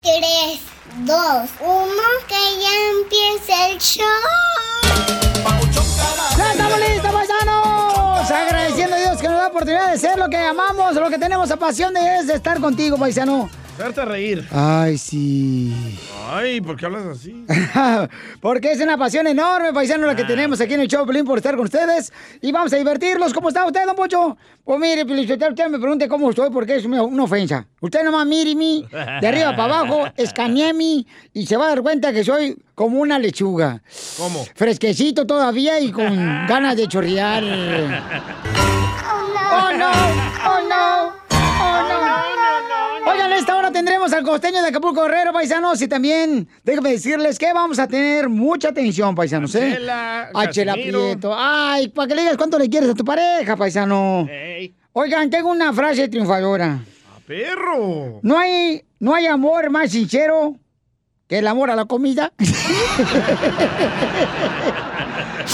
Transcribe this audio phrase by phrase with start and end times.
[0.00, 0.60] 3,
[1.06, 1.92] 2, 1,
[2.28, 2.70] que ya
[3.00, 4.04] empiece el show.
[6.36, 8.30] ¡Ya estamos listos, paisanos!
[8.30, 11.18] Agradeciendo a Dios que nos da la oportunidad de ser lo que amamos, lo que
[11.18, 13.50] tenemos a pasión de es de estar contigo, paisano.
[13.78, 14.44] Hacerte reír.
[14.50, 15.72] Ay, sí.
[16.28, 17.46] Ay, ¿por qué hablas así?
[18.40, 21.38] Porque es una pasión enorme, paisano, la que tenemos aquí en el show, Pelín, por
[21.38, 22.12] estar con ustedes.
[22.42, 23.32] Y vamos a divertirlos.
[23.32, 24.36] ¿Cómo está usted, don Pocho?
[24.64, 27.68] Pues mire, Pelín, usted me pregunte cómo estoy porque es una, una ofensa.
[27.80, 28.84] Usted nomás mire mi,
[29.20, 32.98] de arriba para abajo, escanee mi y se va a dar cuenta que soy como
[32.98, 33.80] una lechuga.
[34.16, 34.44] ¿Cómo?
[34.56, 36.16] Fresquecito todavía y con
[36.48, 37.44] ganas de chorrear.
[37.44, 39.50] ¡Oh, no!
[39.52, 39.90] ¡Oh, no!
[40.48, 41.17] ¡Oh, no!
[43.10, 47.38] Oigan, a esta hora tendremos al costeño de Acapulco Guerrero, paisanos, y también déjenme decirles
[47.38, 49.74] que vamos a tener mucha atención, paisanos, ¿eh?
[49.74, 51.00] Chela, A Chela Casimiro.
[51.00, 51.34] Prieto.
[51.36, 54.28] Ay, para que le digas cuánto le quieres a tu pareja, paisano.
[54.92, 56.80] Oigan, tengo una frase triunfadora.
[57.26, 58.20] ¡Perro!
[58.22, 60.56] No hay, no hay amor más sincero
[61.26, 62.32] que el amor a la comida.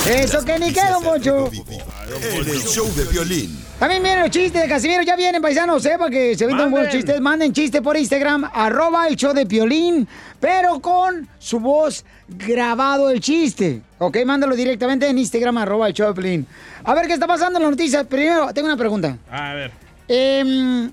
[0.09, 1.51] Eso que ni queda, mucho.
[1.53, 3.64] En el show de violín.
[3.79, 7.21] También vienen los chistes de Casimiro, ya vienen paisanos, sepa que se venden buenos chistes.
[7.21, 10.07] Manden chiste por Instagram, arroba el show de Piolín,
[10.41, 13.83] pero con su voz grabado el chiste.
[13.99, 16.47] Ok, mándalo directamente en Instagram, arroba el show de Piolín.
[16.85, 18.07] A ver qué está pasando en las noticias.
[18.07, 19.19] Primero, tengo una pregunta.
[19.31, 19.73] A ver.
[20.07, 20.91] Em,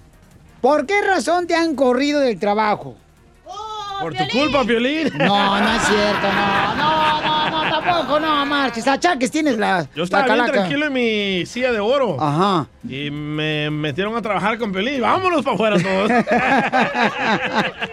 [0.59, 2.95] ¿Por qué razón te han corrido del trabajo?
[4.01, 5.11] Por tu culpa, Piolín.
[5.17, 8.87] No, no es cierto, no, no, no, no, tampoco, no, marches.
[8.87, 10.59] Achaques tienes la, Yo estaba la bien calaca.
[10.59, 12.17] tranquilo en mi silla de oro.
[12.19, 12.67] Ajá.
[12.87, 15.01] Y me metieron a trabajar con Piolín.
[15.01, 16.11] Vámonos para afuera todos.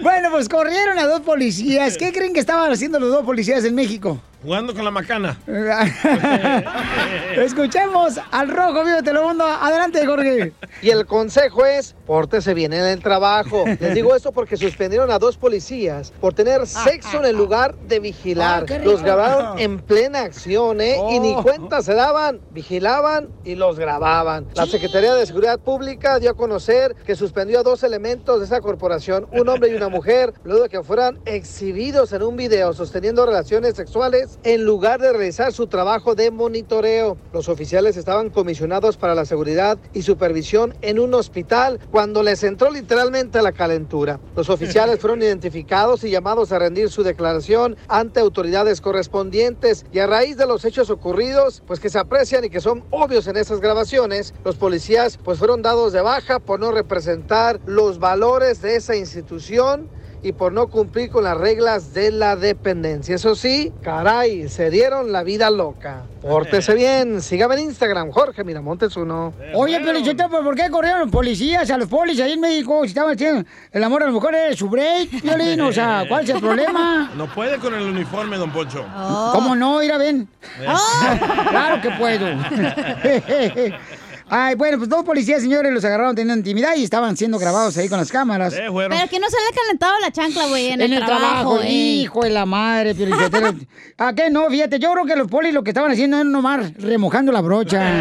[0.00, 1.96] Bueno, pues corrieron a dos policías.
[1.98, 4.18] ¿Qué creen que estaban haciendo los dos policías en México?
[4.42, 5.38] Jugando con la macana.
[7.36, 9.44] Escuchemos al rojo vivo de Telemundo.
[9.44, 10.52] Adelante, Jorge.
[10.80, 13.64] Y el consejo es, pórtese bien en el trabajo.
[13.66, 18.00] Les digo esto porque suspendieron a dos policías por tener sexo en el lugar de
[18.26, 18.64] vigilar.
[18.68, 18.78] Ah.
[18.84, 20.96] Los grabaron en plena acción, ¿eh?
[21.10, 21.42] Y ni Oh.
[21.42, 24.46] cuenta se daban, vigilaban y los grababan.
[24.54, 28.60] La Secretaría de Seguridad Pública dio a conocer que suspendió a dos elementos de esa
[28.60, 33.24] corporación, un hombre y una mujer, luego de que fueran exhibidos en un video sosteniendo
[33.26, 37.16] relaciones sexuales en lugar de realizar su trabajo de monitoreo.
[37.32, 42.70] Los oficiales estaban comisionados para la seguridad y supervisión en un hospital cuando les entró
[42.70, 44.20] literalmente la calentura.
[44.36, 47.76] Los oficiales fueron identificados y llamados a rendir su declaración
[48.20, 49.84] autoridades correspondientes.
[49.92, 53.26] Y a raíz de los hechos ocurridos, pues que se aprecian y que son obvios
[53.26, 58.60] en esas grabaciones, los policías pues fueron dados de baja por no representar los valores
[58.62, 59.88] de esa institución
[60.22, 63.16] y por no cumplir con las reglas de la dependencia.
[63.16, 66.02] Eso sí, caray, se dieron la vida loca.
[66.20, 69.34] Pórtese bien, sígame en Instagram, Jorge Miramontes uno.
[69.54, 69.98] Oye, ¿pero
[70.42, 72.80] ¿por qué corrieron policías a los policías ahí en México?
[72.82, 75.60] Si estaban haciendo el amor a las mujeres, su break, Piolín.
[75.62, 77.10] O sea, ¿cuál es el problema?
[77.22, 78.84] No puede con el uniforme, don Poncho.
[79.32, 79.82] ¿Cómo no?
[79.82, 80.28] Ir a ven.
[81.50, 82.26] Claro que puedo.
[84.34, 87.90] Ay, bueno, pues dos policías, señores, los agarraron teniendo intimidad y estaban siendo grabados ahí
[87.90, 88.54] con las cámaras.
[88.54, 88.96] Eh, fueron.
[88.96, 92.00] Pero que no se le ha calentado la chancla, güey, en, En el trabajo, ey.
[92.00, 93.52] hijo de la madre, Piolichotero.
[93.98, 94.48] ¿A qué no?
[94.48, 97.82] Fíjate, yo creo que los polis lo que estaban haciendo era nomás remojando la brocha.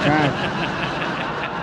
[0.00, 0.32] O sea,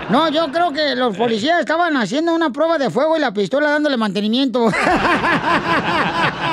[0.10, 3.70] no, yo creo que los policías estaban haciendo una prueba de fuego y la pistola
[3.72, 4.70] dándole mantenimiento.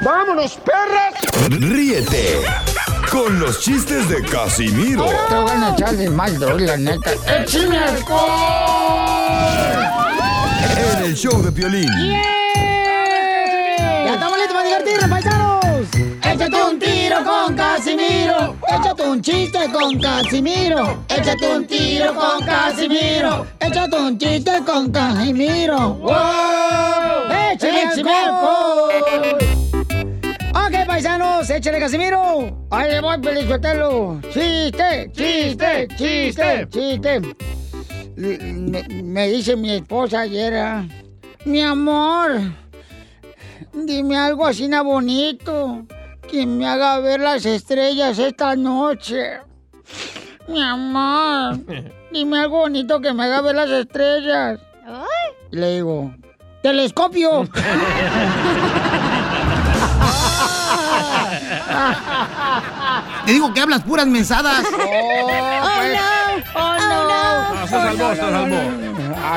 [0.00, 1.14] ¡Vámonos, perras!
[1.48, 2.42] Ríete
[3.10, 5.06] con los chistes de Casimiro.
[5.28, 7.12] Te voy a echar de mal, droga, la neta.
[7.12, 8.20] ¡Échame alcohol!
[10.76, 11.88] En el show de Piolín.
[12.10, 15.64] ¡Ya estamos listos para divertirnos, paisanos!
[16.22, 18.56] Échate un tiro con Casimiro.
[18.68, 21.04] Échate un chiste con Casimiro.
[21.08, 23.46] Échate un tiro con Casimiro.
[23.60, 25.94] Échate un chiste con Casimiro.
[25.94, 26.12] ¡Wow!
[27.52, 29.43] ¡Échame alcohol!
[30.94, 32.68] Paisanos, échale Casimiro.
[32.70, 34.20] Ahí le voy, Pelichotelo.
[34.32, 37.20] Chiste, chiste, chiste, chiste.
[38.14, 40.86] Me, me dice mi esposa ayer, ah,
[41.46, 42.40] mi amor,
[43.72, 45.84] dime algo así na bonito
[46.30, 49.40] que me haga ver las estrellas esta noche.
[50.46, 51.58] Mi amor,
[52.12, 54.60] dime algo bonito que me haga ver las estrellas.
[55.50, 56.14] Y le digo,
[56.62, 57.48] telescopio.
[63.26, 64.64] Te digo que hablas puras mensadas.
[64.72, 64.76] Oh,
[65.94, 66.60] no.
[66.60, 67.66] Oh, no.
[67.66, 68.84] se salvó, se salvó.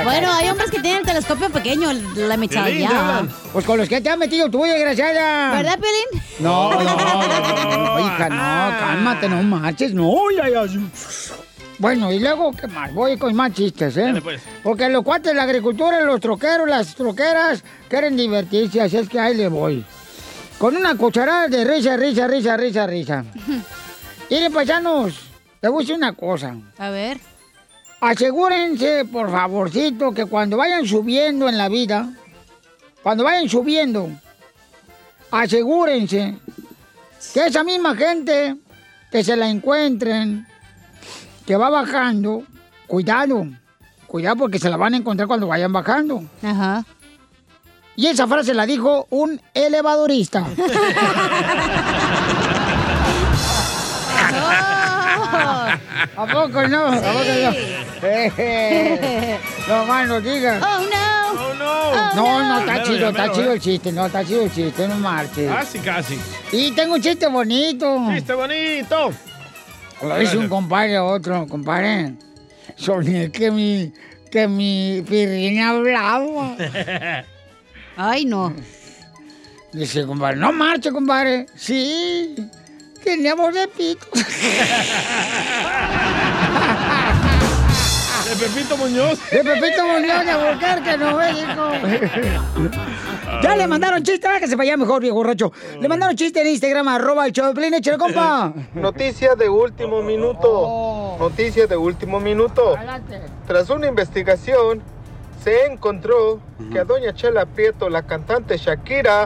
[0.04, 3.26] Bueno, hay hombres que tienen el telescopio pequeño, la mechada ya.
[3.54, 5.52] Pues con los que te has metido tú, desgraciada.
[5.52, 6.24] ¿Verdad, Pelín?
[6.40, 10.66] No, no, no, hija, no, cálmate, no marches, no, ya, ya.
[11.80, 12.94] Bueno, y luego, ¿qué más?
[12.94, 14.02] Voy con más chistes, ¿eh?
[14.02, 14.42] Dale, pues.
[14.64, 19.20] Porque los cuates de la agricultura, los troqueros, las troqueras, quieren divertirse, así es que
[19.20, 19.86] ahí le voy.
[20.58, 23.26] Con una cucharada de risa, risa, risa, risa, risa.
[24.30, 25.20] Miren, paisanos,
[25.62, 26.56] te voy a decir una cosa.
[26.78, 27.20] A ver.
[28.02, 32.10] Asegúrense, por favorcito, que cuando vayan subiendo en la vida,
[33.04, 34.10] cuando vayan subiendo,
[35.32, 36.38] asegúrense
[37.34, 38.56] que esa misma gente
[39.12, 40.48] que se la encuentren,
[41.46, 42.44] que va bajando,
[42.88, 43.48] cuidado,
[44.08, 46.24] cuidado porque se la van a encontrar cuando vayan bajando.
[46.44, 46.84] Ajá.
[47.98, 50.46] Y esa frase la dijo un elevadorista.
[56.16, 56.86] ¿A poco no?
[56.86, 57.52] ¿A poco no?
[59.68, 60.64] no más no digas.
[60.64, 61.42] Oh, no.
[61.42, 62.16] Oh, no.
[62.16, 63.56] No, no, está Mero, chido, está mero, chido ¿eh?
[63.56, 65.52] el chiste, no, está chido el chiste, no marches.
[65.52, 66.20] Casi, casi.
[66.52, 68.00] Y tengo un chiste bonito.
[68.14, 69.12] Chiste bonito.
[70.04, 72.14] Lo dice un compadre a otro, compadre.
[72.76, 73.92] Soñé que mi,
[74.30, 76.56] que mi pirrina hablaba.
[77.98, 78.54] Ay, no.
[79.74, 81.48] Dice, compadre, no marche, compadre.
[81.56, 82.36] Sí,
[83.04, 84.08] tenía voz de pito.
[88.28, 89.20] De Pepito Muñoz.
[89.32, 91.72] De Pepito Muñoz de Albuquerque, no México.
[93.44, 95.52] Ya le mandaron chiste, que se vaya mejor, viejo borracho.
[95.80, 98.54] Le mandaron chiste en Instagram, arroba el show de compa.
[98.74, 101.18] Noticia de último minuto.
[101.20, 102.76] Noticia de último minuto.
[103.46, 104.82] Tras una investigación,
[105.44, 106.40] se encontró
[106.72, 109.26] que a doña Chela Prieto, la cantante Shakira,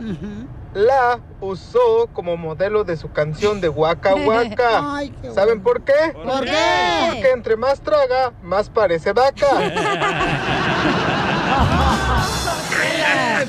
[0.74, 4.82] la usó como modelo de su canción de Waka Waka.
[4.96, 5.94] Ay, qué ¿Saben por qué?
[6.14, 7.10] ¿Por qué?
[7.12, 9.48] Porque entre más traga, más parece vaca.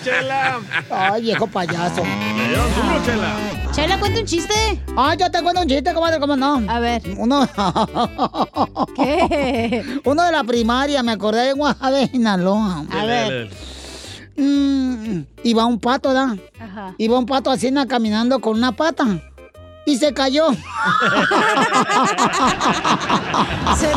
[0.05, 0.61] Chela.
[0.91, 2.03] Ay, viejo payaso.
[3.05, 3.35] Chela.
[3.73, 4.55] Chela, cuenta un chiste.
[4.97, 6.62] Ah, yo te cuento un chiste, comadre, ¿cómo no?
[6.69, 7.03] A ver.
[7.17, 7.47] Uno...
[8.97, 10.00] ¿Qué?
[10.05, 12.85] Uno de la primaria, me acordé de Guadalajara, Sinaloa.
[12.91, 13.50] A ver.
[14.37, 16.37] Mm, iba un pato, ¿da?
[16.59, 16.94] Ajá.
[16.99, 19.06] Iba un pato así na, caminando con una pata.
[19.85, 20.47] Y se cayó.
[23.76, 23.93] Se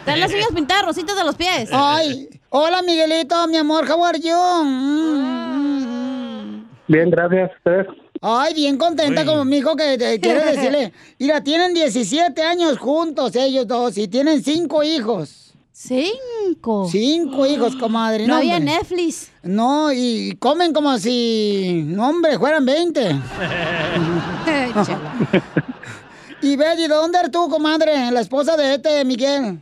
[0.06, 1.70] Trae las uñas pintadas, rositas de los pies.
[1.72, 4.36] Ay, hola Miguelito, mi amor, how are you?
[4.64, 7.50] Mm, Bien, gracias.
[7.58, 7.88] ¿Ustedes?
[8.22, 9.28] Ay, bien contenta Uy.
[9.28, 10.94] como mi hijo que te quiere decirle.
[11.20, 15.54] Mira, tienen 17 años juntos ellos dos y tienen cinco hijos.
[15.72, 16.88] ¿Cinco?
[16.90, 18.28] Cinco hijos, comadre.
[18.28, 18.74] No había hombre.
[18.76, 19.32] Netflix.
[19.44, 23.02] No, y comen como si, no, hombre, fueran 20.
[26.46, 28.12] y Betty, ¿de dónde eres tú, comadre?
[28.12, 29.60] La esposa de este Miguel.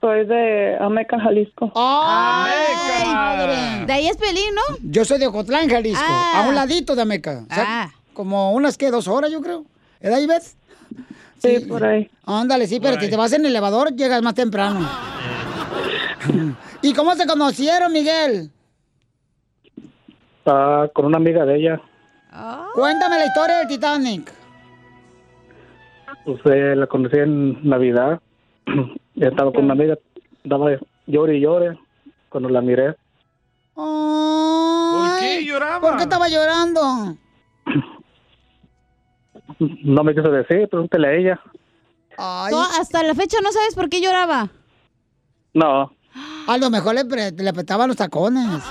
[0.00, 1.72] Soy de Ameca, Jalisco.
[1.74, 3.86] ¡Ay, madre!
[3.86, 4.76] De ahí es Pelín, ¿no?
[4.82, 6.42] Yo soy de Ocotlán, Jalisco, Ah.
[6.44, 7.44] a un ladito de Ameca.
[7.50, 7.90] O sea, Ah.
[8.12, 8.90] Como unas, ¿qué?
[8.90, 9.64] Dos horas, yo creo.
[10.00, 10.56] ¿Edad ahí ves?
[11.38, 12.10] Sí, por ahí.
[12.26, 14.86] Ándale, sí, pero si te vas en el elevador, llegas más temprano.
[16.82, 18.50] ¿Y cómo se conocieron, Miguel?
[20.46, 21.80] Ah, con una amiga de ella.
[22.74, 24.30] Cuéntame la historia del Titanic.
[26.24, 28.20] Pues eh, la conocí en Navidad.
[29.16, 29.96] Ya estaba con una amiga.
[30.42, 30.72] Daba
[31.06, 31.78] llore y llore
[32.30, 32.96] cuando la miré.
[33.74, 35.80] ¿Por qué lloraba?
[35.80, 36.80] ¿Por qué estaba llorando?
[39.84, 41.40] No me quiso decir, pregúntale a ella.
[42.50, 44.48] ¿Tú hasta la fecha no sabes por qué lloraba?
[45.52, 45.92] No,
[46.48, 48.62] A lo mejor le, le apretaban los tacones.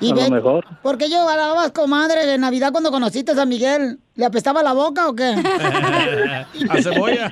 [0.00, 0.64] Y a lo mejor.
[0.82, 3.98] ¿Por qué llorabas, comadre, de Navidad cuando conociste a San Miguel?
[4.14, 5.24] ¿Le apestaba la boca o qué?
[6.70, 7.30] A cebolla.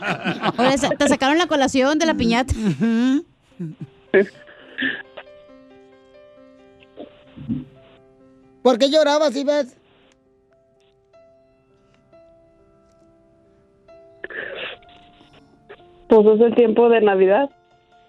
[0.98, 2.54] Te sacaron la colación de la piñata.
[8.62, 9.76] ¿Por qué llorabas, Ivette?
[16.08, 17.50] Pues es el tiempo de Navidad.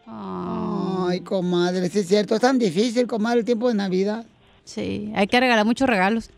[0.05, 2.35] Ay, comadre, sí es cierto.
[2.35, 4.25] Es tan difícil, comadre, el tiempo de Navidad.
[4.67, 6.29] Sí, hay que regalar muchos regalos.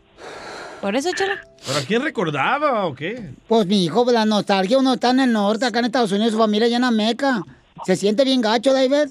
[0.80, 1.40] Por eso, chala.
[1.66, 3.30] ¿Pero a quién recordaba o qué?
[3.48, 6.38] Pues mi hijo, la nostalgia, uno está en el norte, acá en Estados Unidos, su
[6.38, 7.42] familia llena en Meca.
[7.84, 9.10] ¿Se siente bien gacho, David?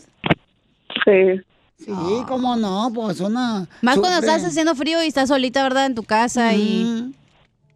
[1.06, 1.42] Sí.
[1.78, 1.94] Sí,
[2.28, 3.68] cómo no, pues una...
[3.82, 5.86] Más cuando estás haciendo frío y estás solita, ¿verdad?
[5.86, 7.14] En tu casa y...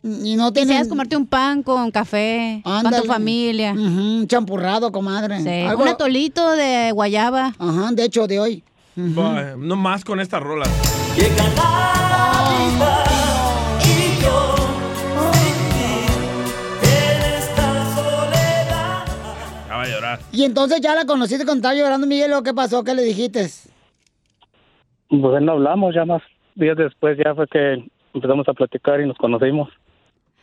[0.05, 0.88] Y no Quisieras tienes...
[0.89, 3.73] comerte un pan con café, con tu familia.
[3.73, 5.41] Ujú, champurrado, comadre.
[5.41, 7.53] Sí, Algo- Un atolito de guayaba.
[7.59, 8.63] Ajá, de hecho, de hoy.
[8.95, 10.65] Bah, No más con esta rola.
[11.15, 11.20] Y
[14.22, 14.55] yo
[15.34, 15.89] sin ti
[16.82, 19.05] en esta soledad.
[19.67, 20.20] Ya va a llorar.
[20.32, 22.84] Y entonces ya la conociste cuando estaba llorando, Miguel, ¿lo qué pasó?
[22.84, 23.50] ¿Qué le dijiste?
[25.10, 26.22] Pues no hablamos, ya más
[26.55, 29.70] días después ya fue que empezamos a platicar y nos conocimos.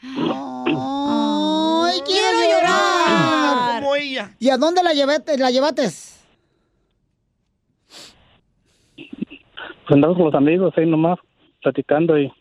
[0.02, 3.80] ¡Ay, quiero llorar!
[3.82, 4.30] Como ella.
[4.38, 5.36] ¿Y a dónde la llevaste?
[5.38, 5.88] ¿La llevaste?
[9.90, 11.18] Pues andamos con los amigos ahí nomás,
[11.60, 12.32] platicando y,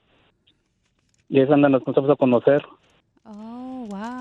[1.30, 2.64] y ahí es donde nos empezamos a conocer.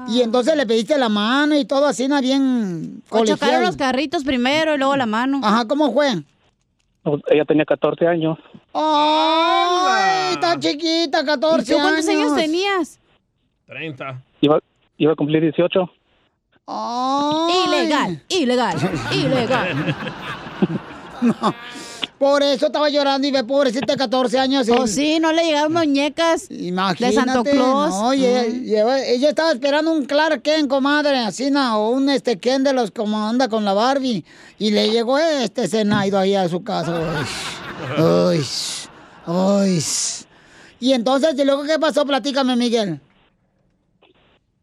[0.09, 2.19] Y entonces le pediste la mano y todo así, ¿no?
[2.23, 5.43] Bien O chocaron los carritos primero y luego la mano.
[5.45, 6.23] Ajá, ¿cómo fue?
[7.03, 8.39] Pues, ella tenía 14 años.
[8.73, 12.99] ¡Ay, está chiquita, 14 ¿Y tú cuántos años tenías?
[13.67, 14.23] 30.
[14.41, 14.59] Iba,
[14.97, 15.91] iba a cumplir 18.
[17.67, 18.77] Ilegal, ilegal,
[19.13, 19.95] ilegal.
[22.19, 24.69] Por eso estaba llorando y ve, pobrecita, 14 años.
[24.71, 27.07] Oh, sí, no le llegaron muñecas Imagínate.
[27.07, 27.91] de Santo Claus.
[27.91, 31.79] No, y ella, estaba esperando un Clark Kent, comadre, así, ¿no?
[31.79, 34.25] o un este Ken de los como anda con la Barbie.
[34.59, 36.93] Y le llegó este Zenaido ahí a su casa.
[37.99, 38.45] Uy, uy,
[39.27, 39.83] uy.
[40.81, 42.05] Y entonces, ¿y luego qué pasó?
[42.05, 43.01] Platícame, Miguel.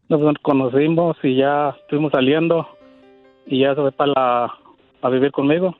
[0.08, 2.66] Nos conocimos y ya estuvimos saliendo
[3.46, 4.54] y ya se fue para la,
[5.02, 5.74] a vivir conmigo.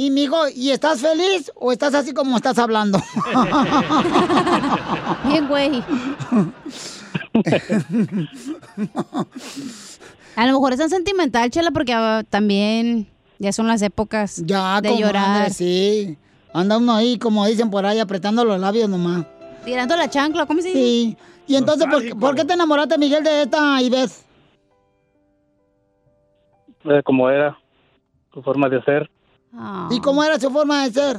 [0.00, 2.98] Y, mijo, ¿y estás feliz o estás así como estás hablando?
[5.28, 5.84] Bien, güey.
[10.36, 14.80] A lo mejor es tan sentimental, chela, porque ah, también ya son las épocas Ya,
[14.80, 15.50] de comadre, llorar.
[15.52, 16.16] sí.
[16.54, 19.26] Anda uno ahí, como dicen por ahí, apretando los labios nomás.
[19.66, 20.80] Tirando la chancla, ¿cómo se dice?
[20.80, 21.16] Sí.
[21.46, 24.12] Y entonces, ¿por, qué- por qué te enamoraste, Miguel, de esta Ivette?
[26.84, 27.58] Eh, como era
[28.32, 28.80] su forma de
[29.90, 31.16] ¿Y cómo era su forma de ser?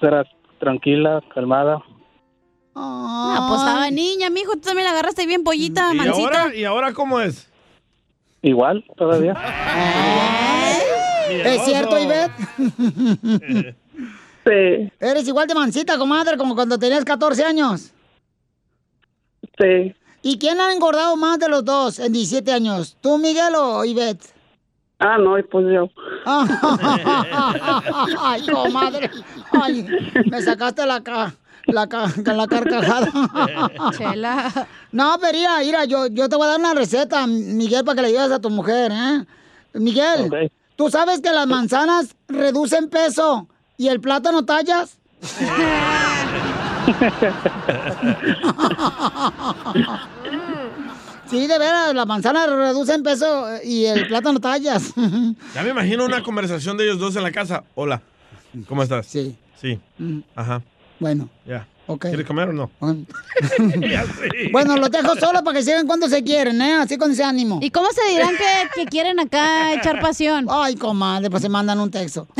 [0.00, 0.24] Era
[0.58, 1.82] tranquila, calmada.
[2.74, 4.52] Ah, pues estaba niña, mijo.
[4.54, 6.42] Tú también la agarraste bien pollita, ¿Y mancita.
[6.42, 7.48] ahora, ¿Y ahora cómo es?
[8.42, 9.34] Igual, todavía.
[11.30, 12.32] ¿Es cierto, Ivette?
[14.44, 14.92] Sí.
[15.00, 17.92] Eres igual de mancita, comadre, como cuando tenías 14 años.
[19.58, 19.94] Sí.
[20.22, 22.96] ¿Y quién ha engordado más de los dos en 17 años?
[23.00, 24.24] ¿Tú, Miguel, o Ivette?
[25.06, 25.86] Ah, no, pues yo.
[28.22, 29.10] Ay, comadre.
[29.52, 29.86] Ay,
[30.30, 31.34] me sacaste la ca...
[31.66, 33.08] La, ca- la carcajada.
[33.96, 34.52] Chela.
[34.92, 38.02] No, pero mira, mira, yo, yo te voy a dar una receta, Miguel, para que
[38.02, 39.24] le ayudes a tu mujer, ¿eh?
[39.72, 44.98] Miguel, ¿tú sabes que las manzanas reducen peso y el plátano tallas?
[51.34, 54.92] Sí, de veras, la manzana reduce en peso y el plátano tallas.
[55.54, 57.64] Ya me imagino una conversación de ellos dos en la casa.
[57.74, 58.02] Hola,
[58.68, 59.06] ¿cómo estás?
[59.06, 59.36] Sí.
[59.60, 59.80] Sí.
[60.36, 60.62] Ajá.
[61.00, 61.28] Bueno.
[61.44, 61.66] Ya.
[62.00, 62.70] ¿Quieres comer o no?
[63.80, 64.48] Ya sé.
[64.50, 66.74] Bueno, los dejo solos para que sigan cuando se quieren, ¿eh?
[66.74, 67.58] Así con ese ánimo.
[67.60, 70.46] ¿Y cómo se dirán que, que quieren acá echar pasión?
[70.48, 72.26] Ay, comadre, pues se mandan un texto.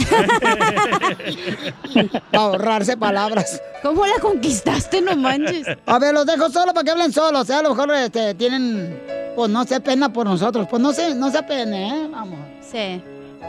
[2.31, 3.61] para ahorrarse palabras.
[3.83, 5.67] ¿Cómo la conquistaste, no manches?
[5.85, 7.43] A ver, los dejo solos para que hablen solos.
[7.43, 8.99] O sea, a lo mejor este, tienen,
[9.37, 10.67] pues no sé, pena por nosotros.
[10.71, 12.09] Pues no sé, no se apene, ¿eh?
[12.11, 12.39] Vamos.
[12.63, 13.03] Sí,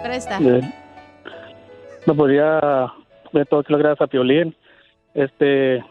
[0.04, 0.40] presta.
[0.40, 0.74] Bien.
[2.06, 2.60] No podía
[3.32, 4.56] ver todo que lo gracias a Piolín.
[5.16, 5.84] Este,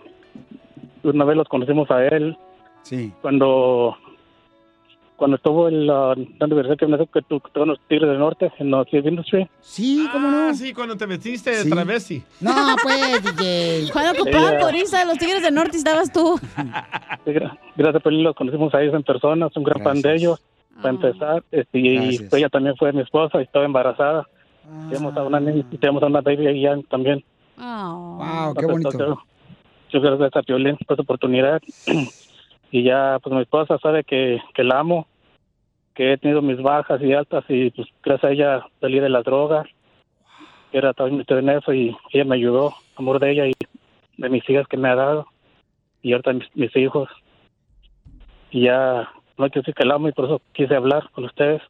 [1.03, 2.37] una vez los conocimos a él.
[2.83, 3.13] Sí.
[3.23, 3.97] Cuando
[5.17, 8.71] cuando estuvo en la, universidad que me que tú con los Tigres del Norte en
[8.73, 9.49] la City Industry.
[9.61, 10.49] Sí, ¿cómo no?
[10.49, 11.71] Ah, sí, cuando te vestiste de Sí.
[11.71, 12.23] travesti.
[12.41, 12.53] No,
[12.83, 13.89] pues, DJ.
[13.93, 16.37] Cuando ocupaban coriza de los Tigres del Norte estabas tú.
[16.39, 20.03] Sí, gra- Gracias a Piolín los conocimos a ellos en persona, es un gran fan
[20.03, 20.43] de ellos.
[20.83, 22.33] Para empezar, este, y Gracias.
[22.35, 24.27] ella también fue mi esposa y estaba embarazada.
[24.91, 26.77] Tenemos a una niña y tenemos a una baby ahí ya
[27.57, 28.19] también.
[28.19, 29.23] Wow, qué Entonces, bonito.
[29.91, 31.63] Yo, yo gracias a Piolín por esta oportunidad.
[32.71, 35.07] y ya, pues mi esposa sabe que, que la amo,
[35.95, 39.25] que he tenido mis bajas y altas y pues gracias a ella salí de las
[39.25, 39.67] drogas.
[40.73, 43.53] Era también metida en eso y ella me ayudó, amor de ella y
[44.17, 45.27] de mis hijas que me ha dado.
[46.03, 47.09] Y ahorita mis, mis hijos.
[48.51, 49.09] Y ya,
[49.39, 51.63] no quiero decir que la amo y por eso quise hablar con ustedes.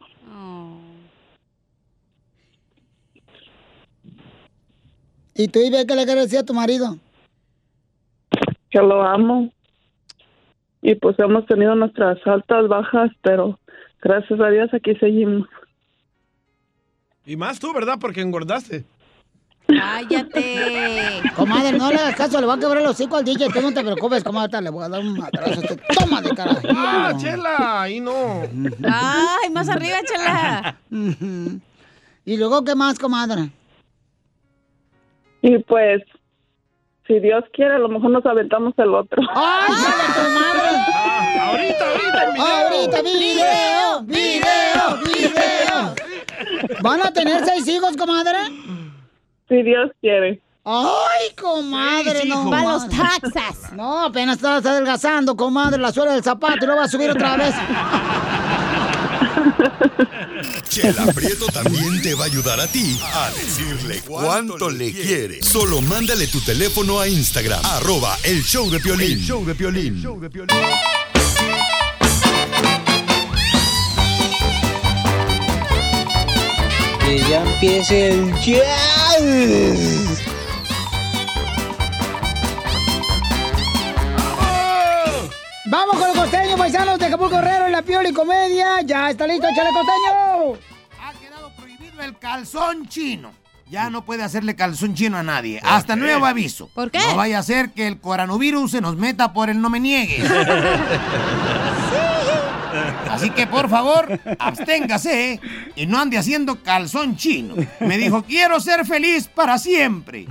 [5.34, 6.98] ¿Y tú, Ibe, qué le quieres decir a tu marido?
[8.74, 9.50] que lo amo.
[10.82, 13.58] Y pues hemos tenido nuestras altas, bajas, pero
[14.02, 15.48] gracias a Dios aquí seguimos.
[17.24, 17.98] Y más tú, ¿verdad?
[18.00, 18.84] Porque engordaste.
[19.66, 21.22] Cállate.
[21.36, 23.48] Comadre, no le hagas caso, le va a quebrar el hocico al DJ.
[23.48, 25.60] Tú no te preocupes, comadre, le voy a dar un madrazo.
[25.60, 25.80] a usted.
[25.98, 26.60] Toma de cara.
[26.68, 27.82] ¡Ah, chela!
[27.82, 28.42] Ahí no.
[28.82, 30.76] Ay, más arriba, chela.
[32.26, 33.50] ¿Y luego qué más, comadre?
[35.46, 36.00] Y pues,
[37.06, 39.22] si Dios quiere, a lo mejor nos aventamos el otro.
[39.34, 40.70] ¡Ay, tu madre!
[41.38, 45.94] ahorita, ahorita, Ahorita, video, video, video.
[46.80, 48.38] ¿Van a tener seis hijos, comadre?
[49.46, 50.40] Si Dios quiere.
[50.64, 52.48] Ay, comadre, Seis no.
[52.48, 53.70] Pa' los taxas.
[53.74, 57.36] No, apenas estás adelgazando, comadre, la suela del zapato y lo vas a subir otra
[57.36, 57.54] vez.
[60.68, 65.42] Chela Prieto también te va a ayudar a ti a decirle cuánto le quiere.
[65.42, 69.18] Solo mándale tu teléfono a Instagram, arroba el show de Piolín.
[69.18, 70.02] El show de Piolín.
[77.00, 80.24] Que ya empiece el jazz.
[85.66, 86.13] Vamos con el
[86.54, 88.80] costeño, paisanos de Acapulco Guerrero en la Piola y Comedia.
[88.82, 90.58] Ya está listo, échale costeño.
[92.02, 93.32] El calzón chino.
[93.70, 95.60] Ya no puede hacerle calzón chino a nadie.
[95.62, 96.68] Hasta nuevo aviso.
[96.74, 96.98] ¿Por qué?
[96.98, 100.30] No vaya a ser que el coronavirus se nos meta por el no me niegues.
[103.10, 105.40] Así que por favor, absténgase
[105.76, 107.54] y no ande haciendo calzón chino.
[107.80, 110.26] Me dijo, quiero ser feliz para siempre.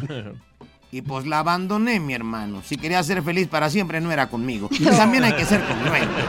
[0.93, 2.61] Y pues la abandoné, mi hermano.
[2.63, 4.69] Si quería ser feliz para siempre, no era conmigo.
[4.83, 6.25] Y también hay que ser congruentes.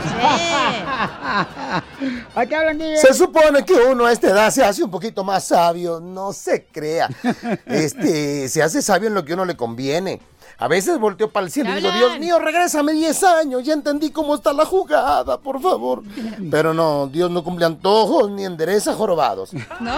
[2.35, 2.97] ¿A qué hablan, DJ?
[2.97, 6.65] Se supone que uno a esta edad se hace un poquito más sabio, no se
[6.65, 7.11] crea.
[7.67, 10.19] Este, se hace sabio en lo que uno le conviene.
[10.57, 14.11] A veces volteo para el cielo y digo, Dios mío, regrésame 10 años, ya entendí
[14.11, 16.03] cómo está la jugada, por favor.
[16.51, 19.53] Pero no, Dios no cumple antojos ni endereza jorobados.
[19.53, 19.93] No.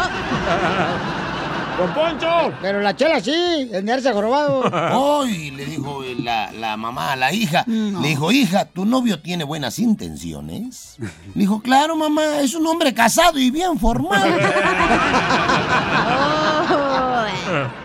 [1.79, 2.55] ¡Don Poncho!
[2.63, 4.61] Pero la chela sí, el nerce jorobado.
[4.99, 9.45] Hoy le dijo la, la mamá a la hija, le dijo, hija, ¿tu novio tiene
[9.45, 10.97] buenas intenciones?
[10.99, 14.41] Le dijo, claro, mamá, es un hombre casado y bien formal.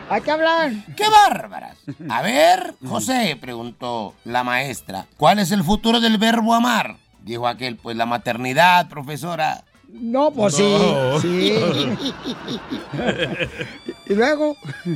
[0.09, 0.83] ¿A qué hablan?
[0.95, 1.77] ¡Qué bárbaras!
[2.09, 6.97] A ver, José, preguntó la maestra, ¿cuál es el futuro del verbo amar?
[7.23, 9.63] Dijo aquel, pues la maternidad, profesora.
[9.93, 11.19] No, pues No.
[11.21, 11.27] sí.
[11.27, 11.53] Sí.
[14.07, 14.55] y luego.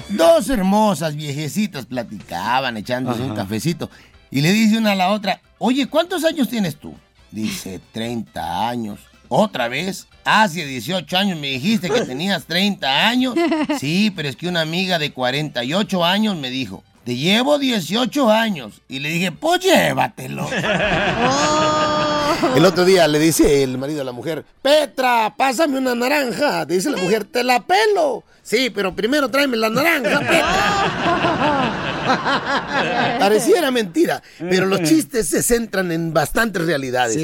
[0.09, 3.89] Dos hermosas viejecitas platicaban echándose un cafecito.
[4.31, 6.93] Y le dice una a la otra, oye, ¿cuántos años tienes tú?
[7.31, 8.99] Dice, 30 años.
[9.27, 10.07] ¿Otra vez?
[10.23, 13.35] Hace 18 años me dijiste que tenías 30 años.
[13.79, 18.81] Sí, pero es que una amiga de 48 años me dijo, te llevo 18 años.
[18.87, 20.47] Y le dije, pues llévatelo.
[22.55, 26.65] El otro día le dice el marido a la mujer, Petra, pásame una naranja.
[26.65, 28.23] Dice la mujer, te la pelo.
[28.41, 30.45] Sí, pero primero tráeme la naranja, Petra.
[33.19, 37.17] Pareciera mentira, pero los chistes se centran en bastantes realidades.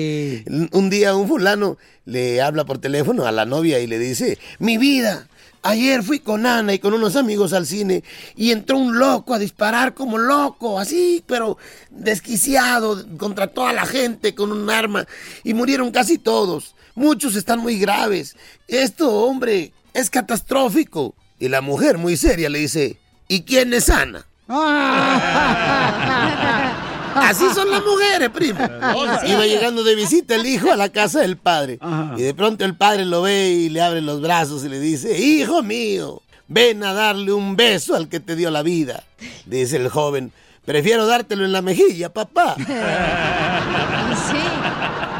[0.72, 4.78] Un día un fulano le habla por teléfono a la novia y le dice, mi
[4.78, 5.28] vida,
[5.64, 8.04] ayer fui con Ana y con unos amigos al cine
[8.36, 11.58] y entró un loco a disparar como loco, así, pero
[11.90, 15.06] desquiciado contra toda la gente con un arma
[15.44, 16.76] y murieron casi todos.
[16.96, 18.36] Muchos están muy graves.
[18.68, 21.16] Esto, hombre, es catastrófico.
[21.40, 24.28] Y la mujer muy seria le dice, ¿y quién es Ana?
[27.16, 28.60] Así son las mujeres, primo.
[29.28, 31.80] Iba llegando de visita el hijo a la casa del padre.
[32.18, 35.20] Y de pronto el padre lo ve y le abre los brazos y le dice,
[35.20, 39.04] hijo mío, ven a darle un beso al que te dio la vida.
[39.46, 40.32] Dice el joven,
[40.66, 42.56] prefiero dártelo en la mejilla, papá.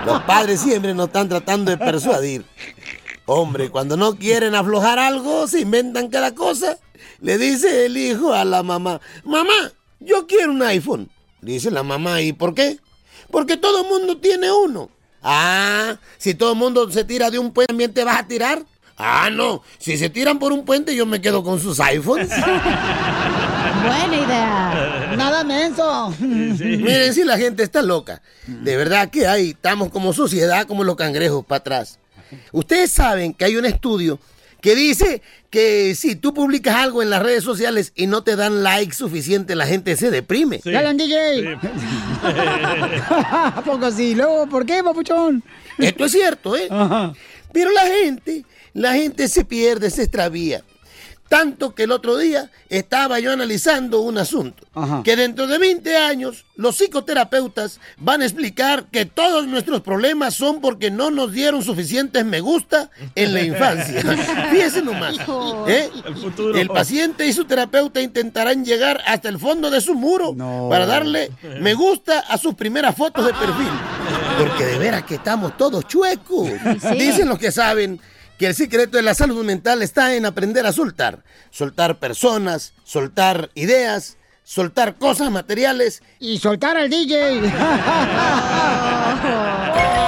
[0.06, 2.44] Los padres siempre nos están tratando de persuadir.
[3.26, 6.78] Hombre, cuando no quieren aflojar algo, se inventan cada cosa.
[7.22, 11.10] Le dice el hijo a la mamá, mamá, yo quiero un iPhone.
[11.42, 12.78] Dice la mamá, ¿y por qué?
[13.32, 14.90] Porque todo el mundo tiene uno.
[15.24, 18.64] Ah, si todo el mundo se tira de un puente, ¿también te vas a tirar?
[18.98, 22.30] Ah, no, si se tiran por un puente, yo me quedo con sus iPhones.
[23.84, 25.14] Buena idea.
[25.18, 26.14] Nada menso.
[26.20, 28.22] Miren si la gente está loca.
[28.46, 32.00] De verdad que hay, estamos como sociedad, como los cangrejos para atrás.
[32.52, 34.20] Ustedes saben que hay un estudio
[34.62, 38.64] que dice que si tú publicas algo en las redes sociales y no te dan
[38.64, 40.62] like suficiente, la gente se deprime.
[40.64, 40.72] Sí.
[40.72, 41.58] ¡Dale, DJ!
[42.24, 44.16] ¿A poco así?
[44.16, 45.44] Luego, ¿por qué, papuchón?
[45.78, 46.70] Esto es cierto, ¿eh?
[47.52, 50.64] Pero la gente, la gente se pierde, se extravía.
[51.32, 54.68] Tanto que el otro día estaba yo analizando un asunto.
[55.06, 60.60] Que dentro de 20 años los psicoterapeutas van a explicar que todos nuestros problemas son
[60.60, 64.02] porque no nos dieron suficientes me gusta en la infancia.
[64.52, 65.16] Fíjese nomás.
[65.70, 65.90] ¿eh?
[66.06, 66.54] El futuro.
[66.54, 70.36] El paciente y su terapeuta intentarán llegar hasta el fondo de su muro
[70.70, 73.72] para darle me gusta a sus primeras fotos de perfil.
[74.38, 76.50] Porque de veras que estamos todos chuecos.
[76.82, 76.98] Sí.
[76.98, 78.02] Dicen los que saben
[78.42, 81.24] que el secreto de la salud mental está en aprender a soltar.
[81.52, 86.02] Soltar personas, soltar ideas, soltar cosas materiales.
[86.20, 87.44] Y soltar al DJ.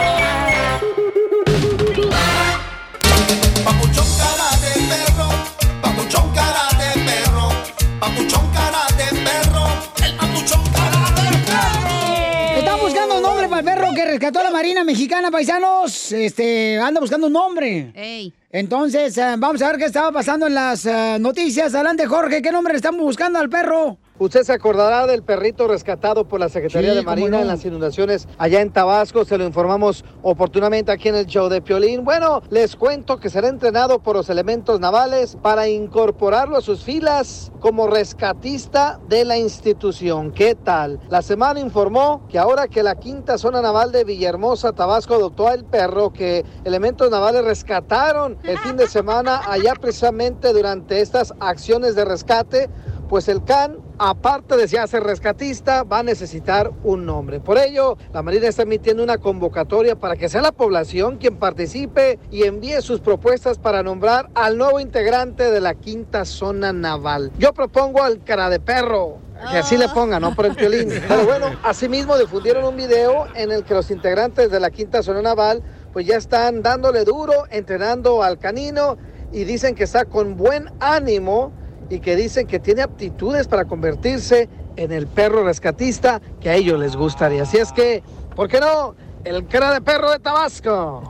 [14.23, 16.11] el perro que rescató a la Marina Mexicana, paisanos.
[16.11, 18.31] Este, anda buscando un nombre.
[18.51, 21.73] Entonces, eh, vamos a ver qué estaba pasando en las eh, noticias.
[21.73, 23.97] Adelante, Jorge, ¿qué nombre le estamos buscando al perro?
[24.19, 27.39] Usted se acordará del perrito rescatado por la Secretaría Sí, de Marina no.
[27.39, 29.25] en las inundaciones allá en Tabasco.
[29.25, 32.05] Se lo informamos oportunamente aquí en el show de Piolín.
[32.05, 37.51] Bueno, les cuento que será entrenado por los elementos navales para incorporarlo a sus filas
[37.59, 40.31] como rescatista de la institución.
[40.31, 40.99] ¿Qué tal?
[41.09, 45.65] La semana informó que ahora que la quinta zona naval de Villahermosa, Tabasco, adoptó al
[45.65, 52.05] perro que elementos navales rescataron el fin de semana allá precisamente durante estas acciones de
[52.05, 52.69] rescate
[53.13, 57.39] pues el CAN, aparte de ya ser rescatista, va a necesitar un nombre.
[57.39, 62.17] Por ello, la Marina está emitiendo una convocatoria para que sea la población quien participe
[62.31, 67.31] y envíe sus propuestas para nombrar al nuevo integrante de la quinta zona naval.
[67.37, 69.19] Yo propongo al cara de perro.
[69.51, 70.89] Que así le pongan, no por el violín.
[71.07, 75.21] Pero bueno, asimismo difundieron un video en el que los integrantes de la quinta zona
[75.21, 75.61] naval
[75.93, 78.97] pues ya están dándole duro, entrenando al canino
[79.31, 81.51] y dicen que está con buen ánimo
[81.89, 86.79] y que dicen que tiene aptitudes para convertirse en el perro rescatista que a ellos
[86.79, 87.43] les gustaría.
[87.43, 88.03] Así es que,
[88.35, 88.95] ¿por qué no?
[89.25, 91.09] El cara de perro de Tabasco.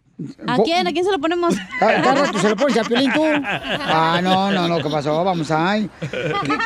[0.45, 0.85] ¿A quién?
[0.87, 1.55] ¿A quién se lo ponemos?
[1.79, 3.23] Cada rato se lo pones a Piolín tú.
[3.43, 5.23] Ah, no, no, no, ¿qué pasó?
[5.23, 5.89] Vamos ahí.
[5.99, 6.07] ¿Qué,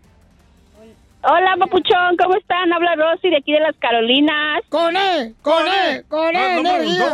[1.24, 2.72] Hola, papuchón, ¿cómo están?
[2.72, 4.62] Habla Rosy de aquí de las Carolinas.
[4.68, 5.32] ¡Con E!
[5.40, 6.02] ¡Con E!
[6.08, 6.58] ¡Con E!
[6.58, 7.12] energía!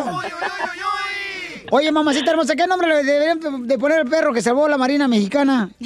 [1.71, 5.09] Oye, mamacita hermosa, ¿qué nombre le deberían de poner al perro que salvó la Marina
[5.09, 5.69] Mexicana?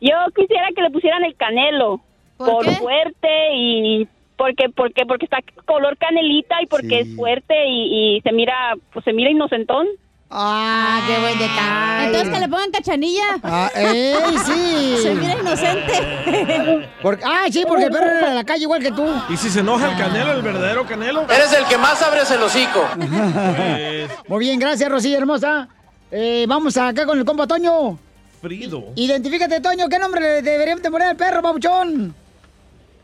[0.00, 2.00] Yo quisiera que le pusieran el canelo.
[2.36, 2.72] ¿Por qué?
[2.72, 8.32] fuerte y porque porque porque está color canelita y porque es fuerte y, y se
[8.32, 9.86] mira pues se mira inocentón.
[10.34, 12.06] Ah, qué buen detalle.
[12.06, 13.24] Entonces que le pongan cachanilla.
[13.42, 14.14] Ah, ¡Ey,
[14.46, 14.96] sí!
[15.02, 16.88] Se mira inocente.
[17.02, 19.04] Porque- ah, sí, porque el perro era de la calle igual que tú.
[19.28, 21.22] ¿Y si se enoja el canelo, el verdadero canelo?
[21.24, 22.88] Eres el que más abres el hocico.
[22.96, 25.68] Pues, Muy bien, gracias, Rosy, hermosa.
[26.10, 27.98] Eh, vamos acá con el compa Toño.
[28.40, 28.84] Frido.
[28.96, 32.14] Identifícate, Toño, ¿qué nombre le de poner al perro, papuchón?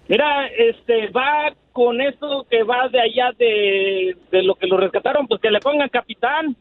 [0.09, 5.29] Mira, este, va con esto que va de allá de, de lo que lo rescataron,
[5.29, 6.57] pues que le pongan capitán,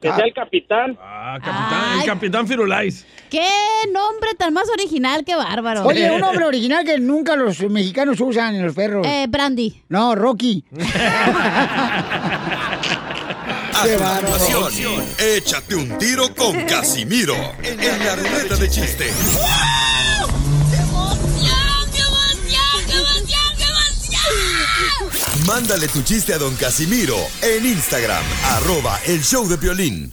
[0.00, 0.98] que sea el capitán.
[1.00, 3.06] Ah, capitán, el capitán Firulais.
[3.28, 3.46] ¡Qué
[3.92, 5.84] nombre tan más original, qué bárbaro!
[5.84, 9.06] Oye, un nombre original que nunca los mexicanos usan en los perros.
[9.06, 9.82] Eh, Brandy.
[9.88, 10.64] No, Rocky.
[14.30, 19.06] Continuación, échate un tiro con Casimiro en la ruleta de chiste.
[25.46, 30.12] Mándale tu chiste a don Casimiro en Instagram, arroba el show de violín.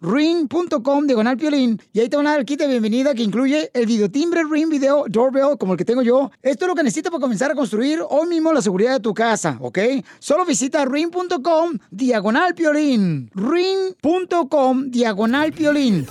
[0.00, 3.70] ring.com diagonal piolín y ahí te van a dar el kit de bienvenida que incluye
[3.74, 6.30] el videotimbre Ring Video Doorbell como el que tengo yo.
[6.42, 9.14] Esto es lo que necesitas para comenzar a construir hoy mismo la seguridad de tu
[9.14, 9.78] casa, ¿ok?
[10.18, 16.06] Solo visita ring.com diagonal piolín ring.com diagonal piolín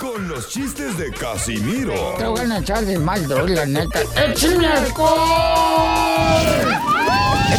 [0.00, 1.94] Con los chistes de Casimiro.
[2.18, 4.00] Te voy a echar de mal, la neta.
[4.28, 6.06] ¡Échame alcohol!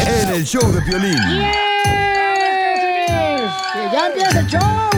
[0.06, 1.14] en el show de Piolín.
[1.14, 1.77] ¡Que
[3.98, 4.98] ya empieza el show!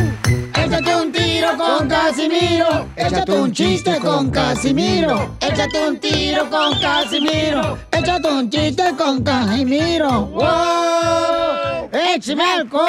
[0.55, 2.88] Échate un tiro con Casimiro.
[2.95, 5.35] Échate un chiste con Casimiro.
[5.39, 7.77] Échate un tiro con Casimiro.
[7.91, 10.25] Échate un chiste con Casimiro.
[10.27, 11.89] ¡Wow!
[12.13, 12.88] ¡Échame alcohol!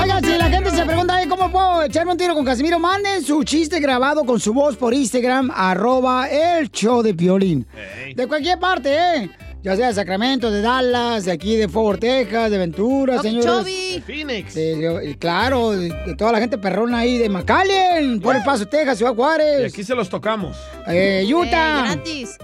[0.00, 3.22] Oigan, si la gente se pregunta ahí cómo puedo echarme un tiro con Casimiro, manden
[3.22, 7.66] su chiste grabado con su voz por Instagram, arroba el show de Piolín.
[8.14, 9.30] De cualquier parte, ¿eh?
[9.62, 13.64] Ya sea de Sacramento, de Dallas, de aquí de Fort Worth, Texas, de Ventura, señores.
[13.64, 14.54] De Phoenix.
[14.54, 18.66] De- de- claro, de, de toda la gente perrona ahí de McAllen, por el Paso,
[18.66, 20.56] Texas, Ciudad Y Juárez, aquí se los tocamos.
[20.88, 22.36] eh, Utah, gratis.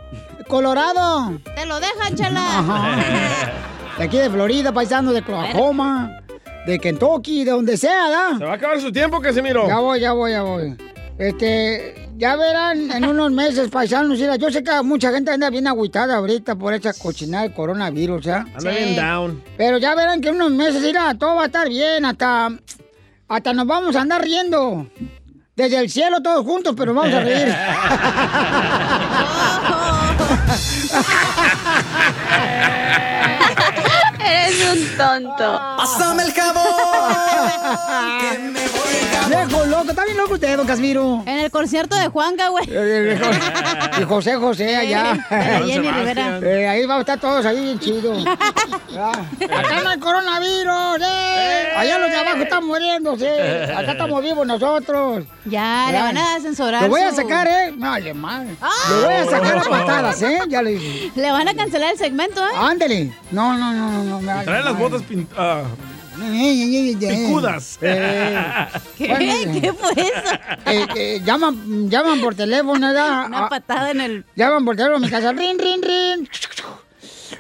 [0.47, 2.59] Colorado, Te lo dejan, chala.
[2.61, 2.99] Ajá.
[3.99, 6.21] de aquí de Florida, paisano de Oklahoma,
[6.67, 8.39] de Kentucky, de donde sea, ¿da?
[8.39, 9.67] Se va a acabar su tiempo, Casimiro.
[9.67, 10.77] Ya voy, ya voy, ya voy.
[11.19, 15.67] Este, ya verán en unos meses, paisanos, mira, yo sé que mucha gente anda bien
[15.67, 18.47] agüitada ahorita por esa cochinada del coronavirus, ¿ya?
[18.55, 19.43] Anda bien down.
[19.57, 22.51] Pero ya verán que en unos meses, mira, todo va a estar bien, hasta,
[23.27, 24.87] hasta nos vamos a andar riendo.
[25.57, 27.49] Desde el cielo todos juntos, pero vamos a reír.
[34.49, 35.61] Eres un tonto.
[35.77, 36.65] Pásame el jabón.
[39.29, 41.23] Viejo loco, está bien loco usted, don Casimiro.
[41.27, 42.65] En el concierto de Juanga, güey.
[44.01, 45.15] Y José José allá.
[45.67, 46.39] Jenny Rivera.
[46.43, 48.25] Eh, ahí vamos a estar todos ahí bien chidos.
[49.01, 49.13] Ah,
[49.45, 50.88] Acá no hay coronavirus, eh.
[51.79, 53.29] Allá los de abajo están muriéndose.
[53.77, 55.25] Acá estamos vivos nosotros.
[55.45, 57.73] Ya, le van a censurar Lo voy a sacar, eh.
[57.77, 58.57] No, madre.
[58.91, 60.41] Lo voy a sacar a patadas, eh.
[60.49, 61.13] Ya le dije.
[61.15, 62.53] Le van a cancelar el segmento, ¿eh?
[62.57, 63.13] Ándele.
[63.31, 64.05] No, no, no, no.
[64.05, 65.67] no me vale Trae las botas pintadas.
[66.19, 67.79] Picudas.
[67.79, 67.79] Picudas.
[68.99, 69.61] ¿Qué?
[69.61, 70.35] ¿Qué fue eso?
[70.67, 73.27] Eh, eh, llaman, llaman por teléfono, ¿verdad?
[73.27, 74.25] Una patada en el...
[74.35, 75.33] Llaman por teléfono a mi casa.
[75.33, 76.29] Rin, rin, rin.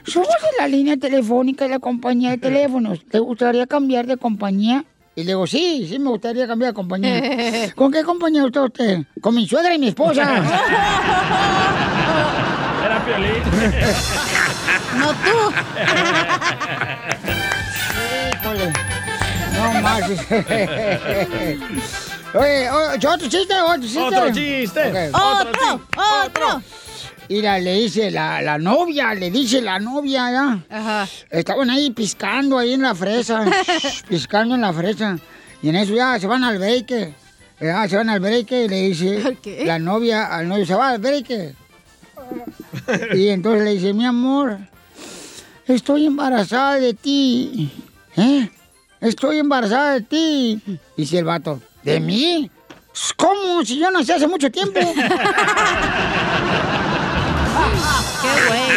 [0.06, 3.00] Somos de la línea telefónica de la compañía de teléfonos.
[3.10, 4.84] ¿Le gustaría cambiar de compañía?
[5.14, 7.72] Y le digo, sí, sí me gustaría cambiar de compañía.
[7.74, 9.00] ¿Con qué compañía está usted?
[9.20, 10.22] Con mi suegra y mi esposa.
[12.84, 13.42] Era Piolín.
[14.98, 15.52] No tú.
[18.32, 18.72] Híjole.
[19.54, 20.02] No más.
[22.34, 23.54] Oye, oye, ¿otro chiste?
[23.60, 24.00] ¿Otro chiste?
[24.00, 25.10] Otro chiste.
[25.12, 25.80] ¡Otro!
[26.24, 26.62] ¡Otro!
[27.28, 30.64] Mira, le dice la, la novia, le dice la novia, ¿ya?
[30.70, 31.08] Ajá.
[31.30, 33.44] Estaban ahí piscando ahí en la fresa,
[34.08, 35.18] piscando en la fresa.
[35.62, 37.14] Y en eso ya se van al break.
[37.60, 39.64] Ya se van al break y le dice qué?
[39.66, 41.54] la novia al novio, se va al break.
[43.14, 44.58] Y entonces le dice, mi amor,
[45.66, 47.70] estoy embarazada de ti.
[48.16, 48.48] ¿Eh?
[49.00, 50.60] Estoy embarazada de ti.
[50.96, 52.50] Dice el vato, ¿de mí?
[53.16, 53.64] ¿Cómo?
[53.64, 54.80] Si yo nací hace mucho tiempo.
[58.22, 58.68] ¡Qué güey!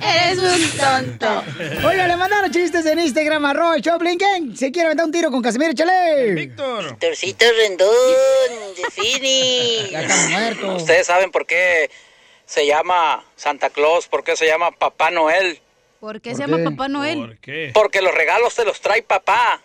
[0.00, 1.42] Eres un tonto.
[1.86, 3.44] Oiga, le mandaron chistes en Instagram,
[3.74, 4.56] el show Blinken.
[4.56, 6.32] Se quiere aventar un tiro con Casimiro, échale.
[6.34, 6.96] Víctor.
[6.98, 7.88] Torcito Rendón,
[8.76, 9.90] de Fini.
[9.90, 10.74] Ya está muerto.
[10.76, 11.90] Ustedes saben por qué
[12.46, 15.60] se llama Santa Claus, por qué se llama Papá Noel.
[16.00, 16.70] ¿Por qué ¿Por se llama?
[16.70, 17.18] Papá Noel?
[17.18, 17.70] ¿Por qué?
[17.72, 19.60] Porque los regalos te los trae papá,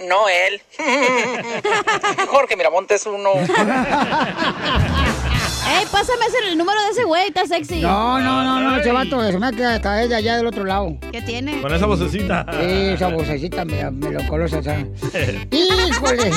[0.00, 0.60] no él.
[2.28, 3.32] Jorge Miramontes uno.
[5.70, 7.28] ¡Ey, pásame ese- el número de ese güey!
[7.28, 7.80] Está sexy.
[7.80, 10.96] No, no, no, no, ese vato se me queda hasta ella allá del otro lado.
[11.12, 11.60] ¿Qué tiene?
[11.60, 12.44] Con esa vocecita.
[12.52, 14.86] Sí, esa vocecita me, me lo colosa, ¿sabes?
[15.50, 16.30] ¡Híjole!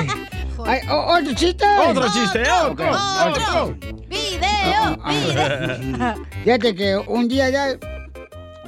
[0.65, 1.65] Ay, o- ¿Otro chiste?
[1.89, 3.75] Otro chiste, otro, Ok, otro.
[4.07, 4.97] ¡Video!
[5.07, 6.15] ¡Video!
[6.43, 7.67] Fíjate que un día ya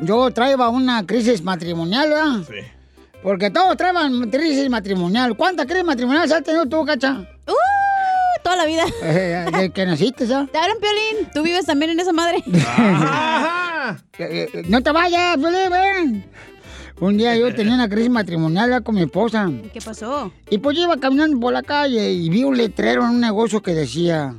[0.01, 2.39] yo traía una crisis matrimonial, ¿verdad?
[2.47, 2.55] Sí.
[3.23, 5.35] Porque todos traen crisis matrimonial.
[5.37, 7.25] ¿Cuántas crisis matrimoniales has tenido tú, cacha?
[7.47, 7.53] ¡Uh!
[8.45, 8.85] Toda la vida.
[9.01, 10.51] Eh, de que naciste, ¿sabes?
[10.51, 11.31] Te hablan, Piolín.
[11.33, 12.43] Tú vives también en esa madre.
[12.77, 13.97] Ajá.
[14.19, 16.31] Eh, eh, no te vayas, Piolín, ven.
[16.99, 19.49] Un día yo tenía una crisis matrimonial con mi esposa.
[19.73, 20.31] ¿Qué pasó?
[20.51, 23.63] Y pues yo iba caminando por la calle y vi un letrero en un negocio
[23.63, 24.35] que decía,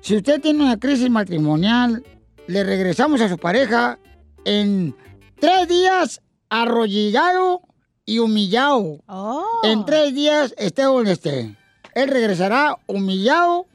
[0.00, 2.02] si usted tiene una crisis matrimonial,
[2.46, 3.98] le regresamos a su pareja
[4.46, 4.96] en
[5.38, 7.60] tres días arrollado
[8.06, 9.02] y humillado.
[9.06, 9.60] Oh.
[9.62, 11.54] En tres días esté donde esté.
[11.96, 13.66] Él regresará humillado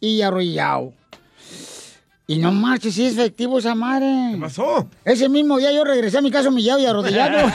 [0.00, 0.92] y arrollado.
[2.26, 4.32] Y no marches, si es efectivo esa madre.
[4.34, 4.86] ¿Qué pasó?
[5.02, 7.38] Ese mismo día yo regresé a mi casa humillado y arrodillado.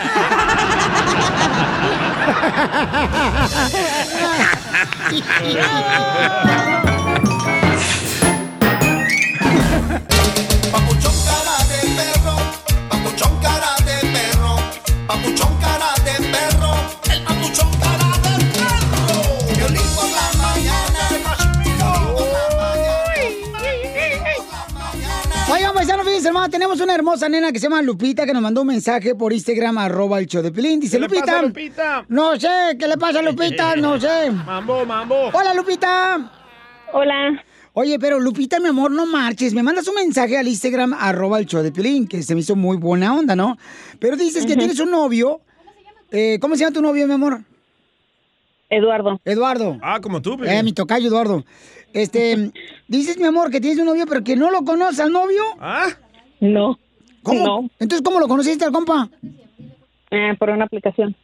[26.25, 29.15] paisanos, hermano, tenemos una hermosa nena que se llama Lupita que nos mandó un mensaje
[29.15, 30.79] por Instagram, arroba el show de Pilín.
[30.79, 32.05] Dice, ¿Qué le Lupita, pasa a Lupita?
[32.09, 32.49] No sé,
[32.79, 33.75] ¿qué le pasa a Lupita?
[33.75, 34.31] No sé.
[34.45, 35.29] Mambo, mambo.
[35.33, 36.31] Hola, Lupita.
[36.93, 37.43] Hola.
[37.73, 39.53] Oye, pero Lupita, mi amor, no marches.
[39.53, 42.55] Me mandas un mensaje al Instagram, arroba el show de Pilín, que se me hizo
[42.55, 43.57] muy buena onda, ¿no?
[43.99, 45.41] Pero dices que tienes un novio.
[46.11, 47.41] Eh, ¿Cómo se llama tu novio, mi amor?
[48.69, 49.19] Eduardo.
[49.25, 49.77] Eduardo.
[49.81, 51.45] Ah, como tú, Eh, mi tocayo, Eduardo.
[51.93, 52.51] Este,
[52.87, 55.43] dices, mi amor, que tienes un novio, pero que no lo conoces al novio.
[55.59, 55.87] ¿Ah?
[56.39, 56.77] No.
[57.23, 57.43] ¿Cómo?
[57.45, 57.69] No.
[57.79, 59.09] Entonces, ¿cómo lo conociste al compa?
[60.11, 61.15] Eh, por una aplicación.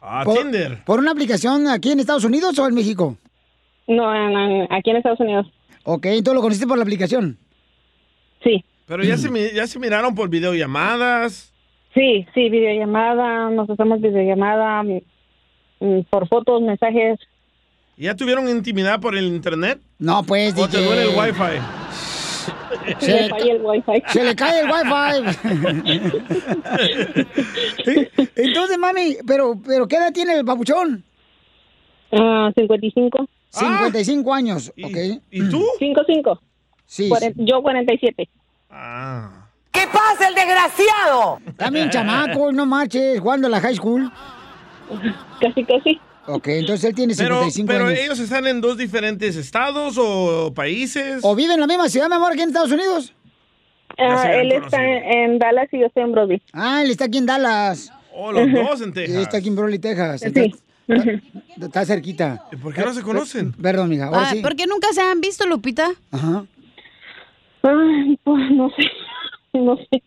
[0.00, 0.84] Ah, por, Tinder.
[0.84, 3.16] ¿Por una aplicación aquí en Estados Unidos o en México?
[3.88, 5.46] No, en- en- aquí en Estados Unidos.
[5.84, 7.38] Ok, entonces lo conociste por la aplicación.
[8.44, 8.64] Sí.
[8.86, 11.52] Pero ya se, ya se miraron por videollamadas.
[11.94, 15.00] Sí, sí, videollamada, nos hacemos videollamada mm,
[15.80, 17.18] mm, por fotos, mensajes.
[17.96, 19.80] ¿Ya tuvieron intimidad por el internet?
[19.98, 21.58] No, pues, ¿O te duele el wifi?
[22.98, 24.02] Se le, falla el wifi.
[24.06, 25.38] se le cae el wifi.
[28.36, 31.04] Entonces, mami, pero, pero ¿qué edad tiene el papuchón?
[32.12, 33.26] Ah, 55.
[33.50, 34.96] 55 años, ok.
[35.30, 35.64] ¿Y tú?
[35.78, 36.40] 55.
[36.86, 37.10] Sí.
[37.36, 38.28] Yo 47.
[39.72, 41.38] ¿Qué pasa, el desgraciado?
[41.56, 44.10] También chamaco, no marches, jugando a la high school.
[45.40, 46.00] Casi, casi.
[46.28, 48.00] Ok, entonces él tiene Pero, 55 pero años.
[48.00, 51.20] ellos están en dos diferentes estados o países.
[51.22, 53.12] ¿O vive en la misma ciudad, mi amor, aquí en Estados Unidos?
[53.98, 56.42] Ah, él está en, Dallas y yo estoy en Brody.
[56.52, 57.92] Ah, él está aquí en Dallas.
[58.12, 59.16] Oh, los dos en Texas.
[59.16, 60.20] Él está aquí en Brody, Texas.
[60.20, 60.26] Sí.
[60.26, 60.40] Está,
[60.94, 62.44] está- está cerquita.
[62.62, 63.52] ¿Por qué no se conocen?
[63.52, 64.40] Perdón, mija, Ah, sí.
[64.42, 65.90] ¿Por qué nunca se han visto, Lupita?
[66.10, 66.44] Ajá.
[67.62, 68.82] Ay, pues no sé,
[69.54, 70.02] no sé,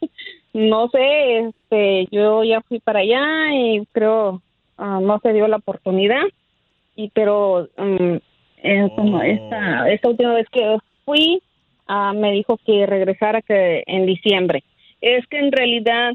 [0.54, 3.22] no sé, este, yo ya fui para allá
[3.54, 4.42] y creo
[4.80, 6.24] ah, no se dio la oportunidad
[6.96, 11.42] y pero eh, como esta esta última vez que fui
[11.88, 14.64] ah, me dijo que regresara que en diciembre.
[15.02, 16.14] Es que en realidad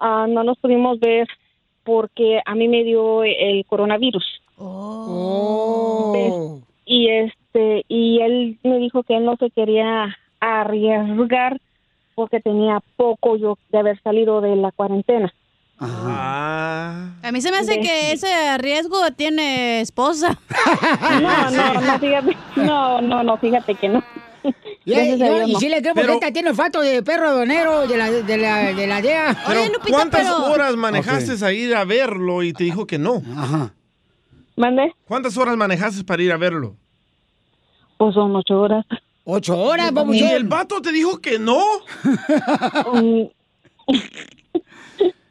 [0.00, 1.26] ah, no nos pudimos ver
[1.84, 4.24] porque a mí me dio el coronavirus.
[4.58, 6.62] Oh.
[6.86, 11.60] y este y él me dijo que él no se quería arriesgar
[12.14, 15.32] porque tenía poco yo de haber salido de la cuarentena.
[15.78, 17.10] Ah.
[17.22, 20.38] A mí se me hace que ese riesgo tiene esposa.
[21.20, 24.02] No, no, no, fíjate, no, no, no, fíjate que no.
[24.84, 28.36] Y, yo- sí le creo porque esta tiene olfato de perro aduanero de la, de
[28.36, 29.36] la, de la DEA.
[29.46, 31.42] Pero, ¿cuántas horas manejaste Ok.
[31.42, 33.22] a ir a verlo y te dijo que no?
[33.36, 33.72] Ajá.
[34.56, 34.94] ¿Mande?
[35.06, 36.76] ¿Cuántas horas manejaste para ir a verlo?
[37.98, 38.84] Pues son ocho horas.
[39.24, 41.60] ¿Ocho horas, ¿Y el vato te dijo que no?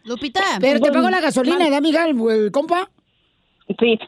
[0.05, 0.41] Lupita.
[0.61, 2.89] Pero te pagó la gasolina, ¿verdad, amiga, el, el compa?
[3.79, 3.99] Sí.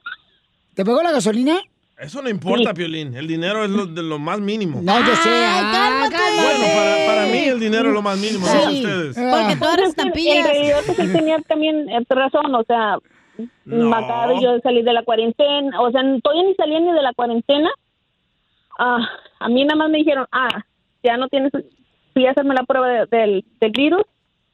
[0.75, 1.59] ¿Te pagó la gasolina?
[1.97, 3.15] Eso no importa, Piolín.
[3.15, 4.79] El dinero es lo, de lo más mínimo.
[4.83, 5.29] No, yo sé.
[5.33, 8.83] Ah, Bueno, para, para mí el dinero es lo más mínimo, no Sí.
[8.83, 9.15] ustedes.
[9.17, 10.43] Porque tú eres Pues, En estampillas.
[10.47, 12.97] realidad, pues, él tenía también eh, razón, o sea,
[13.65, 17.01] me acabo de yo salir de la cuarentena, o sea, todavía ni salí ni de
[17.01, 17.69] la cuarentena.
[18.77, 18.99] Ah,
[19.39, 20.63] a mí nada más me dijeron, ah,
[21.03, 21.51] ya no tienes,
[22.13, 24.03] fui a hacerme la prueba de- del, del virus,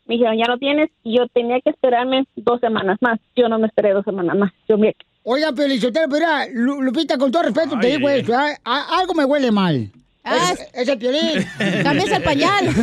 [0.05, 3.19] me dijeron, ya no tienes, y yo tenía que esperarme dos semanas más.
[3.35, 4.51] Yo no me esperé dos semanas más.
[4.67, 4.95] Yo me...
[5.23, 5.73] Oiga, pero
[6.09, 8.33] mira, Lu- Lupita, con todo respeto te digo esto.
[8.35, 9.89] A- algo me huele mal.
[10.25, 11.45] Ah, es, es el piolín.
[11.83, 12.65] Cámbiase el pañal.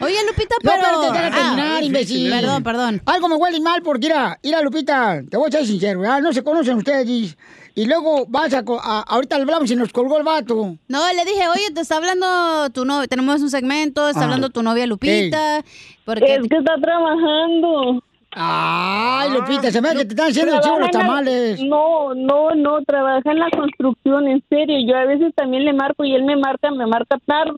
[0.00, 1.12] Oye, Lupita, No, pero...
[1.12, 2.30] Ah, terminar, imbécil.
[2.30, 3.02] Perdón, perdón.
[3.06, 6.20] Algo me huele mal porque, mira, mira, Lupita, te voy a echar sincero, ¿verdad?
[6.20, 7.36] No se conocen ustedes.
[7.74, 10.76] Y luego vas a, co- a- ahorita hablamos y nos colgó el vato.
[10.88, 12.26] No, le dije, oye, te está hablando
[12.70, 14.24] tu novia, tenemos un segmento, está Ah.
[14.24, 15.62] hablando tu novia Lupita.
[16.04, 16.34] Porque...
[16.34, 18.02] Es que está trabajando.
[18.34, 21.62] Ay, Lupita, se me hace que te están haciendo chivo los la- tamales.
[21.62, 24.76] No, no, no, trabaja en la construcción, en serio.
[24.86, 27.52] Yo a veces también le marco y él me marca, me marca tarde,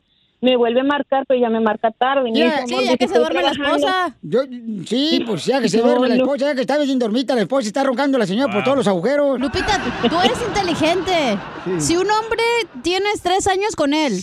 [0.45, 2.31] me vuelve a marcar, pero ya me marca tarde.
[2.31, 3.87] Me Ya, dice, "Amor, yo estoy trabajando".
[4.21, 4.39] Yo,
[4.85, 7.41] sí, pues ya que se No, duerme la esposa, ya que está bien dormida la
[7.41, 9.39] esposa, está roncando la señora por todos los agujeros.
[9.39, 11.37] Lupita, tú eres inteligente.
[11.79, 12.43] Si un hombre
[12.83, 14.13] tienes tres años con él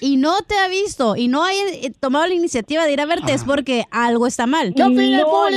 [0.00, 3.06] y no te ha visto y no ha eh, tomado la iniciativa de ir a
[3.06, 4.72] verte, es porque algo está mal.
[4.76, 4.88] no,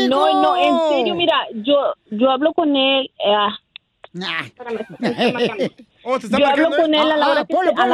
[0.10, 3.12] No, no, en serio, mira, yo, yo hablo con él.
[3.24, 3.32] eh,
[4.46, 5.66] espérame, me está marcando.
[6.08, 7.02] Oh, te está Yo hablo con ¿eh?
[7.02, 7.86] él a la Ah, hora que ponlo, sea,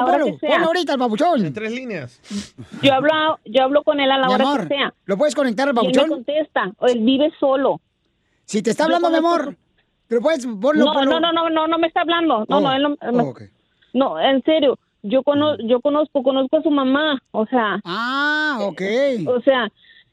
[0.49, 1.45] ponlo, ahorita al babuchón.
[1.45, 2.20] En tres líneas.
[2.82, 4.93] Yo hablo, yo hablo con él a la Mi hora amor, que sea.
[5.05, 6.09] ¿lo puedes conectar al Y él me babuchón?
[6.09, 7.80] contesta, o él vive solo.
[8.45, 9.55] Si te está hablando, mi amor,
[10.07, 11.20] ¿pero puedes ponlo, No, ponlo?
[11.20, 12.45] no, no, no, no, no me está hablando.
[12.49, 13.36] No, Oh, no, él no, oh,
[13.93, 14.78] no, en serio.
[15.03, 17.80] Yo conozco, yo conozco, conozco a su mamá, o sea.
[17.86, 18.82] Ah, ok.
[19.28, 19.70] O sea,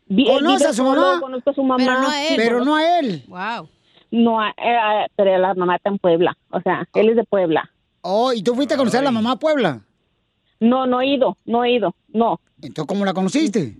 [0.09, 1.20] él ¿Conoce a su solo, mamá?
[1.20, 1.84] Conozco a su mamá.
[1.84, 2.34] Pero no a él.
[2.36, 3.24] Pero no a él.
[3.28, 3.68] Wow.
[4.11, 7.24] No, a- eh, a- pero la mamá está en Puebla, o sea, él es de
[7.24, 7.68] Puebla.
[8.03, 9.82] Oh, ¿y tú fuiste a conocer a la mamá a Puebla?
[10.61, 12.40] No, no he ido, no he ido, no.
[12.62, 13.76] Entonces, ¿cómo la conociste?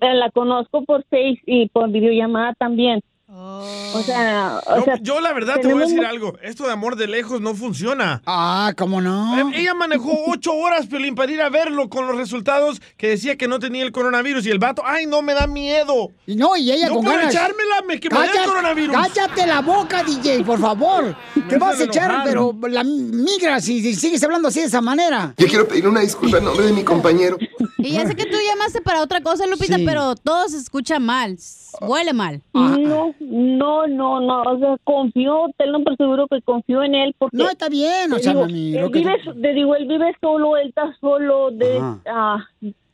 [0.00, 3.02] Eh, La conozco por Face y por videollamada también.
[3.28, 6.38] O sea, o Yo, sea, yo la verdad te voy a decir algo.
[6.42, 8.22] Esto de amor de lejos no funciona.
[8.24, 9.50] Ah, ¿cómo no?
[9.52, 13.48] Ella manejó ocho horas, Piolín, para ir a verlo con los resultados que decía que
[13.48, 14.46] no tenía el coronavirus.
[14.46, 16.12] Y el vato, ay, no, me da miedo.
[16.24, 17.34] Y no, y ella no con ganas.
[17.34, 18.96] echármela, me que me el Cállate- coronavirus.
[18.96, 21.16] Cállate la boca, DJ, por favor.
[21.48, 25.34] Te vas a echar, pero la migra si, si sigues hablando así de esa manera.
[25.36, 27.38] Yo quiero pedir una disculpa en nombre de mi compañero.
[27.78, 29.84] Y ya sé que tú llamaste para otra cosa, Lupita, Sí.
[29.84, 31.36] pero todo se escucha mal.
[31.80, 32.42] Huele mal.
[32.54, 37.36] No, no, no, no, o sea, confío, tenlo por seguro que confío en él porque...
[37.36, 40.56] No, está bien, o sea, digo, mami, él que vive, te digo, él vive solo,
[40.56, 42.46] él está solo, de, ah,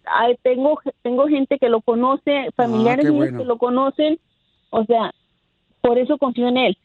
[0.06, 3.38] ah, tengo, tengo gente que lo conoce, familiares Ah, míos bueno.
[3.38, 4.18] que lo conocen,
[4.70, 5.12] o sea,
[5.80, 6.78] por eso confío en él.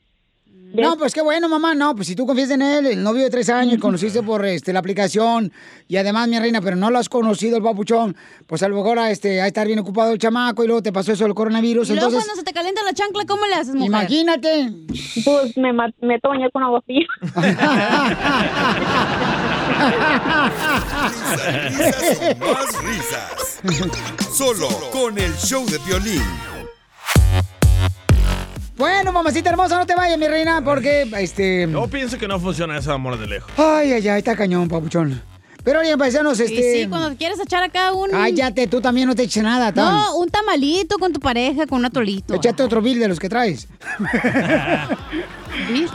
[0.74, 1.74] No, pues qué bueno, mamá.
[1.74, 4.74] No, pues si tú confías en él, el novio de tres años, conociste por este,
[4.74, 5.52] la aplicación
[5.88, 9.00] y además, mi reina, pero no lo has conocido el papuchón, pues a lo mejor
[9.00, 11.90] a, este, a estar bien ocupado el chamaco y luego te pasó eso del coronavirus.
[11.90, 13.88] Y luego entonces, cuando se te calienta la chancla, ¿cómo le haces, mujer?
[13.88, 14.72] imagínate.
[15.24, 17.08] Pues me meto bañar con agua fría.
[21.78, 23.62] Risas más risas.
[24.32, 26.24] Solo con el show de violín.
[28.78, 31.68] Bueno, mamacita hermosa, no te vayas, mi reina, porque este.
[31.72, 33.52] Yo pienso que no funciona ese amor de lejos.
[33.58, 35.22] Ay, ay, ay, está cañón, papuchón.
[35.64, 36.74] Pero oye, paisanos, Y este.
[36.84, 38.10] sí, cuando quieres echar acá un...
[38.12, 39.94] Cállate, tú también no te eches nada, tan.
[39.94, 42.36] No, un tamalito con tu pareja, con un atolito.
[42.36, 43.68] Échate otro bill de los que traes.
[45.70, 45.90] ¿Bill?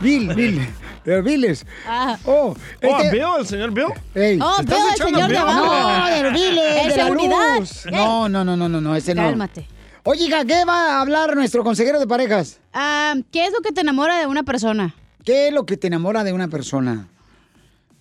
[0.00, 0.68] Bill, Bill.
[1.04, 1.66] De los billes.
[1.84, 2.16] Ah.
[2.24, 3.24] Oh, Oh, este- ¿Bill?
[3.40, 3.86] ¿El señor Bill?
[4.14, 4.38] Ey.
[4.40, 5.36] Oh, ¿Estás veo al echando señor de Bill?
[5.42, 5.98] abajo.
[5.98, 7.08] No, de los biles, ¿En de la
[7.58, 7.86] luz.
[7.90, 9.22] No, no, no, no, no, no, ese no.
[9.22, 9.66] Cálmate.
[10.04, 12.58] Oye, hija, ¿qué va a hablar nuestro consejero de parejas?
[12.72, 14.94] Ah, ¿Qué es lo que te enamora de una persona?
[15.24, 17.08] ¿Qué es lo que te enamora de una persona?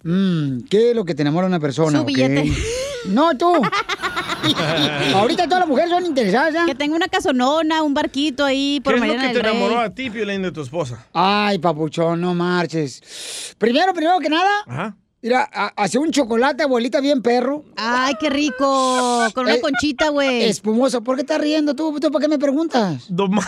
[0.04, 1.98] Mm, ¿Qué es lo que te enamora de una persona?
[2.00, 2.08] Su ok?
[2.08, 2.52] billete.
[3.08, 3.52] No, tú.
[5.16, 6.66] Ahorita todas las mujeres son interesadas, ¿ya?
[6.68, 9.52] Que tenga una casonona, un barquito ahí por ¿Qué es lo que te Rey.
[9.56, 11.04] enamoró a ti, Piolín, de tu esposa?
[11.12, 13.56] Ay, papuchón, no marches.
[13.58, 14.96] Primero, primero que nada, Ajá.
[15.22, 15.44] Mira,
[15.76, 17.64] hace un chocolate, abuelita, bien perro.
[17.78, 19.28] Ay, qué rico.
[19.34, 20.44] Con una Eh, conchita, güey.
[20.44, 21.02] Espumoso.
[21.04, 22.00] ¿Por qué estás riendo tú?
[22.00, 23.10] ¿Tú para qué me preguntas?
[23.12, 23.48] Nomás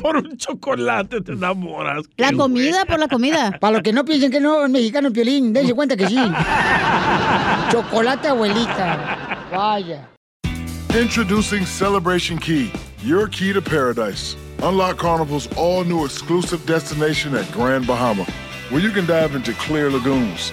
[0.00, 2.04] por un chocolate te enamoras.
[2.16, 3.56] La comida por la comida.
[3.60, 6.16] Para los que no piensen que no es mexicano el piolín, dense cuenta que sí.
[7.70, 9.46] Chocolate, abuelita.
[9.50, 10.08] Vaya.
[10.98, 12.70] Introducing Celebration Key,
[13.04, 14.36] your key to paradise.
[14.62, 18.24] Unlock Carnival's all new exclusive destination at Grand Bahama,
[18.70, 20.52] where you can dive into clear lagoons,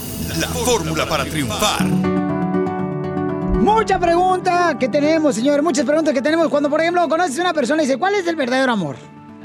[0.39, 1.85] la fórmula para triunfar.
[3.61, 5.61] Mucha pregunta que tenemos, señor.
[5.61, 6.49] Muchas preguntas que tenemos.
[6.49, 8.95] Cuando, por ejemplo, conoces a una persona y dice, ¿cuál es el verdadero amor?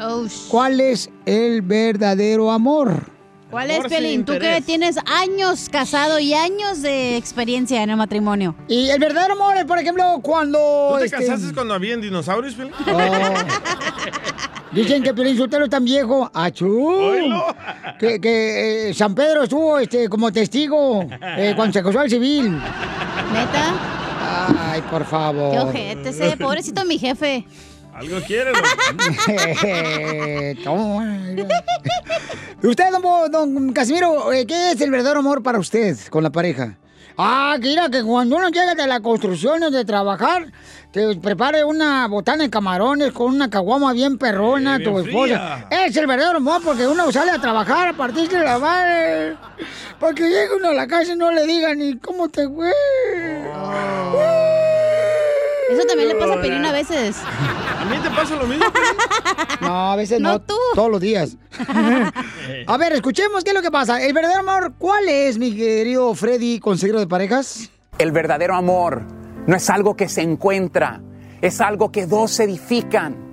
[0.00, 3.16] Oh, ¿Cuál es el verdadero amor?
[3.50, 4.24] ¿Cuál es, Amor Pelín?
[4.24, 8.56] Tú que tienes años casado y años de experiencia en el matrimonio.
[8.68, 10.90] Y el verdadero amor es, por ejemplo, cuando...
[10.92, 12.74] ¿Tú te este, casaste cuando habían dinosaurios, Piolín?
[12.86, 12.98] Oh.
[14.76, 16.30] Dicen que Piolín Sotelo es tan viejo.
[16.34, 17.14] ¡Achú!
[17.98, 22.60] Que, que eh, San Pedro estuvo este, como testigo eh, cuando se acusó al civil.
[23.32, 24.70] ¿Neta?
[24.70, 25.50] Ay, por favor.
[25.50, 26.36] Qué ojete ese.
[26.36, 27.46] Pobrecito mi jefe.
[27.94, 28.18] Algo?
[30.62, 31.20] Toma.
[32.62, 32.84] usted,
[33.32, 36.76] don Casimiro, eh, ¿qué es el verdadero amor para usted con la pareja?
[37.18, 40.52] Ah, que mira, que cuando uno llega de la construcción o de trabajar,
[40.90, 45.66] te prepare una botana de camarones con una caguama bien perrona, Sí, tu esposa.
[45.68, 45.86] fría.
[45.86, 49.36] Es el verdadero amor porque uno sale a trabajar a partir de la madre.
[49.98, 52.70] Para que llegue uno a la casa y no le diga ni cómo te fue.
[55.70, 57.16] Eso también le pasa a Pelín a veces.
[57.86, 58.64] ¿A mí te pasa lo mismo?
[59.60, 60.32] No, a veces no.
[60.32, 60.54] No tú.
[60.74, 61.36] Todos los días.
[62.66, 64.02] a ver, escuchemos qué es lo que pasa.
[64.02, 67.70] El verdadero amor, ¿cuál es, mi querido Freddy, consejero de parejas?
[67.98, 69.02] El verdadero amor
[69.46, 71.00] no es algo que se encuentra,
[71.40, 73.25] es algo que dos se edifican.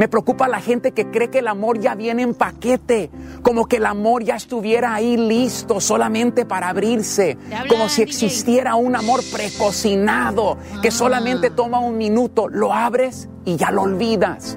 [0.00, 3.10] Me preocupa la gente que cree que el amor ya viene en paquete,
[3.42, 7.36] como que el amor ya estuviera ahí listo solamente para abrirse,
[7.68, 13.70] como si existiera un amor precocinado que solamente toma un minuto, lo abres y ya
[13.70, 14.56] lo olvidas.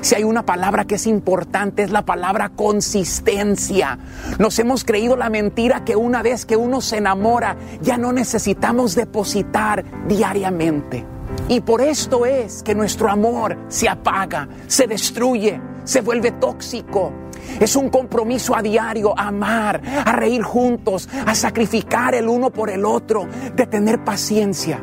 [0.00, 3.98] Si hay una palabra que es importante es la palabra consistencia.
[4.38, 8.94] Nos hemos creído la mentira que una vez que uno se enamora ya no necesitamos
[8.94, 11.17] depositar diariamente.
[11.48, 17.12] Y por esto es que nuestro amor se apaga, se destruye, se vuelve tóxico.
[17.60, 22.70] Es un compromiso a diario, a amar, a reír juntos, a sacrificar el uno por
[22.70, 24.80] el otro, de tener paciencia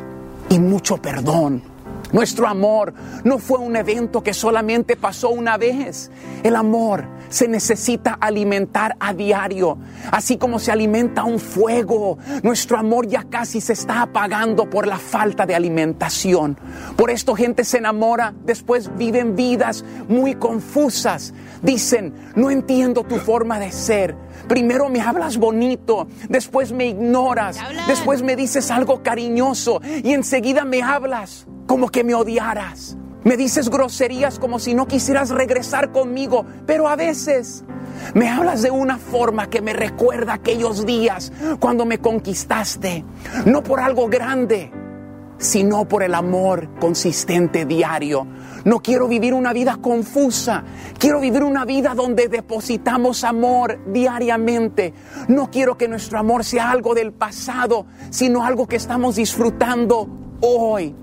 [0.48, 1.75] y mucho perdón.
[2.12, 2.94] Nuestro amor
[3.24, 6.10] no fue un evento que solamente pasó una vez.
[6.42, 9.78] El amor se necesita alimentar a diario,
[10.12, 12.18] así como se alimenta un fuego.
[12.42, 16.56] Nuestro amor ya casi se está apagando por la falta de alimentación.
[16.96, 21.34] Por esto gente se enamora, después viven vidas muy confusas.
[21.62, 24.14] Dicen, no entiendo tu forma de ser.
[24.48, 30.82] Primero me hablas bonito, después me ignoras, después me dices algo cariñoso y enseguida me
[30.82, 32.96] hablas como que me odiaras.
[33.24, 37.64] Me dices groserías como si no quisieras regresar conmigo, pero a veces
[38.14, 43.04] me hablas de una forma que me recuerda aquellos días cuando me conquistaste,
[43.44, 44.70] no por algo grande,
[45.38, 48.26] sino por el amor consistente diario.
[48.64, 50.64] No quiero vivir una vida confusa,
[50.98, 54.94] quiero vivir una vida donde depositamos amor diariamente.
[55.28, 60.08] No quiero que nuestro amor sea algo del pasado, sino algo que estamos disfrutando
[60.40, 60.94] hoy.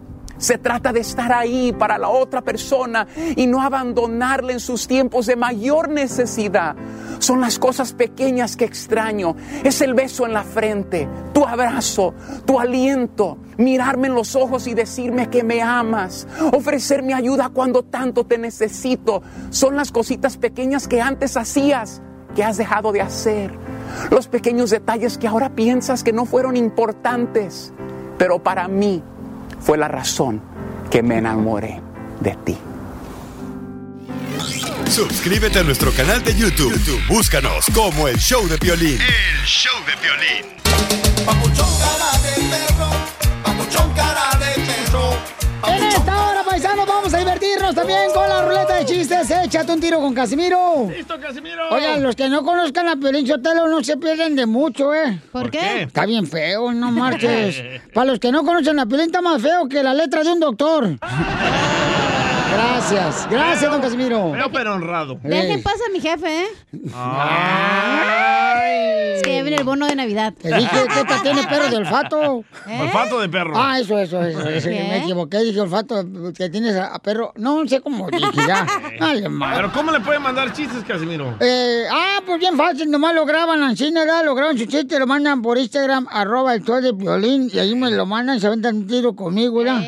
[0.43, 5.25] Se trata de estar ahí para la otra persona y no abandonarle en sus tiempos
[5.25, 6.75] de mayor necesidad.
[7.19, 9.37] Son las cosas pequeñas que extraño.
[9.63, 12.13] Es el beso en la frente, tu abrazo,
[12.43, 18.25] tu aliento, mirarme en los ojos y decirme que me amas, ofrecerme ayuda cuando tanto
[18.25, 19.23] te necesito.
[19.49, 22.01] Son las cositas pequeñas que antes hacías,
[22.35, 23.57] que has dejado de hacer.
[24.11, 27.71] Los pequeños detalles que ahora piensas que no fueron importantes,
[28.17, 29.01] pero para mí
[29.63, 30.41] fue la razón
[30.91, 31.81] que me enamoré
[32.19, 32.57] de ti.
[34.89, 36.73] Suscríbete a nuestro canal de YouTube.
[36.73, 38.99] YouTube, Búscanos como el show de violín.
[39.01, 40.53] El show de violín.
[41.25, 42.89] Papuchón cara de perro,
[43.43, 45.17] papuchón cara de perro.
[45.61, 46.22] Hora,
[46.53, 49.31] paisanos, vamos a divertirnos también con la ruleta de chistes.
[49.31, 50.87] Échate un tiro con Casimiro.
[50.95, 51.67] ¡Listo, Casimiro!
[51.71, 55.19] Oigan, los que no conozcan a Piolín Sotelo no se pierden de mucho, ¿eh?
[55.31, 55.57] ¿Por ¿Por qué?
[55.59, 55.81] qué?
[55.83, 57.59] Está bien feo, no marches.
[57.93, 60.39] Para los que no conocen a Piolín, está más feo que la letra de un
[60.39, 60.89] doctor.
[62.53, 64.31] Gracias, gracias, don Casimiro.
[64.33, 65.19] Feo pero honrado.
[65.23, 66.47] Dejen paz a mi jefe, ¿eh?
[69.15, 70.33] Es que ya viene el bono de Navidad.
[70.39, 72.43] Te dije que esta tiene perro de olfato.
[72.79, 73.53] Olfato de perro.
[73.55, 74.69] Ah, eso, eso, eso.
[74.69, 77.33] Me equivoqué, dije olfato que tienes a, perro.
[77.35, 78.65] No sé cómo dije ya.
[79.29, 79.55] Madre.
[79.55, 81.35] Pero ¿cómo le pueden mandar chistes, Casimiro?
[81.39, 84.25] Eh, ah, pues bien fácil, nomás lo graban en cine, ¿verdad?
[84.25, 87.75] Lo graban su chiste, lo mandan por Instagram, arroba el show de violín, y ahí
[87.75, 89.81] me lo mandan, se aventan un tiro conmigo, ¿verdad?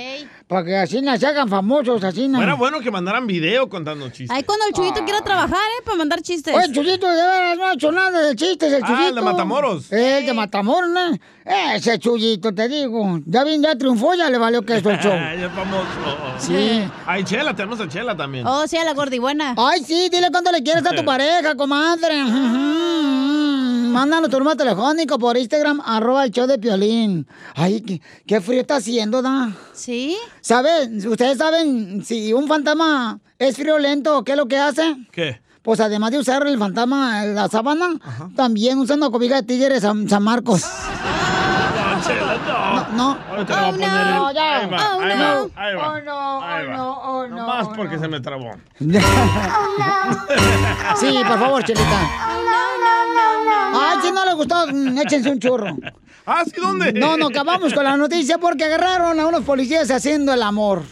[0.47, 2.39] Para que así no se hagan famosos, así no.
[2.41, 4.29] Era bueno que mandaran video contando chistes.
[4.29, 5.81] Ahí cuando el Chuyito quiera trabajar, ¿eh?
[5.83, 6.53] Para mandar chistes.
[6.55, 9.07] Oye, Chuyito, de veras no ha hecho nada de chistes, el Ah, Chuyito.
[9.09, 9.91] el de Matamoros.
[9.91, 11.17] El de Matamoros, ¿no?
[11.73, 13.21] Ese Chuyito, te digo.
[13.25, 15.13] Ya bien, ya triunfó, ya le valió que esto el show.
[15.13, 15.87] ya es famoso.
[16.37, 16.83] Sí.
[17.07, 18.45] Hay Chela, tenemos a Chela también.
[18.45, 19.55] Oh, sí, a la gordibuena.
[19.57, 22.21] Ay, sí, dile cuánto le quieres a tu pareja, comadre.
[23.95, 27.25] Mándanos tu número telefónico por Instagram, arroba el show de Piolín.
[27.55, 29.53] Ay, qué, qué frío está haciendo, ¿da?
[29.71, 30.17] ¿Sí?
[30.41, 31.07] ¿Saben?
[31.07, 34.97] ¿Ustedes saben si un fantasma es friolento, qué es lo que hace?
[35.13, 35.39] ¿Qué?
[35.61, 37.97] Pues además de usar el fantasma en la sábana,
[38.35, 40.65] también usando cobija de tigres San, San Marcos.
[42.95, 43.17] No, no.
[43.17, 43.17] No.
[43.37, 44.59] El- no, ya.
[44.59, 45.23] Ahí va, Oh, ahí no.
[45.55, 45.87] va, ahí va.
[45.87, 46.75] Oh, no, ahí oh, va.
[46.77, 48.51] no, oh, no, más oh, porque se me trabó.
[50.99, 51.99] Sí, por favor, Chelita.
[53.77, 55.77] Ay, si no le gustó, mm, échense un churro.
[56.25, 56.59] ¿Ah, sí?
[56.59, 56.93] ¿Dónde?
[56.93, 60.83] No, no, acabamos con la noticia porque agarraron a unos policías haciendo el amor.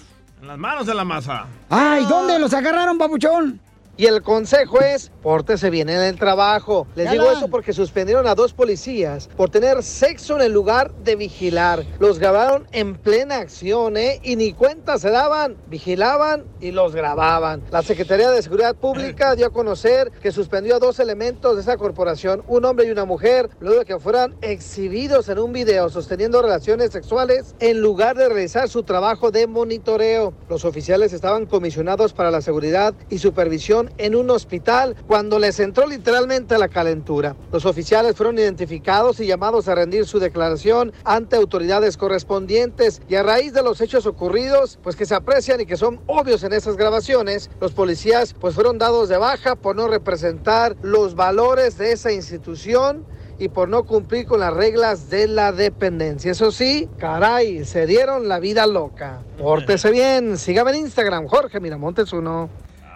[0.41, 1.45] En las manos de la masa.
[1.69, 3.59] Ay, ¿dónde los agarraron, papuchón?
[3.95, 6.87] Y el consejo es, pórtese bien en el trabajo.
[6.95, 11.15] Les digo eso porque suspendieron a dos policías por tener sexo en el lugar de
[11.15, 11.85] vigilar.
[11.99, 14.19] Los grabaron en plena acción, ¿eh?
[14.23, 17.61] Y ni cuenta se daban, vigilaban y los grababan.
[17.69, 21.77] La Secretaría de Seguridad Pública dio a conocer que suspendió a dos elementos de esa
[21.77, 26.41] corporación, un hombre y una mujer, luego de que fueran exhibidos en un video sosteniendo
[26.41, 30.33] relaciones sexuales en lugar de realizar su trabajo de monitoreo.
[30.49, 35.87] Los oficiales estaban comisionados para la seguridad y supervisión en un hospital cuando les entró
[35.87, 37.35] literalmente la calentura.
[37.51, 43.23] Los oficiales fueron identificados y llamados a rendir su declaración ante autoridades correspondientes y a
[43.23, 46.77] raíz de los hechos ocurridos, pues que se aprecian y que son obvios en esas
[46.77, 52.11] grabaciones, los policías pues fueron dados de baja por no representar los valores de esa
[52.11, 53.05] institución
[53.39, 56.31] y por no cumplir con las reglas de la dependencia.
[56.31, 59.21] Eso sí, caray, se dieron la vida loca.
[59.37, 62.49] Pórtese bien, sígame en Instagram, Jorge Miramontes uno.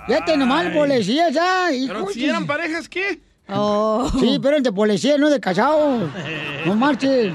[0.07, 1.67] Ya te nomás policía ya.
[1.87, 3.19] Pero si eran parejas, ¿qué?
[4.19, 6.09] Sí, pero de policía, no de casado.
[6.65, 7.33] No marches.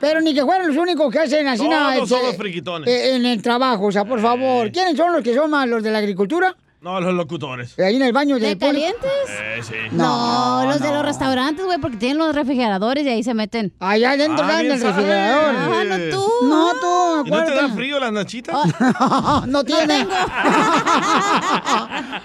[0.00, 1.94] Pero ni que fueran los únicos que hacen así nada.
[1.96, 2.88] Todos este, friquitones.
[2.88, 4.72] eh, En el trabajo, o sea, por favor.
[4.72, 6.56] ¿Quiénes son los que son más los de la agricultura?
[6.82, 7.78] No, los locutores.
[7.78, 8.96] Ahí en el baño ¿De del público.
[8.98, 9.10] calientes?
[9.28, 9.74] Eh, sí.
[9.92, 13.72] No, los de los restaurantes, güey, porque tienen los refrigeradores y ahí se meten.
[13.78, 15.54] Allá adentro Ah, dan bien el refrigerador.
[15.56, 16.28] Ah, no tú.
[16.48, 18.56] No tú, ¿Y no te da frío las nachitas?
[19.46, 20.06] no tiene.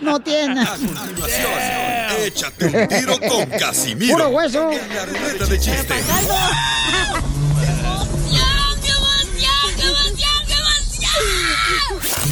[0.01, 0.63] no tiene.
[2.25, 4.15] Échate un tiro con Casimiro.
[4.17, 4.71] Puro hueso.
[4.71, 5.93] En la de chiste.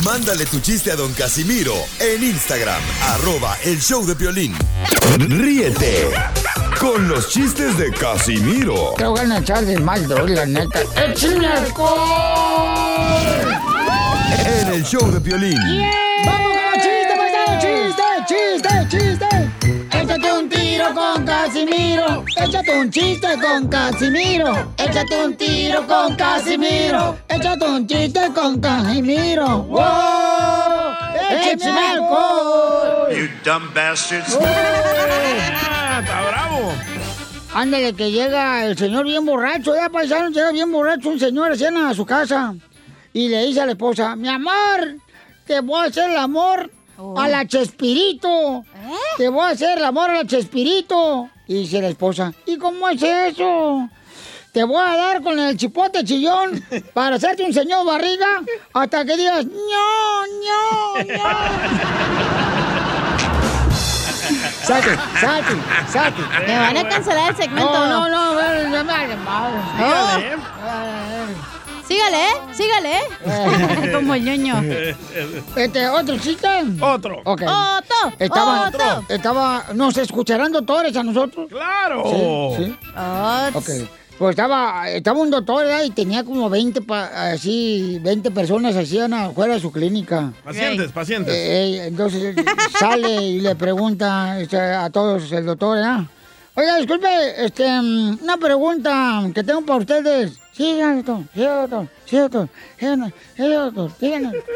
[0.06, 4.54] Mándale tu chiste a don Casimiro en Instagram, arroba el show de violín.
[5.18, 6.12] Ríete
[6.80, 10.82] con los chistes de Casimiro Te voy a echar de mal, la neta.
[10.96, 11.96] ¡Échame alcohol!
[14.46, 15.58] en el show de violín.
[15.58, 16.05] ¡Vamos
[20.96, 22.24] con Casimiro.
[22.38, 24.74] Échate un chiste con Casimiro.
[24.78, 27.18] Échate un tiro con Casimiro.
[27.28, 29.64] Échate un chiste con Casimiro.
[29.64, 29.82] ¡Wow!
[31.30, 33.12] ¡Échame alcohol!
[33.12, 34.38] You dumb bastards.
[34.42, 36.74] Ah, está bravo.
[37.54, 41.66] Ándale, que llega el señor bien borracho, ya paisano, llega bien borracho un señor así
[41.66, 42.56] a su casa.
[43.14, 44.98] Y le dice a la esposa, mi amor,
[45.46, 46.70] te voy a hacer el amor
[47.18, 48.64] a la Chespirito.
[49.18, 51.30] Te voy a hacer el amor a la Chespirito.
[51.48, 53.90] Y dice la esposa, ¿y cómo es eso?
[54.52, 58.42] Te voy a dar con el chipote chillón para hacerte un señor barriga
[58.74, 61.24] hasta que digas, ño, ño, ño.
[64.64, 65.56] Saque, saque,
[65.88, 66.22] saque.
[66.48, 67.72] Me van a cancelar el segmento.
[67.72, 69.52] No, no, no, me hagan mal.
[71.88, 72.34] Sígale, ¿eh?
[72.54, 73.92] Sígale, ¿eh?
[73.94, 74.62] Como el ñoño.
[75.56, 76.48] Este, ¿otro chiste?
[76.82, 77.22] Otro.
[77.24, 77.44] Ok.
[77.44, 79.06] Otro, Estaba, otro.
[79.10, 81.48] estaba, ¿nos escucharán doctores a nosotros?
[81.50, 82.56] ¡Claro!
[82.58, 82.76] Sí, sí.
[83.54, 83.90] Ok.
[84.18, 85.84] Pues estaba, estaba un doctor ¿verdad?
[85.84, 90.32] y tenía como 20, pa- así, 20 personas así afuera de su clínica.
[90.44, 91.34] Pacientes, pacientes.
[91.36, 92.46] Eh, entonces eh,
[92.80, 96.08] sale y le pregunta este, a todos el doctor, ¿ah?
[96.56, 97.08] Oiga, disculpe,
[97.46, 100.40] este, mm, una pregunta que tengo para ustedes.
[100.56, 104.14] Sí, doctor, sí, doctor, sí, doctor, sí.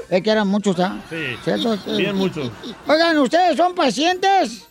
[0.10, 0.96] Es que eran muchos, ¿ah?
[1.10, 1.98] Sí, doctor.
[1.98, 2.50] bien muchos.
[2.88, 4.66] Oigan, ¿ustedes son pacientes?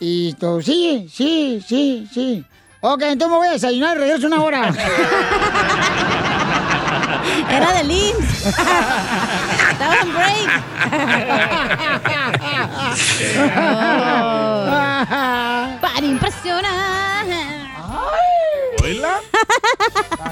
[0.00, 2.42] Y tú, sí, sí, sí, sí.
[2.80, 4.68] Ok, entonces me voy a desayunar y regreso una hora.
[7.50, 8.46] Era de Lins.
[9.72, 10.62] Estaba en break.
[15.80, 16.95] Para impresionar.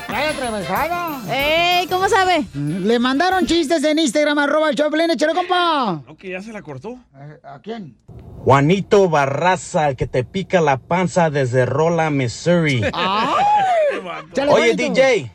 [0.06, 1.20] Trae atravesada.
[1.28, 1.88] ¡Ey!
[1.88, 2.46] ¿Cómo sabe?
[2.54, 6.02] Le mandaron chistes en Instagram, arroba el Choplin, échale, compa.
[6.06, 6.96] No, que ya se la cortó.
[7.42, 7.96] ¿A quién?
[8.44, 12.80] Juanito Barraza, el que te pica la panza desde Rolla, Missouri.
[14.34, 14.94] Chale, Oye, Juanito.
[14.94, 15.32] DJ,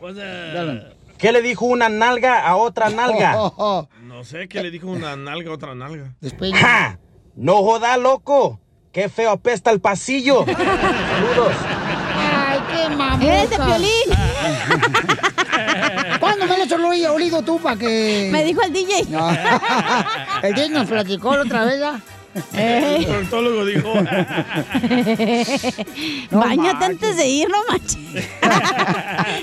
[1.17, 3.51] ¿qué le dijo una nalga a otra nalga?
[4.09, 6.13] No sé qué le dijo una nalga a otra nalga.
[6.55, 6.99] ¡Ja!
[7.35, 8.59] No joda, loco.
[8.91, 10.45] Qué feo apesta el pasillo.
[10.45, 11.53] Saludos.
[12.97, 13.21] Mamón.
[13.21, 14.09] ¡Eres de Piolín!
[16.19, 18.29] ¿Cuándo me lo has olido, olido tú para que...?
[18.31, 19.05] Me dijo el DJ.
[19.09, 19.29] No.
[20.43, 21.99] El DJ nos platicó la otra vez ya.
[22.53, 23.91] El proctólogo dijo.
[26.31, 27.97] Bañate antes de ir, no manches.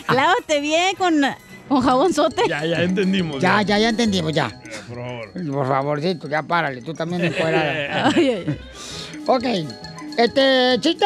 [0.09, 1.20] Lávate bien con,
[1.68, 2.42] con jabonzote.
[2.49, 3.42] Ya, ya entendimos.
[3.42, 4.49] Ya, ya, ya entendimos, ya.
[4.88, 5.32] Por favor.
[5.32, 8.09] Por favorcito, ya párale, tú también fuera.
[8.14, 8.59] Ay, ay,
[9.26, 9.44] Ok,
[10.16, 11.05] este, ¿chiste?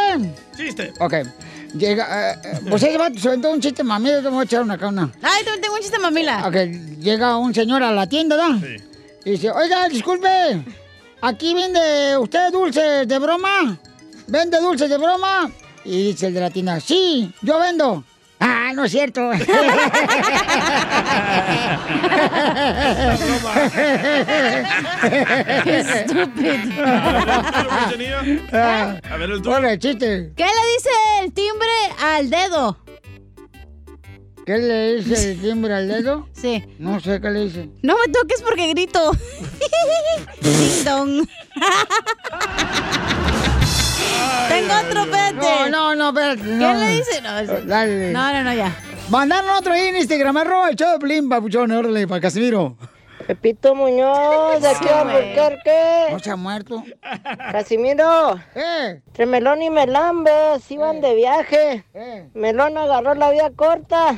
[0.57, 0.93] Chiste.
[1.01, 1.15] Ok,
[1.75, 4.45] llega, eh, eh, pues ese vato se aventó un chiste, mami, yo te voy a
[4.45, 5.11] echar una acá, una.
[5.23, 6.49] Ay, también tengo un chiste, mamila.
[6.49, 6.55] Ok,
[7.01, 8.59] llega un señor a la tienda, ¿verdad?
[8.61, 8.85] Sí.
[9.25, 10.29] Y dice, oiga, disculpe,
[11.21, 13.79] ¿aquí vende usted dulces de broma?
[14.27, 15.51] ¿Vende dulces de broma?
[15.85, 18.05] Y dice el de la tienda, sí, yo vendo.
[18.41, 19.31] Ah, no es cierto.
[25.65, 26.55] Qué estúpido.
[28.53, 30.33] Ah, A ver el Hola, el chiste.
[30.37, 30.91] ¿Qué le dice
[31.23, 31.69] el timbre
[32.03, 32.79] al dedo?
[34.47, 36.29] ¿Qué le dice el timbre al dedo?
[36.33, 36.65] Sí.
[36.79, 37.69] No sé qué le dice.
[37.83, 39.13] No me toques porque grito.
[40.41, 41.29] Ding dong.
[44.49, 45.35] Tengo otro, espérate.
[45.35, 46.43] No, no, no, espérate.
[46.43, 46.75] ¿Qué no.
[46.75, 47.21] le dice?
[47.23, 48.13] No, ese- Dale.
[48.13, 48.77] no, no, no, ya.
[49.09, 52.77] Mandaron otro ahí en Instagram, arroba el show de Piolín, papuchón, órale, para Casimiro.
[53.27, 56.07] Pepito Muñoz, de aquí a Albuquerque.
[56.11, 56.83] No se ha muerto.
[57.53, 58.41] Casimiro.
[58.55, 59.03] ¿Eh?
[59.07, 61.85] Entre Melón y Melambes iban de viaje.
[62.35, 64.15] Melón agarró la vía corta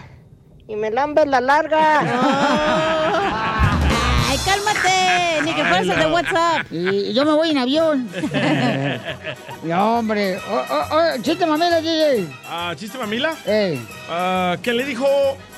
[0.67, 2.01] y Melambes la larga.
[5.13, 5.43] Ay.
[5.45, 6.67] Ni que fueras el de WhatsApp.
[6.71, 8.09] Y yo me voy en avión.
[9.65, 10.39] no, hombre.
[10.51, 12.29] Oh, oh, oh, chiste mamela, DJ.
[12.49, 13.35] Ah, ¿Chiste mamila?
[13.47, 13.85] Ey.
[14.09, 15.07] Ah, ¿Qué le dijo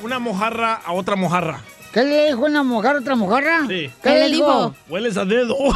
[0.03, 1.61] una mojarra a otra mojarra?
[1.93, 3.61] ¿Qué le dijo una mojarra a otra mojarra?
[3.69, 3.91] Sí.
[4.03, 4.75] ¿Qué le dijo?
[4.89, 5.57] Hueles a dedo.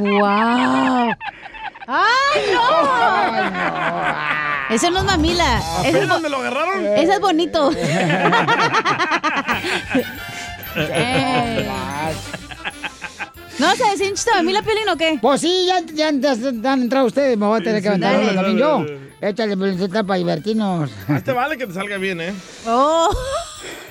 [0.00, 1.12] ¡Wow!
[1.86, 2.62] ¡Ay, no!
[4.74, 5.58] Ese no es mamila.
[5.80, 6.86] Ese es, ¿Apenas bo- me lo agarraron?
[6.96, 7.70] ese es bonito.
[13.58, 15.18] ¿No vas a decir un chiste de mamila, Piolín, o qué?
[15.20, 18.18] Pues sí, ya, ya, ya- ya han entrado ustedes, me voy a tener que aventar
[18.18, 18.84] uno también yo.
[19.20, 20.90] Échale, Piolincita, para divertirnos.
[21.08, 22.34] A este vale que te salga bien, ¿eh?
[22.66, 23.08] Oh,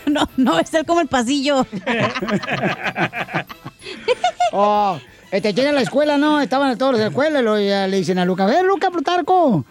[0.07, 1.65] no, no, es el como el pasillo.
[4.53, 4.99] Oh,
[5.31, 6.41] este, llega a la escuela, ¿no?
[6.41, 8.91] Estaban todos en la escuela y lo- ya le dicen a Luca, a ver, Luca
[8.91, 9.63] Plutarco.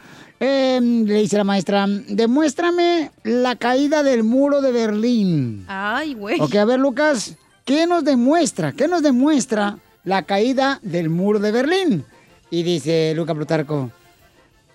[0.43, 5.67] Eh, le dice la maestra, demuéstrame la caída del muro de Berlín.
[5.69, 6.41] Ay, güey.
[6.41, 7.37] Ok, a ver, Lucas,
[7.67, 8.73] ¿qué nos demuestra?
[8.73, 12.07] ¿Qué nos demuestra la caída del muro de Berlín?
[12.51, 13.91] Y dice Luca Plutarco,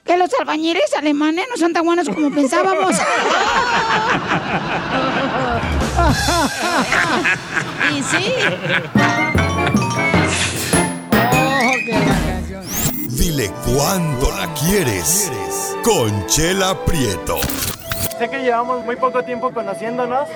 [0.04, 2.96] que los albañiles alemanes no son tan buenos como pensábamos.
[7.92, 8.24] y sí.
[13.18, 15.32] Dile cuándo la quieres.
[15.84, 17.38] Conchela Prieto.
[18.20, 20.28] Sé que llevamos muy poco tiempo conociéndonos.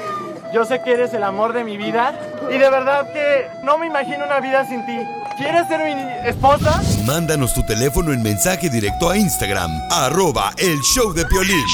[0.53, 2.17] Yo sé que eres el amor de mi vida.
[2.49, 4.97] Y de verdad que no me imagino una vida sin ti.
[5.37, 6.81] ¿Quieres ser mi esposa?
[7.05, 11.65] Mándanos tu teléfono en mensaje directo a Instagram, arroba el show de Piolín.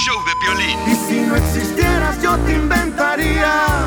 [0.87, 3.85] Y si no existieras yo te inventaría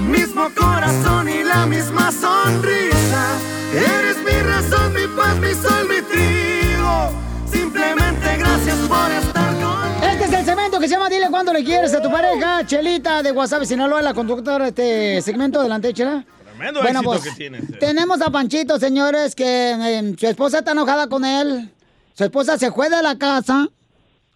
[0.00, 3.59] mismo corazón y la misma sonrisa.
[3.72, 7.10] Eres mi razón, mi paz, mi sol, mi trigo.
[7.50, 10.06] Simplemente gracias por estar conmigo.
[10.10, 12.66] Este es el segmento que se llama Dile cuándo le quieres a tu pareja.
[12.66, 15.60] Chelita de WhatsApp, Sinaloa, la conductora de este segmento.
[15.60, 16.24] Adelante, Chela.
[16.44, 17.78] Tremendo Bueno, éxito pues, que tienes.
[17.78, 21.70] Tenemos a Panchito, señores, que eh, su esposa está enojada con él.
[22.14, 23.68] Su esposa se fue de la casa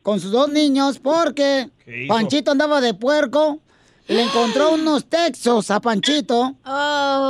[0.03, 1.71] con sus dos niños porque.
[2.07, 3.59] Panchito andaba de puerco.
[4.09, 6.55] Le encontró unos textos a Panchito.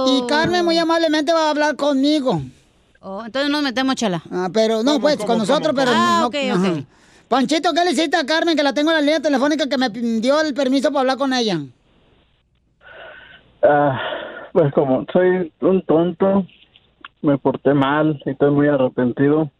[0.06, 2.40] Y Carmen muy amablemente va a hablar conmigo.
[3.00, 4.22] Oh, entonces nos metemos, chela.
[4.30, 5.78] Ah, pero no, ¿Cómo, pues cómo, con nosotros, cómo?
[5.78, 6.26] pero Ah, no.
[6.28, 6.72] ok, ajá.
[6.72, 6.84] ok.
[7.28, 8.56] Panchito, ¿qué le hiciste a Carmen?
[8.56, 11.32] Que la tengo en la línea telefónica que me dio el permiso para hablar con
[11.32, 11.60] ella.
[13.62, 13.98] Ah,
[14.52, 16.46] pues como soy un tonto,
[17.22, 19.50] me porté mal y estoy muy arrepentido.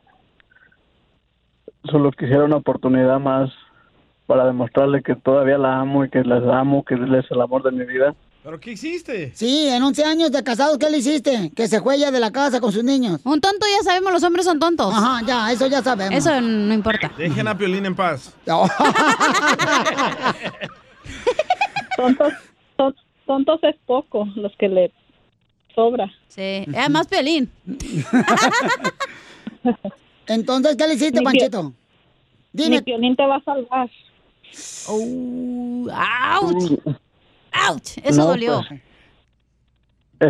[1.91, 3.51] Solo quisiera una oportunidad más
[4.27, 7.63] para demostrarle que todavía la amo y que les amo, que él es el amor
[7.63, 8.15] de mi vida.
[8.43, 9.33] ¿Pero qué hiciste?
[9.35, 11.51] Sí, en 11 años de casados, ¿qué le hiciste?
[11.57, 13.21] Que se ella de la casa con sus niños.
[13.25, 14.93] Un tonto ya sabemos, los hombres son tontos.
[14.95, 16.15] Ajá, ya, eso ya sabemos.
[16.15, 17.11] Eso no importa.
[17.17, 18.37] Dejen a Piolín en paz.
[21.97, 22.33] Tontos,
[22.77, 22.95] ton-
[23.27, 24.93] tontos es poco los que le
[25.75, 26.13] sobra.
[26.29, 27.51] Sí, además Piolín.
[30.27, 31.73] Entonces, ¿qué le hiciste, Mi Panchito?
[32.53, 33.89] Mi Piolín te va a salvar.
[34.89, 36.73] Oh, ¡Auch!
[37.53, 37.99] ¡Auch!
[38.03, 38.63] Eso No, dolió.
[38.69, 38.81] pues,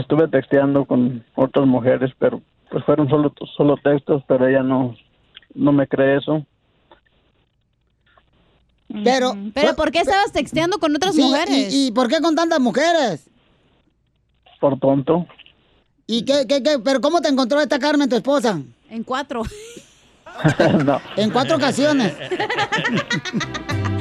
[0.02, 4.94] estuve texteando con otras mujeres, pero pues fueron solo, solo textos, pero ella no,
[5.54, 6.44] no me cree eso.
[9.02, 11.72] Pero, ¿Pero por qué estabas texteando con otras Sí, mujeres?
[11.74, 13.28] ¿y, y por qué con tantas mujeres?
[14.60, 15.26] Por tonto.
[16.06, 16.78] ¿Y qué, qué, qué?
[16.78, 18.60] ¿Pero cómo te encontró esta Carmen, tu esposa?
[18.90, 19.42] En cuatro.
[20.84, 21.00] no.
[21.16, 22.14] En cuatro ocasiones.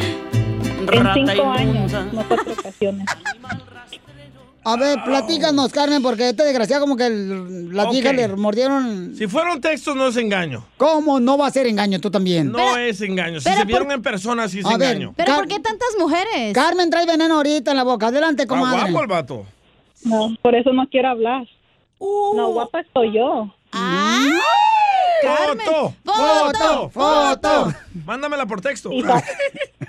[0.91, 3.05] En cinco años, no cuatro ocasiones.
[4.65, 7.93] A ver, platícanos, Carmen, porque este desgraciado como que el- las Ok.
[7.95, 9.13] hijas le mordieron...
[9.13, 10.63] Si fueron textos, no es engaño.
[10.77, 12.49] ¿Cómo no va a ser engaño tú también?
[12.49, 13.41] No es engaño.
[13.41, 15.13] Si se vieron por- en persona, sí es A ver, engaño.
[15.17, 16.53] ¿Pero por qué tantas mujeres?
[16.53, 18.07] Carmen trae veneno ahorita en la boca.
[18.07, 18.89] Adelante, Está comadre.
[18.91, 19.45] guapo el vato.
[20.05, 21.45] No, por eso no quiero hablar.
[21.99, 22.34] Uh.
[22.38, 23.53] No, guapa estoy yo.
[25.22, 25.93] ¡Foto!
[26.03, 26.89] ¡Foto!
[26.89, 27.68] ¡Foto!
[28.05, 28.91] Mándamela por texto.
[28.91, 29.24] Y, sa-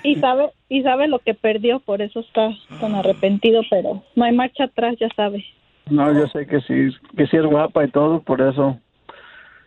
[0.03, 2.49] y sabe y sabe lo que perdió, por eso está
[2.79, 5.43] tan arrepentido, pero no hay marcha atrás, ya sabe.
[5.87, 8.77] No, yo sé que sí, que sí es guapa y todo, por eso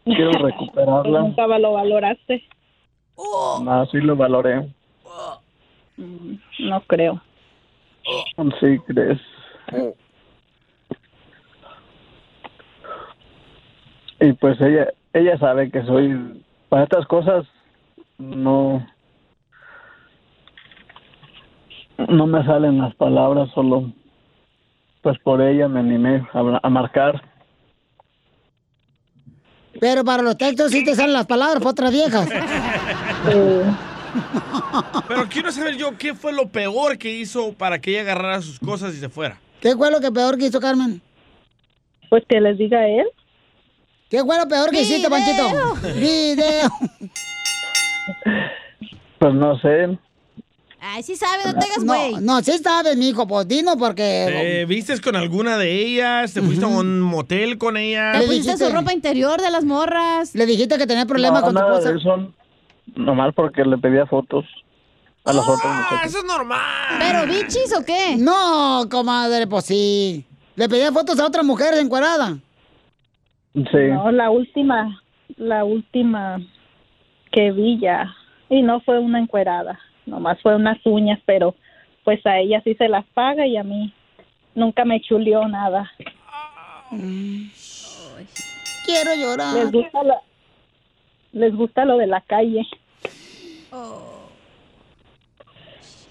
[0.05, 1.21] quiero recuperarla.
[1.21, 2.43] nunca lo valoraste.
[3.63, 4.61] No, sí lo valoré.
[5.97, 7.21] Mm, No creo.
[8.61, 9.21] Sí, crees.
[14.21, 17.47] Y pues ella, ella sabe que soy, para estas cosas,
[18.19, 18.87] no,
[22.09, 23.93] no me salen las palabras, solo,
[25.03, 27.23] pues por ella me animé a, marcar.
[29.81, 32.29] Pero para los textos sí te salen las palabras para otras viejas.
[35.07, 38.59] Pero quiero saber yo qué fue lo peor que hizo para que ella agarrara sus
[38.59, 39.39] cosas y se fuera.
[39.61, 41.01] ¿Qué fue lo que peor que hizo Carmen?
[42.09, 43.07] Pues que les diga a él.
[44.09, 45.75] ¿Qué fue lo peor que hiciste, Panchito?
[45.97, 46.71] Video.
[49.19, 49.99] Pues no sé,
[50.81, 52.15] Ay, sí sabe, no te hagas No, güey.
[52.25, 54.27] no, sí sabes, mijo, pues dinos porque...
[54.31, 56.33] ¿Te vistes con alguna de ellas?
[56.33, 58.13] ¿Te fuiste a un motel con ella?
[58.13, 60.35] Te pusiste su ropa interior de las morras.
[60.37, 61.93] Le dijiste que tenía problemas no, con tu nada esposa.
[61.93, 62.33] de eso,
[62.95, 64.45] nomás porque le pedía fotos
[65.25, 66.07] a las otras muchachas.
[66.11, 66.61] Eso es normal.
[67.01, 68.17] ¿Pero bichis o qué?
[68.17, 70.25] No, comadre, pues sí.
[70.55, 72.37] Le pedía fotos a otras mujeres encueradas.
[73.55, 73.89] Sí.
[73.91, 75.03] No, la última,
[75.37, 76.41] la última
[77.33, 78.15] que vi ya.
[78.51, 81.55] Y no fue una encuerada, nomás fue unas uñas, pero
[82.05, 83.93] pues a ella sí se las paga y a mí
[84.55, 85.91] nunca me chuleó nada.
[88.87, 89.55] Quiero llorar.
[89.55, 90.15] Les gusta lo,
[91.33, 92.67] les gusta lo de la calle.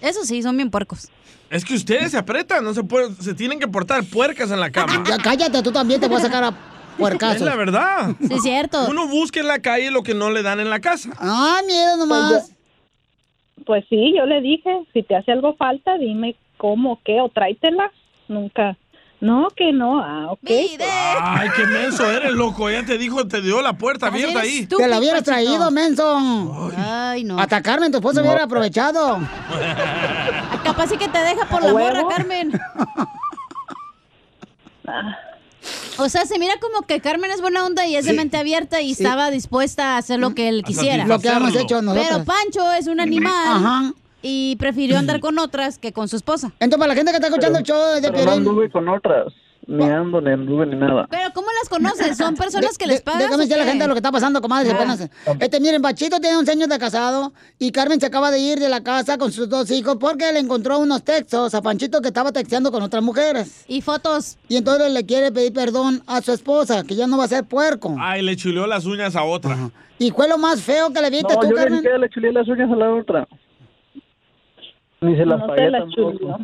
[0.00, 1.10] Eso sí, son bien puercos.
[1.50, 4.70] Es que ustedes se apretan, no se pueden, se tienen que portar puercas en la
[4.70, 5.02] cama.
[5.08, 7.36] Ya cállate, tú también te voy a sacar a puercazos.
[7.36, 8.10] Es la verdad.
[8.20, 8.86] Sí, es cierto.
[8.88, 11.10] Uno busca en la calle lo que no le dan en la casa.
[11.18, 12.52] Ah, miedo nomás.
[13.64, 17.90] Pues sí, yo le dije, si te hace algo falta, dime cómo, qué, o tráetela.
[18.28, 18.76] Nunca.
[19.20, 20.00] No, que no.
[20.00, 20.48] Ah, ok.
[21.20, 22.68] Ay, qué menso eres, loco.
[22.68, 24.66] Ella te dijo, te dio la puerta abierta ahí.
[24.66, 26.70] Te la hubieras traído, menso.
[26.76, 27.38] Ay, no.
[27.38, 29.18] Hasta Carmen, tu esposo hubiera aprovechado.
[30.62, 32.02] Capaz sí que te deja por la ¿Huevo?
[32.02, 32.52] morra, Carmen.
[35.98, 38.80] O sea, se mira como que Carmen es buena onda y es de mente abierta
[38.80, 39.02] y Sí.
[39.02, 41.06] estaba dispuesta a hacer lo que él quisiera.
[41.06, 42.06] Lo que hemos hecho nosotros.
[42.08, 43.92] Pero Pancho es un animal Ajá.
[44.22, 46.52] y prefirió andar con otras que con su esposa.
[46.60, 48.70] Entonces, para la gente que está escuchando el show de Piolín...
[48.70, 49.32] con otras,
[49.68, 51.06] ni ando, ni anduve, ni nada.
[51.10, 52.16] Pero ¿cómo las conoces?
[52.16, 53.20] ¿Son personas que les pagan?
[53.20, 54.70] Déjame decir a la gente lo que está pasando, comadre.
[54.72, 55.08] apenas.
[55.38, 58.70] Este, miren, Pachito tiene 11 años de casado y Carmen se acaba de ir de
[58.70, 62.32] la casa con sus dos hijos porque le encontró unos textos a Panchito que estaba
[62.32, 63.64] texteando con otras mujeres.
[63.68, 64.38] Y fotos.
[64.48, 67.44] Y entonces le quiere pedir perdón a su esposa, que ya no va a ser
[67.44, 67.94] puerco.
[68.00, 69.56] Ay, le chuleó las uñas a otra.
[69.98, 71.78] ¿Y fue lo más feo que le viste No, tú, yo ni Carmen?
[71.78, 73.28] siquiera le chulé las uñas a la otra.
[75.02, 76.38] Ni se las No pagué se las tampoco.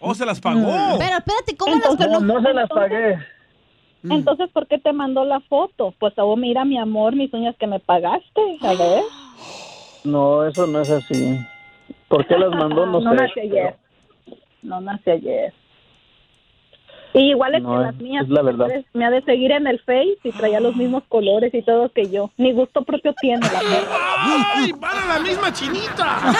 [0.00, 0.60] ¿O se las pagó?
[0.98, 2.26] Pero espérate, ¿cómo las Entonces- conoces?
[2.28, 3.18] No se las pagué.
[4.04, 5.92] Entonces, ¿por qué te mandó la foto?
[5.98, 8.40] Pues, oh, mira, mi amor, mis uñas que me pagaste.
[8.62, 9.02] A ver.
[10.04, 11.38] No, eso no es así.
[12.06, 12.86] ¿Por qué las mandó?
[12.86, 13.16] No, no sé.
[13.16, 13.76] nace ayer.
[14.62, 15.52] No nace ayer.
[17.18, 18.22] Y igual es No, que las mías.
[18.24, 18.66] es la verdad.
[18.94, 22.08] Me ha de seguir en el Face y traía los mismos colores y todo que
[22.08, 22.30] yo.
[22.36, 23.60] Ni gusto propio tiene la.
[24.54, 26.32] ¡Ay, para la misma chinita!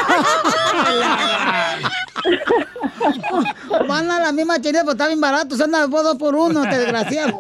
[3.89, 6.79] Van a la misma chinita, pues está bien barato, se anda dos por uno, este
[6.79, 7.39] desgraciado.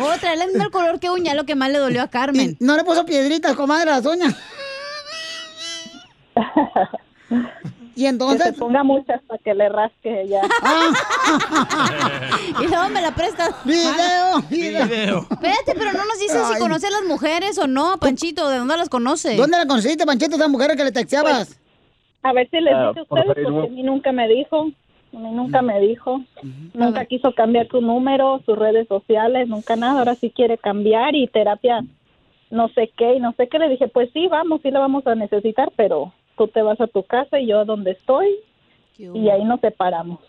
[0.00, 2.56] Otra, el color que uña, lo que más le dolió a Carmen.
[2.60, 4.34] No le puso piedritas, comadre, a las uñas.
[7.96, 8.46] Y Que entonces...
[8.46, 10.42] se ponga muchas para que le rasque ya.
[12.60, 13.50] Y luego me la prestas.
[13.64, 15.26] Video, video.
[15.30, 16.60] Espérate, pero no nos dices si Ay.
[16.60, 18.48] conoce a las mujeres o no, Panchito.
[18.48, 19.36] ¿De dónde las conoce?
[19.36, 21.58] ¿Dónde la conociste, Panchito, esa mujer que le texteabas?
[22.22, 24.66] A ver si les Ah, dice a ustedes, porque a mí nunca me dijo.
[25.12, 26.20] A mí nunca me dijo.
[26.74, 29.98] Nunca quiso cambiar su número, sus redes sociales, nunca nada.
[30.00, 31.82] Ahora sí quiere cambiar y terapia
[32.50, 33.58] no sé qué y no sé qué.
[33.58, 36.86] Le dije, pues sí, vamos, sí la vamos a necesitar, pero tú te vas a
[36.86, 38.28] tu casa y yo a donde estoy
[38.98, 40.20] y ahí nos separamos.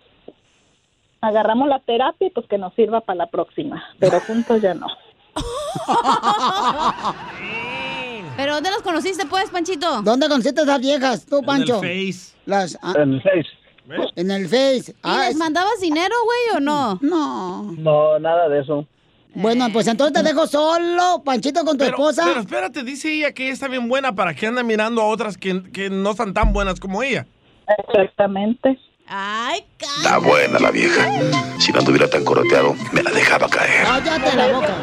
[1.22, 4.88] Agarramos la terapia y pues que nos sirva para la próxima, pero juntos ya no.
[8.38, 10.02] ¿Pero dónde las conociste, pues, Panchito?
[10.02, 11.76] ¿Dónde conociste a esas viejas, tú, Pancho?
[11.80, 12.34] Face.
[12.46, 13.50] Las, ah, En el Face.
[14.16, 14.92] en el Face.
[14.92, 16.98] ¿Y Ah, les es- mandabas dinero, güey, o no?
[17.02, 17.64] No.
[17.74, 18.86] No, nada de eso.
[19.34, 22.24] Bueno, pues entonces te dejo solo, Panchito, con tu Pero, esposa.
[22.26, 24.14] pero espérate, dice ella que ella está bien buena.
[24.14, 27.26] ¿Para qué anda mirando a otras que, que no están tan buenas como ella?
[27.88, 28.78] Exactamente.
[29.08, 29.66] Ay,
[29.98, 31.06] Está buena la vieja.
[31.60, 33.86] Si no anduviera tan coroteado, me la dejaba caer.
[33.86, 34.76] Cállate la boca.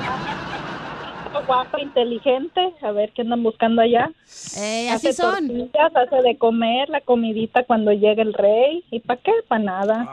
[1.46, 4.11] Guapa, inteligente, a ver qué andan buscando allá.
[4.57, 5.46] Eh, así hace son.
[5.49, 8.84] tortillas, hace de comer la comidita cuando llega el rey.
[8.90, 9.32] ¿Y para qué?
[9.46, 10.05] Para nada.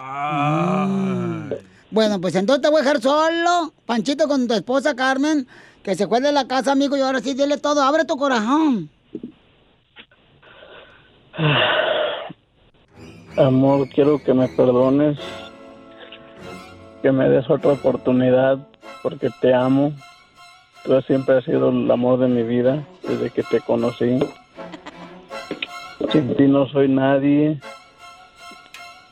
[1.95, 5.47] Bueno, pues entonces te voy a dejar solo, Panchito, con tu esposa Carmen,
[5.81, 8.89] que se fue de la casa, amigo, y ahora sí, dile todo, abre tu corazón.
[13.37, 15.17] Amor, quiero que me perdones,
[17.01, 18.57] que me des otra oportunidad,
[19.01, 19.93] porque te amo.
[20.83, 24.19] Tú siempre has sido el amor de mi vida desde que te conocí.
[26.11, 27.57] Sin ti no soy nadie.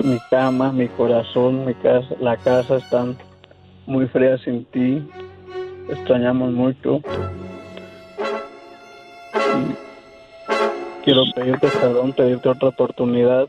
[0.04, 3.16] Mi cama, mi corazón, mi casa, la casa están
[3.86, 5.01] muy frías sin ti.
[5.89, 6.99] Extrañamos mucho.
[9.34, 13.47] Y quiero pedirte perdón, pedirte otra oportunidad.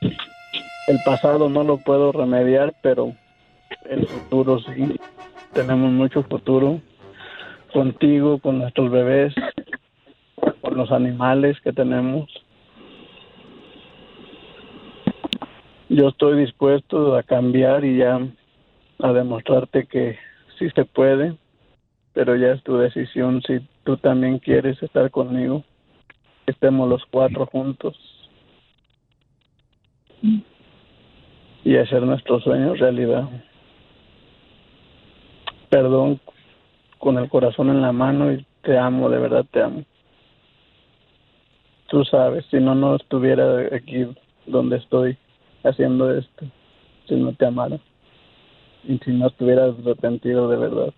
[0.00, 3.12] El pasado no lo puedo remediar, pero
[3.84, 4.98] el futuro sí.
[5.52, 6.80] Tenemos mucho futuro
[7.74, 9.34] contigo, con nuestros bebés,
[10.62, 12.30] con los animales que tenemos.
[15.98, 18.20] Yo estoy dispuesto a cambiar y ya
[19.00, 20.16] a demostrarte que
[20.56, 21.36] sí se puede,
[22.12, 25.64] pero ya es tu decisión si tú también quieres estar conmigo,
[26.46, 27.96] estemos los cuatro juntos
[31.64, 33.28] y hacer nuestros sueños realidad.
[35.68, 36.20] Perdón
[36.98, 39.82] con el corazón en la mano y te amo, de verdad te amo.
[41.88, 44.06] Tú sabes, si no, no estuviera aquí
[44.46, 45.18] donde estoy
[45.64, 46.46] haciendo esto,
[47.06, 47.78] si no te amara
[48.84, 50.94] y si no estuvieras arrepentido de verdad.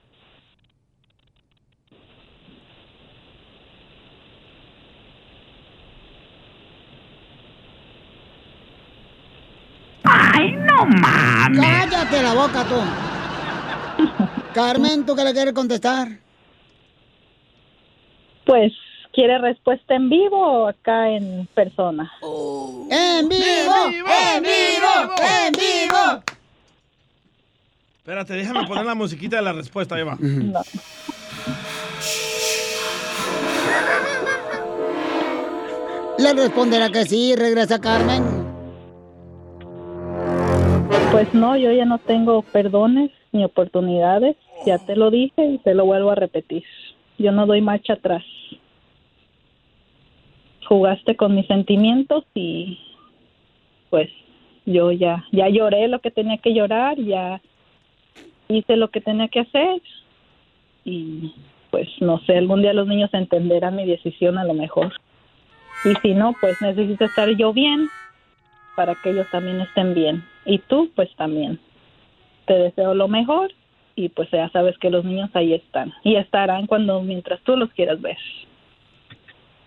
[10.04, 11.60] ¡Ay, no mames!
[11.60, 12.80] Cállate la boca tú.
[14.54, 16.08] Carmen, ¿tú qué le quieres contestar?
[18.44, 18.72] Pues,
[19.12, 22.10] ¿quiere respuesta en vivo o acá en persona?
[22.90, 23.74] ¡En vivo!
[23.86, 25.14] ¡En vivo!
[25.46, 26.22] ¡En vivo!
[27.98, 30.16] Espérate, déjame poner la musiquita de la respuesta, Eva.
[36.18, 38.24] Le responderá que sí, regresa Carmen.
[41.12, 44.36] Pues no, yo ya no tengo perdones ni oportunidades.
[44.66, 46.62] Ya te lo dije y te lo vuelvo a repetir.
[47.18, 48.22] Yo no doy marcha atrás.
[50.70, 52.78] Jugaste con mis sentimientos y
[53.90, 54.08] pues
[54.66, 57.42] yo ya ya lloré lo que tenía que llorar, ya
[58.46, 59.82] hice lo que tenía que hacer
[60.84, 61.34] y
[61.72, 64.92] pues no sé, algún día los niños entenderán mi decisión a lo mejor.
[65.84, 67.88] Y si no, pues necesito estar yo bien
[68.76, 70.24] para que ellos también estén bien.
[70.44, 71.58] Y tú, pues también.
[72.46, 73.52] Te deseo lo mejor
[73.94, 75.92] y pues ya sabes que los niños ahí están.
[76.02, 78.16] Y estarán cuando, mientras tú los quieras ver.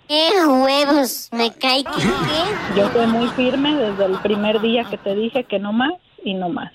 [0.08, 1.30] ¡Qué huevos!
[1.32, 2.76] Me cae que qué.
[2.80, 5.94] Yo fui muy firme desde el primer día que te dije que no más
[6.24, 6.72] y no más.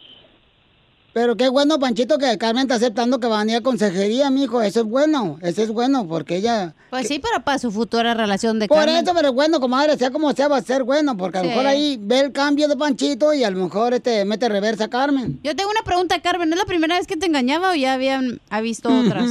[1.15, 4.63] Pero qué bueno, Panchito, que Carmen está aceptando que va a venir a consejería, mijo.
[4.63, 6.75] Eso es bueno, eso es bueno, porque ella...
[6.91, 8.97] Pues sí, pero para su futura relación de Por Carmen.
[9.05, 11.51] eso, pero bueno, comadre, sea como sea, va a ser bueno, porque a lo Sí.
[11.51, 14.89] mejor ahí ve el cambio de Panchito y a lo mejor este mete reversa a
[14.91, 15.41] Carmen.
[15.43, 16.53] Yo tengo una pregunta, Carmen.
[16.53, 19.25] ¿Es la primera vez que te engañaba o ya habían ha visto otras?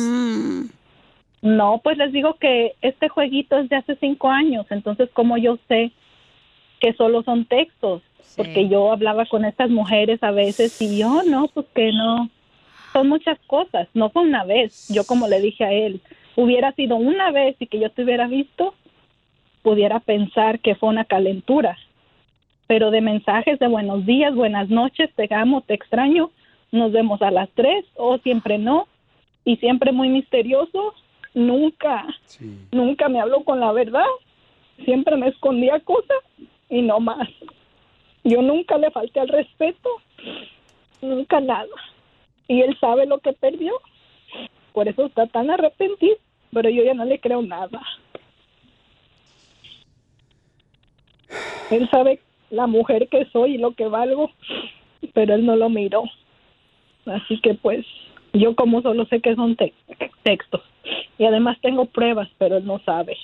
[1.41, 5.57] No, pues les digo que este jueguito es de hace cinco años, entonces como yo
[5.67, 5.91] sé
[6.79, 8.01] que solo son textos,
[8.35, 12.29] porque yo hablaba con estas mujeres a veces y yo no, pues que no,
[12.93, 16.01] son muchas cosas, no fue una vez, yo como le dije a él,
[16.35, 18.73] hubiera sido una vez y que yo te hubiera visto,
[19.61, 21.77] pudiera pensar que fue una calentura,
[22.67, 26.31] pero de mensajes de buenos días, buenas noches, te amo, te extraño,
[26.71, 28.87] nos vemos a las tres o siempre no,
[29.45, 30.93] y siempre muy misterioso,
[31.33, 32.05] nunca,
[32.71, 34.05] nunca me habló con la verdad,
[34.83, 36.17] siempre me escondía cosas
[36.69, 37.27] y no más.
[38.23, 39.89] Yo nunca le falté al respeto,
[41.01, 41.67] nunca nada.
[42.47, 43.73] Y él sabe lo que perdió,
[44.73, 46.17] por eso está tan arrepentido,
[46.51, 47.81] pero yo ya no le creo nada.
[51.69, 54.31] Él sabe la mujer que soy y lo que valgo,
[55.13, 56.03] pero él no lo miró.
[57.05, 57.85] Así que pues
[58.39, 59.73] yo como solo sé que son te-
[60.23, 60.61] textos
[61.17, 63.17] y además tengo pruebas, pero él no sabe.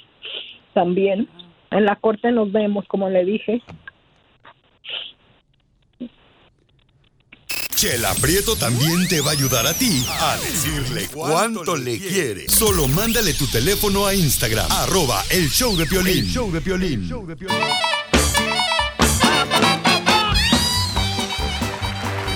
[0.73, 1.27] También
[1.71, 3.61] en la corte nos vemos, como le dije.
[7.75, 12.47] Chela Prieto también te va a ayudar a ti a decirle cuánto le quiere.
[12.47, 16.19] Solo mándale tu teléfono a Instagram, arroba el show de Piolín.
[16.19, 17.09] El show de Piolín.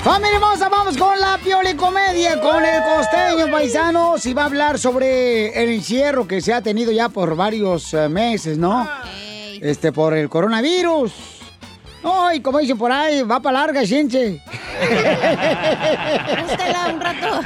[0.07, 0.69] ¡Familia hermosa!
[0.69, 4.17] Vamos con la piolicomedia con el costeño paisano.
[4.17, 8.07] Si va a hablar sobre el encierro que se ha tenido ya por varios eh,
[8.07, 8.87] meses, ¿no?
[9.59, 11.11] Este, por el coronavirus.
[12.05, 14.41] Ay, como dicen por ahí, va para larga, gente.
[16.89, 17.41] Un rato.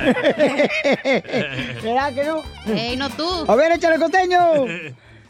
[1.82, 2.44] ¿Será que no?
[2.68, 3.44] Ey, no tú.
[3.48, 4.40] A ver, échale costeño.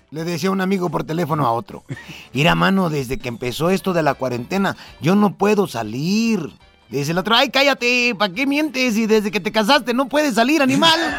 [0.09, 1.85] Le decía un amigo por teléfono a otro.
[2.33, 6.51] Mira, mano, desde que empezó esto de la cuarentena, yo no puedo salir.
[6.91, 8.97] Dice el otro, ay, cállate, ¿para qué mientes?
[8.97, 10.99] Y desde que te casaste no puedes salir, animal.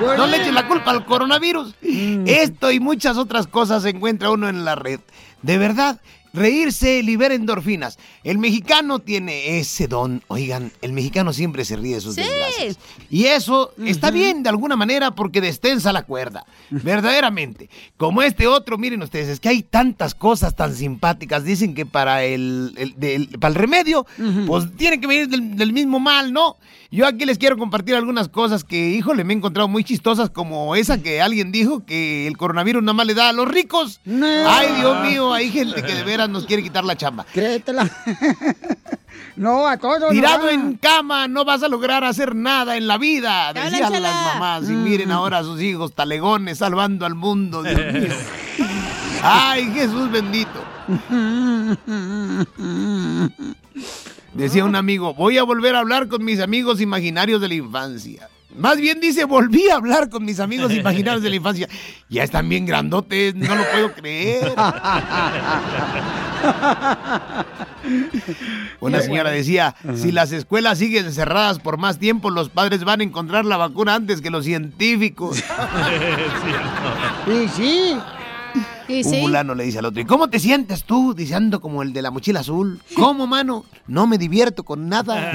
[0.00, 1.74] No le eches la culpa al coronavirus.
[2.26, 4.98] Esto y muchas otras cosas se encuentra uno en la red.
[5.42, 6.00] De verdad,
[6.34, 7.98] reírse libera endorfinas.
[8.24, 10.22] El mexicano tiene ese don.
[10.28, 12.20] Oigan, el mexicano siempre se ríe de sus Sí.
[12.22, 12.78] desgracias.
[13.08, 16.44] Y eso está bien de alguna manera porque destensa la cuerda.
[16.70, 17.70] Verdaderamente.
[17.96, 21.44] Como este otro, miren ustedes, es que hay tantas cosas tan simpáticas.
[21.44, 24.06] Dicen que para el, el- del- para el remedio,
[24.46, 26.56] pues tiene que venir del, del mismo mal, ¿no?
[26.94, 30.76] Yo aquí les quiero compartir algunas cosas que, híjole, me he encontrado muy chistosas, como
[30.76, 34.00] esa que alguien dijo que el coronavirus nada más le da a los ricos.
[34.06, 37.26] Ay, Dios mío, hay gente que de veras nos quiere quitar la chamba.
[37.32, 37.90] Créetela.
[39.36, 40.08] no, a todos.
[40.12, 40.50] Tirado no.
[40.50, 44.70] en cama, no vas a lograr hacer nada en la vida, decían las mamás.
[44.70, 44.84] Y Mm.
[44.84, 48.14] miren ahora a sus hijos, talegones, salvando al mundo, Dios mío.
[49.20, 50.62] Ay, Jesús bendito.
[54.34, 58.28] Decía un amigo, voy a volver a hablar con mis amigos imaginarios de la infancia.
[58.56, 61.68] Más bien dice, volví a hablar con mis amigos imaginarios de la infancia.
[62.08, 64.54] Ya están bien grandotes, no lo puedo creer.
[68.80, 73.04] Una señora decía, si las escuelas siguen cerradas por más tiempo, los padres van a
[73.04, 75.42] encontrar la vacuna antes que los científicos.
[77.26, 77.96] Y sí.
[78.88, 81.14] Un fulano le dice al otro, ¿y cómo te sientes tú?
[81.14, 82.82] Dice, ando como el de la mochila azul.
[82.96, 83.64] ¿Cómo, mano?
[83.86, 85.32] No me divierto con nada.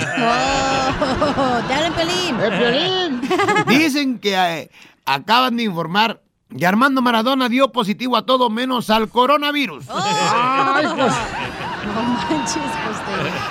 [1.37, 3.21] Oh, te hablan, Pelín.
[3.67, 4.69] Dicen que eh,
[5.05, 6.21] acaban de informar
[6.57, 9.85] que Armando Maradona dio positivo a todo menos al coronavirus.
[9.89, 11.13] Ay, pues.
[11.85, 12.61] No manches.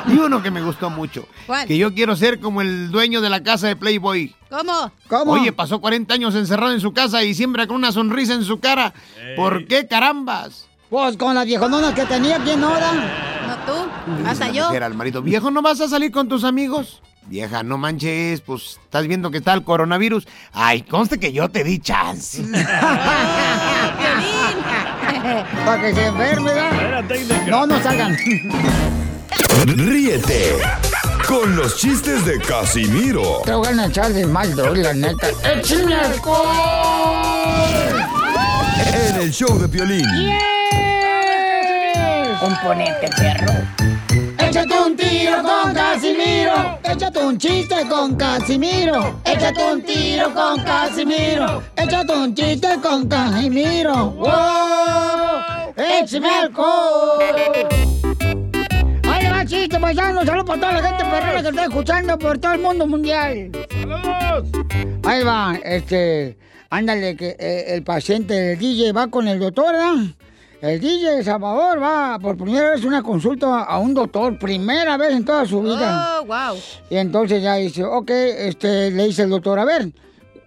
[0.06, 1.26] Y uno que me gustó mucho.
[1.46, 1.66] ¿Cuál?
[1.66, 4.34] Que yo quiero ser como el dueño de la casa de Playboy.
[4.50, 5.32] ¿Cómo?
[5.32, 8.60] Oye, pasó 40 años encerrado en su casa y siempre con una sonrisa en su
[8.60, 8.92] cara.
[9.36, 10.68] ¿Por qué carambas?
[10.90, 12.92] Pues con las viejononas que tenía, ¿quién no da?
[12.92, 14.66] No tú, hasta yo.
[14.66, 17.02] mujer al marido, viejo, ¿no vas a salir con tus amigos?
[17.26, 20.26] Vieja, no manches, pues estás viendo que está el coronavirus.
[20.50, 22.42] Ay, conste que yo te di chance.
[25.64, 27.04] Para que se enferme, ¿verdad?
[27.48, 28.16] No, no salgan.
[29.66, 30.56] Ríete
[31.26, 35.28] con los chistes de Casimiro Te voy a echar de mal, doy, la neta.
[35.44, 36.46] ¡Échame alcohol!
[38.94, 40.06] en el show de Piolín.
[42.40, 43.52] Componente, perro.
[44.98, 46.78] Tiro con Casimiro.
[46.82, 49.20] Échate un chiste con Casimiro.
[49.24, 51.62] Échate un tiro con Casimiro.
[51.76, 54.10] Échate un chiste con Casimiro.
[54.10, 55.72] ¡Wow!
[55.76, 57.22] ¡Échame alcohol!
[59.04, 60.24] Ahí le va el chiste, paisano.
[60.24, 63.52] Saludos para toda la gente perrona que está escuchando por todo el mundo mundial.
[65.04, 66.36] Ahí va, este,
[66.70, 69.94] ándale, que eh, el paciente del DJ va con el doctor, ¿verdad?
[70.60, 75.24] El DJ Salvador va por primera vez una consulta a un doctor, primera vez en
[75.24, 76.18] toda su vida.
[76.20, 76.60] Oh, wow.
[76.90, 79.92] Y entonces ya dice, ok, este, le dice el doctor, a ver,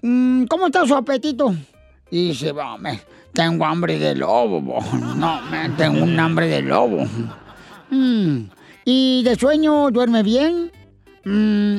[0.01, 1.55] mm, ¿cómo está su apetito?
[2.09, 2.99] Y dice, "Va, me,
[3.31, 4.79] tengo hambre de lobo, bo.
[5.15, 7.05] no, me, tengo un hambre de lobo.
[7.89, 8.49] Mm,
[8.83, 10.71] ¿Y de sueño duerme bien?
[11.23, 11.77] Mm,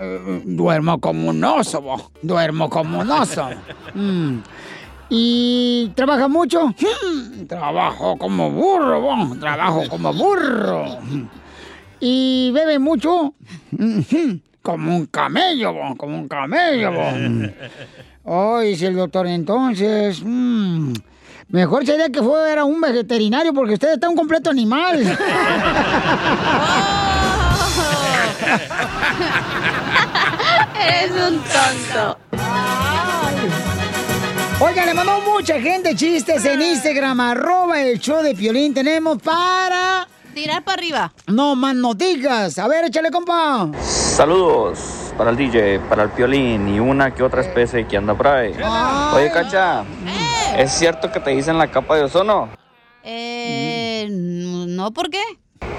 [0.00, 2.10] eh, duermo como un oso, bo.
[2.22, 3.48] duermo como un oso.
[3.94, 4.38] Mm.
[5.10, 6.68] ¿Y trabaja mucho?
[6.68, 9.36] Hmm, trabajo como burro, bo.
[9.40, 10.98] trabajo como burro.
[11.98, 13.34] ¿Y bebe mucho?
[14.62, 16.92] Como un camello, bo, como un camello.
[16.92, 17.02] bo.
[18.24, 20.92] Oh, dice el doctor, entonces, mm,
[21.48, 25.00] mejor sería que fuera un vegetinario porque usted está un completo animal.
[30.78, 32.18] Eres un tonto.
[34.62, 38.74] Oiga, le mandó mucha gente chistes en Instagram, arroba el show de Piolín.
[38.74, 40.06] Tenemos para...
[40.34, 41.12] Tirar para arriba.
[41.28, 42.58] No más no digas.
[42.58, 43.70] A ver, échale, compa.
[43.80, 48.28] Saludos para el DJ, para el piolín y una que otra especie que anda por
[48.28, 48.54] ahí.
[49.14, 49.82] Oye, Cacha,
[50.56, 52.50] ¿es cierto que te dicen la capa de ozono?
[53.02, 55.22] Eh, no, ¿por qué?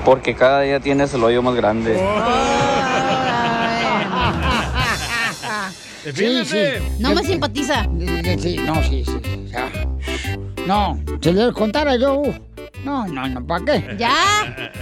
[0.03, 1.99] Porque cada día tienes el hoyo más grande.
[6.03, 6.57] Sí, sí.
[6.99, 7.83] No me simpatiza.
[8.39, 9.19] Sí, no, sí, sí.
[9.23, 9.69] sí, ya.
[10.65, 12.15] No, si le contara yo.
[12.21, 12.33] uh,
[12.83, 13.95] No, no, no, ¿para qué?
[13.99, 14.13] ¿Ya?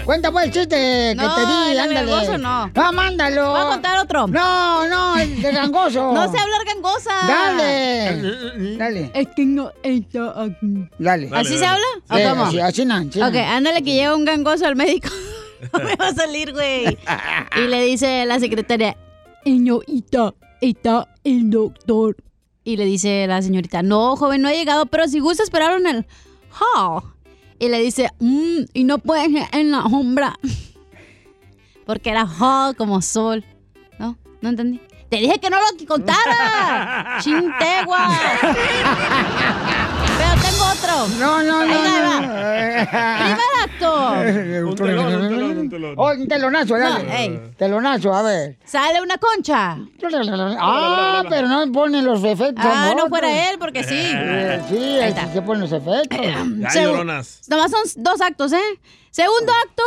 [0.05, 2.11] Cuenta pues el chiste No, que te di, el ándale.
[2.11, 2.71] gangoso no.
[2.73, 3.51] No, mándalo.
[3.51, 4.27] Voy a contar otro.
[4.27, 6.13] No, no, el de gangoso.
[6.13, 7.11] No sé hablar gangosa.
[7.27, 8.77] Dale.
[8.77, 9.11] Dale.
[9.13, 10.87] Es que no está aquí.
[10.99, 11.29] Dale.
[11.33, 11.85] ¿Así se habla?
[12.09, 12.43] ¿O Sí, cómo?
[12.45, 13.27] así, así, no, así no.
[13.27, 15.09] Ok, ándale que llega un gangoso al médico.
[15.73, 16.97] no me va a salir, güey.
[17.57, 18.95] Y le dice la secretaria,
[19.43, 22.17] señorita, está el doctor.
[22.63, 25.87] Y le dice la señorita, no, joven, no ha llegado, pero si gusta esperar en
[25.87, 26.05] el
[26.51, 27.03] hall.
[27.57, 30.37] Y le dice, "Mm, y no pueden en la sombra.
[31.85, 33.43] Porque era hall como sol.
[33.97, 34.17] ¿No?
[34.41, 34.79] ¿No entendí?
[35.09, 37.17] Te dije que no lo contara.
[37.21, 38.07] Chintegua.
[40.93, 41.17] Otro.
[41.19, 41.73] No, no, no.
[41.73, 42.21] Ahí va, ahí va.
[42.21, 42.29] no.
[43.19, 43.89] Primer acto.
[44.69, 44.75] Un
[45.69, 47.29] telón, Oh, un telonazo, dale.
[47.29, 47.39] No.
[47.57, 48.57] Telonazo, a ver.
[48.65, 49.77] Sale una concha.
[50.59, 52.65] Ah, pero no ponen los efectos.
[52.67, 53.95] Ah, no fuera él, porque sí.
[53.95, 56.19] Eh, sí, Ahí se ponen los efectos.
[56.19, 57.05] Segu-
[57.47, 58.79] Nomás son dos actos, ¿eh?
[59.11, 59.83] Segundo acto,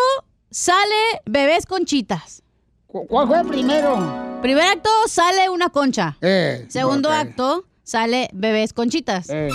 [0.51, 2.43] sale bebés conchitas.
[2.87, 4.39] ¿Cuál fue el primero?
[4.43, 6.17] Primer acto, sale una concha.
[6.21, 9.29] Eh, Segundo acto, sale bebés conchitas.
[9.29, 9.51] Eh.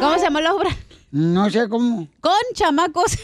[0.00, 0.70] ¿Cómo se llama la obra?
[1.12, 2.08] No sé cómo.
[2.20, 3.12] Con chamacos.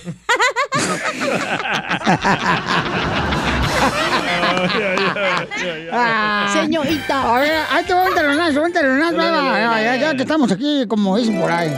[6.52, 7.36] Señorita.
[7.36, 9.16] A ver, ahí te va un telonazo, un telonazo.
[9.16, 11.77] ya, ya, ya que estamos aquí, como dicen por ahí.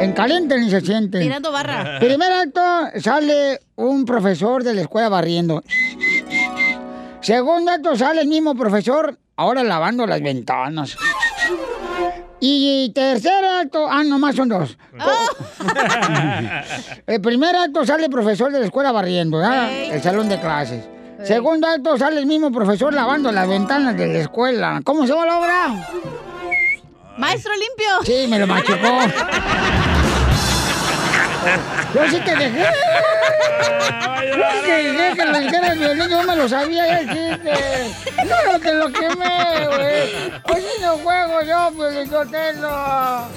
[0.00, 1.20] En caliente ni se siente.
[1.20, 1.98] Tirando barra.
[2.00, 2.60] Primer acto,
[3.00, 5.62] sale un profesor de la escuela barriendo.
[7.22, 10.98] Segundo acto, sale el mismo profesor, ahora lavando las ventanas.
[12.46, 14.76] Y tercer acto, ah, nomás son dos.
[17.06, 19.72] El primer acto sale el profesor de la escuela barriendo, ¿ya?
[19.72, 20.84] el salón de clases.
[21.22, 24.82] Segundo acto sale el mismo profesor lavando las ventanas de la escuela.
[24.84, 25.88] ¿Cómo se llama la obra?
[27.16, 28.04] Maestro limpio.
[28.04, 28.76] Sí, me lo machucó.
[31.94, 32.64] Yo sí te dejé.
[34.36, 37.08] Yo sí te dejé que lo dijera el violín, yo me lo sabía ya el
[37.08, 37.52] chiste.
[38.24, 40.32] No, no te lo quemé, güey.
[40.44, 43.28] Hoy sí no juego yo, Felicitelo.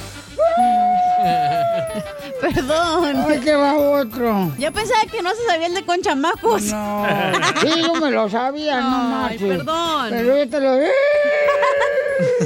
[2.41, 3.25] Perdón.
[3.27, 4.51] Ay, que va otro.
[4.57, 6.63] Yo pensaba que no se sabía el de con chamacos.
[6.63, 7.05] No.
[7.61, 9.07] Sí, yo me lo sabía, no Ay,
[9.39, 9.57] marches.
[9.57, 10.07] perdón.
[10.11, 10.75] Pero yo te lo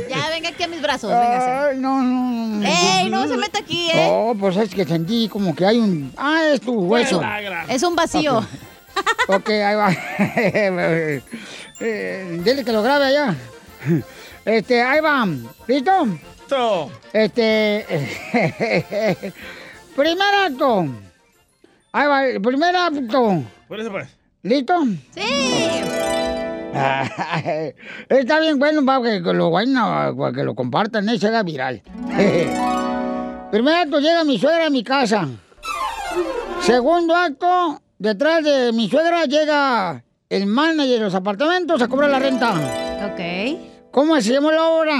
[0.10, 1.11] Ya, venga aquí a mis brazos.
[1.11, 2.68] Ay, no, no, no.
[2.68, 4.07] ¡Ey, no se meta aquí, eh!
[4.10, 6.14] No, pues es que sentí como que hay un...
[6.18, 7.22] Ah, es tu hueso.
[7.69, 8.45] Es un vacío.
[9.27, 9.91] Ok, ahí va.
[11.84, 13.35] Eh, dile que lo grabe allá.
[14.45, 15.27] Este, ahí va.
[15.65, 16.07] ¿Listo?
[17.14, 17.85] Este.
[19.95, 20.85] primer acto.
[21.91, 23.43] Ahí va, el primer acto.
[23.68, 24.10] Por eso, pues.
[24.43, 24.84] ¿Listo?
[25.15, 26.01] Sí.
[28.10, 31.81] Está bien bueno para que, lo para que lo compartan y se haga viral.
[33.52, 35.27] Primer acto, llega mi suegra a mi casa.
[36.61, 42.19] Segundo acto, detrás de mi suegra llega el manager de los apartamentos a cobrar la
[42.19, 42.53] renta.
[43.11, 43.89] Ok.
[43.91, 44.99] ¿Cómo llama la obra?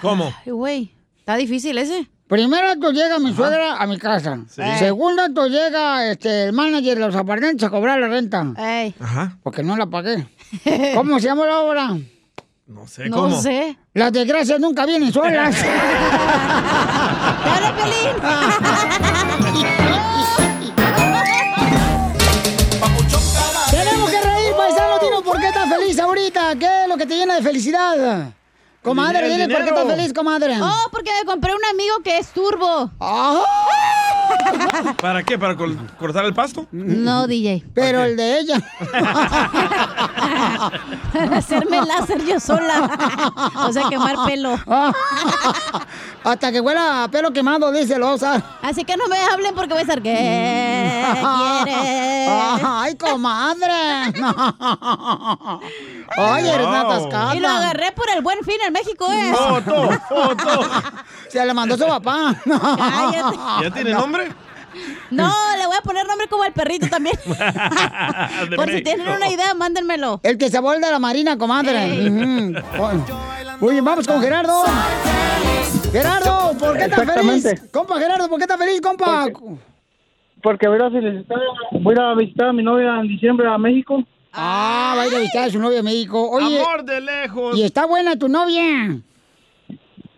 [0.00, 0.32] ¿Cómo?
[0.46, 0.94] Ay, güey.
[1.18, 2.08] Está difícil ese.
[2.32, 4.38] Primer acto llega mi suegra a mi casa.
[4.48, 4.62] Sí.
[4.78, 8.54] Segundo acto llega este, el manager de los apartamentos a cobrar la renta.
[8.98, 9.36] Ajá.
[9.42, 10.26] Porque no la pagué.
[10.94, 11.94] ¿Cómo se llama la obra?
[12.68, 13.38] No sé cómo.
[13.92, 15.56] Las desgracias nunca vienen solas.
[23.70, 24.98] Tenemos que reír, paisano.
[25.02, 26.56] Dinos por qué estás feliz ahorita.
[26.58, 28.32] ¿Qué es lo que te llena de felicidad?
[28.82, 30.56] Comadre, dile por qué estás feliz, comadre.
[30.60, 32.90] Oh, porque me compré un amigo que es turbo.
[35.00, 35.38] ¿Para qué?
[35.38, 36.66] ¿Para col- cortar el pasto?
[36.72, 37.64] No, DJ.
[37.74, 38.60] Pero el de ella.
[41.36, 43.52] Hacerme láser yo sola.
[43.66, 44.58] O sea, quemar pelo.
[46.24, 48.42] Hasta que huela a pelo quemado, dice el osa.
[48.62, 50.00] Así que no me hablen porque voy a estar.
[50.02, 50.12] ¿Qué
[51.64, 52.28] quieres?
[52.64, 53.72] Ay, comadre.
[56.16, 57.34] Ay, eres una atascada.
[57.34, 59.32] Y lo agarré por el buen fin en México, ¿eh?
[59.34, 60.60] Foto, foto.
[61.28, 62.34] Se le mandó su papá.
[62.44, 63.36] Cállate.
[63.62, 64.21] ¿Ya tiene nombre?
[65.10, 67.16] No, le voy a poner nombre como el perrito también.
[68.56, 70.20] Por si tienen una idea, mándenmelo.
[70.22, 72.08] El que se vuelve de la marina, comadre.
[72.08, 72.54] Ujú.
[73.60, 74.64] Oye, vamos con Gerardo.
[75.92, 77.70] Gerardo, ¿por qué estás feliz?
[77.70, 79.26] Compa, Gerardo, ¿por qué estás feliz, compa?
[80.42, 81.38] Porque a, felicitar-
[81.72, 84.02] voy a visitar a mi novia en diciembre a México.
[84.32, 86.30] Ah, va a ir a visitar a su novia a México.
[86.30, 87.56] Oye, Amor de lejos.
[87.56, 88.98] ¿y está buena tu novia?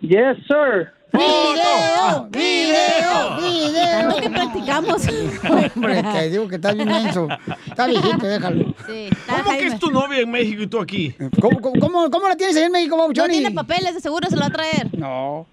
[0.00, 0.93] Yes, sir.
[1.14, 2.28] ¡Video!
[2.30, 3.36] ¡Video!
[3.40, 4.00] ¡Video!
[4.00, 5.02] Tanto que practicamos.
[5.76, 7.28] Hombre, te digo que estás bien menso.
[7.66, 8.74] Está viejito, déjalo.
[8.86, 11.14] Sí, ¿Cómo que es tu novia en México y tú aquí?
[11.40, 13.32] ¿Cómo, cómo, cómo, cómo la tienes ahí en México, No Bauchoni?
[13.38, 14.98] tiene papeles, de seguro se lo va a traer.
[14.98, 15.46] No.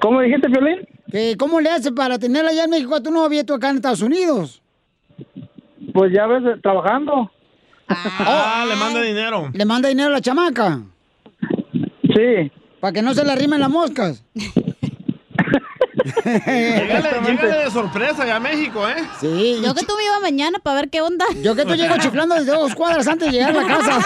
[0.00, 0.86] ¿Cómo dijiste, Violín?
[1.10, 3.70] Que, ¿Cómo le haces para tenerla allá en México a tu novia y tú acá
[3.70, 4.62] en Estados Unidos?
[5.92, 7.30] Pues ya ves, trabajando.
[7.88, 9.50] Ah, le manda dinero.
[9.52, 10.80] ¿Le manda dinero a la chamaca?
[12.14, 12.50] Sí.
[12.82, 14.24] Para que no se le arrimen las moscas.
[16.24, 18.96] Llegale, de sorpresa ya a México, ¿eh?
[19.20, 19.60] Sí.
[19.64, 21.24] Yo que tú me iba mañana para ver qué onda.
[21.44, 24.00] Yo que tú llego chiflando desde dos cuadras antes de llegar a la casa.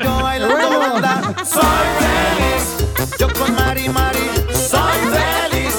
[0.02, 1.62] Yo bailando banda, soy
[2.00, 3.18] feliz.
[3.18, 4.18] Yo con Mari Mari,
[4.54, 5.74] soy feliz.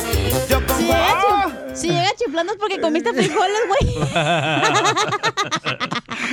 [0.48, 3.96] Yo con Si llega, chif- si llega chiflando es porque comiste frijoles, güey.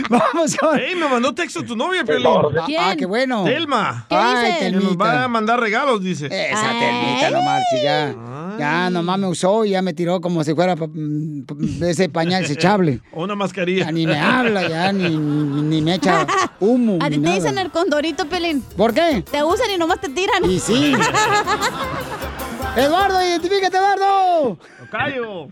[0.08, 0.78] Vamos con.
[0.78, 2.26] Ey, me mandó texto tu novia, Pelín.
[2.66, 2.80] ¿Quién?
[2.82, 3.44] Ah, qué bueno.
[3.44, 4.06] Telma.
[4.08, 4.58] ¿Qué Ay, dice?
[4.58, 5.04] Que nos Telmita.
[5.04, 6.26] va a mandar regalos, dice.
[6.26, 8.14] Esa telmita, no marche, ya.
[8.58, 12.42] Ya nomás me usó y ya me tiró como si fuera mm, p- ese pañal
[12.42, 13.00] desechable.
[13.12, 13.84] O una mascarilla.
[13.86, 16.26] Ya ni me habla, ya ni, ni, ni me echa
[16.60, 16.98] humo.
[17.00, 17.34] A ti te nada.
[17.36, 18.62] dicen el condorito, Pelín.
[18.76, 19.22] ¿Por qué?
[19.30, 20.44] Te usan y nomás te tiran.
[20.50, 20.92] Y sí.
[22.76, 24.58] Eduardo, identifícate, Eduardo.
[24.80, 25.48] Tocayo.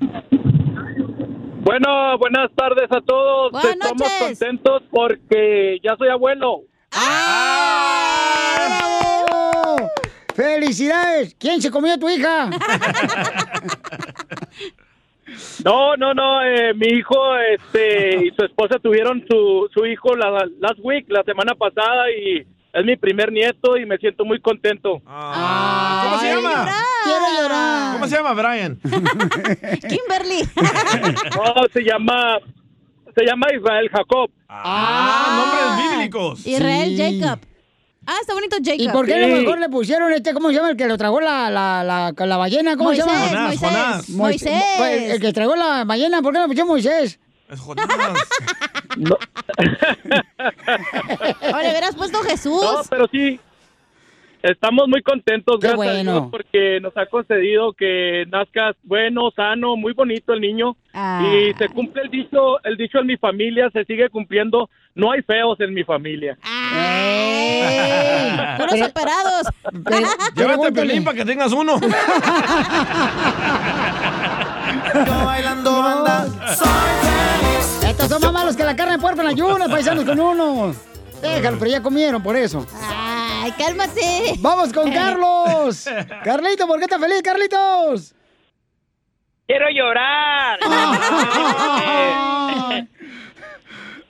[1.67, 3.51] Bueno, buenas tardes a todos.
[3.51, 4.39] Buenas Estamos noches.
[4.39, 6.61] contentos porque ya soy abuelo.
[8.57, 9.91] ¡Bravo!
[10.37, 11.35] ¡Felicidades!
[11.41, 12.51] ¿Quién se comió a tu hija?
[15.65, 16.41] No, no, no.
[16.45, 20.31] eh, mi hijo este, y su esposa tuvieron su, su hijo la
[20.61, 22.47] last week, la semana pasada, y
[22.79, 25.01] es mi primer nieto y me siento muy contento.
[25.05, 26.71] ¿Cómo se llama?
[27.05, 27.93] Quiero llorar.
[27.95, 28.79] ¿Cómo se llama, Brian?
[29.89, 30.49] Kimberly.
[31.37, 32.39] No, se llama,
[33.15, 34.31] se llama Israel Jacob.
[34.49, 36.47] Ah, nombres bíblicos.
[36.47, 37.21] Israel Sí.
[37.21, 37.41] Jacob.
[38.09, 38.81] Ah, está bonito Jacob.
[38.81, 40.97] ¿Y por qué a lo mejor le pusieron este, cómo se llama, el que lo
[40.97, 42.77] tragó la, la, la, la ballena?
[42.77, 43.27] ¿Cómo Moisés, se llama?
[43.27, 44.09] Jonás, Moisés, Jonás.
[44.11, 44.63] Moisés.
[44.79, 47.19] Mo- El, el que tragó la ballena, ¿por qué le pusieron Moisés?
[47.49, 47.89] Es Jonás.
[48.97, 49.15] No,
[51.53, 52.63] O le hubieras puesto Jesús.
[52.63, 53.39] no, pero sí.
[54.51, 56.03] Estamos muy contentos, Qué gracias a.
[56.03, 60.77] Dios, porque nos ha concedido que nazcas bueno, sano, muy bonito el niño.
[60.95, 61.21] Ah.
[61.25, 64.71] Y se cumple el dicho, el dicho en mi familia, se sigue cumpliendo.
[64.95, 66.39] No hay feos en mi familia.
[66.77, 68.37] ¡Ey!
[68.57, 68.75] Puros.
[69.85, 70.07] Pero-
[70.37, 70.73] Llévate.
[70.73, 71.81] Pelín para que tengas uno.
[74.95, 76.69] Yo bailando banda, soy
[77.03, 77.85] feliz.
[77.91, 80.75] Estos son más malos que la carne de puerco en ayunas, paisanos con uno.
[81.21, 82.65] Déjalo, pero ya comieron, por eso.
[83.47, 84.35] Ay, cálmate.
[84.41, 85.89] ¡Vamos con Carlos!
[86.25, 88.13] Carlito, ¿por qué estás feliz, Carlitos?
[89.47, 90.59] Quiero llorar.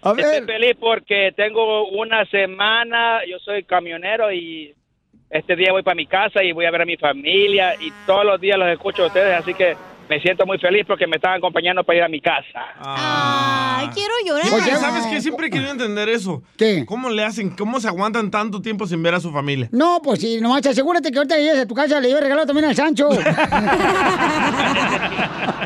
[0.03, 4.75] A Estoy feliz porque tengo una semana, yo soy camionero y
[5.29, 8.25] este día voy para mi casa y voy a ver a mi familia y todos
[8.25, 9.77] los días los escucho a ustedes, así que
[10.09, 12.61] me siento muy feliz porque me están acompañando para ir a mi casa.
[12.81, 14.47] Ay, quiero llorar.
[14.53, 15.21] Oye, ¿sabes qué?
[15.21, 16.43] Siempre he querido entender eso.
[16.57, 16.85] ¿Qué?
[16.87, 17.51] ¿Cómo le hacen?
[17.57, 19.69] ¿Cómo se aguantan tanto tiempo sin ver a su familia?
[19.73, 22.47] no, pues sí, nomás asegúrate que ahorita que llegues a tu casa le lleve regalado
[22.47, 23.09] también al Sancho.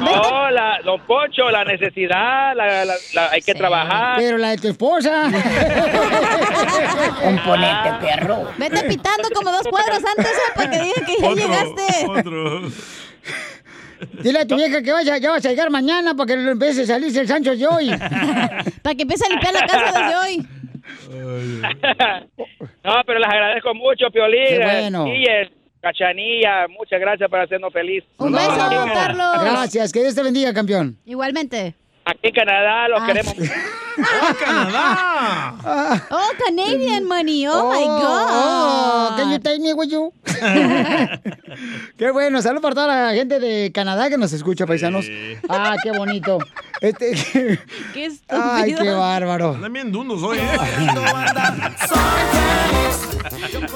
[0.00, 4.16] No, la, don Poncho, la necesidad, la, la- la- hay que trabajar.
[4.18, 5.24] Pero la de tu esposa.
[7.22, 8.48] Componente, perro.
[8.56, 10.52] Vete pitando como dos cuadras antes ¿eh?
[10.54, 12.06] para que digan que ya llegaste.
[12.08, 12.62] Otro.
[14.22, 16.82] Dile a tu vieja que vaya, ya vas a llegar mañana para que lo empiece
[16.82, 17.90] a salirse el Sancho de hoy.
[18.82, 20.46] Para que empiece a limpiar la casa desde hoy.
[22.82, 24.44] No, pero les agradezco mucho, Piolín.
[24.48, 25.06] Qué bueno.
[25.06, 28.04] Y el Cachanilla, muchas gracias por hacernos feliz.
[28.18, 28.56] Un beso,
[28.92, 29.42] Carlos.
[29.42, 30.96] Gracias, que Dios te bendiga, campeón.
[31.04, 31.74] Igualmente.
[32.10, 33.06] Aquí en Canadá los Ah.
[33.06, 33.34] queremos.
[33.38, 35.54] ¡Oh, Canadá!
[36.10, 37.46] Oh, Canadian money.
[37.46, 39.16] Oh, my Oh, God.
[39.18, 40.12] can you take me with you?
[41.98, 45.06] qué bueno, salud para toda la gente de Canadá que nos escucha, paisanos.
[45.48, 46.38] Ah, qué bonito.
[46.80, 47.12] Este,
[47.94, 48.42] Qué estúpido.
[48.42, 49.54] ay, qué bárbaro.
[49.54, 50.48] Andan bien dundos hoy, ¿eh?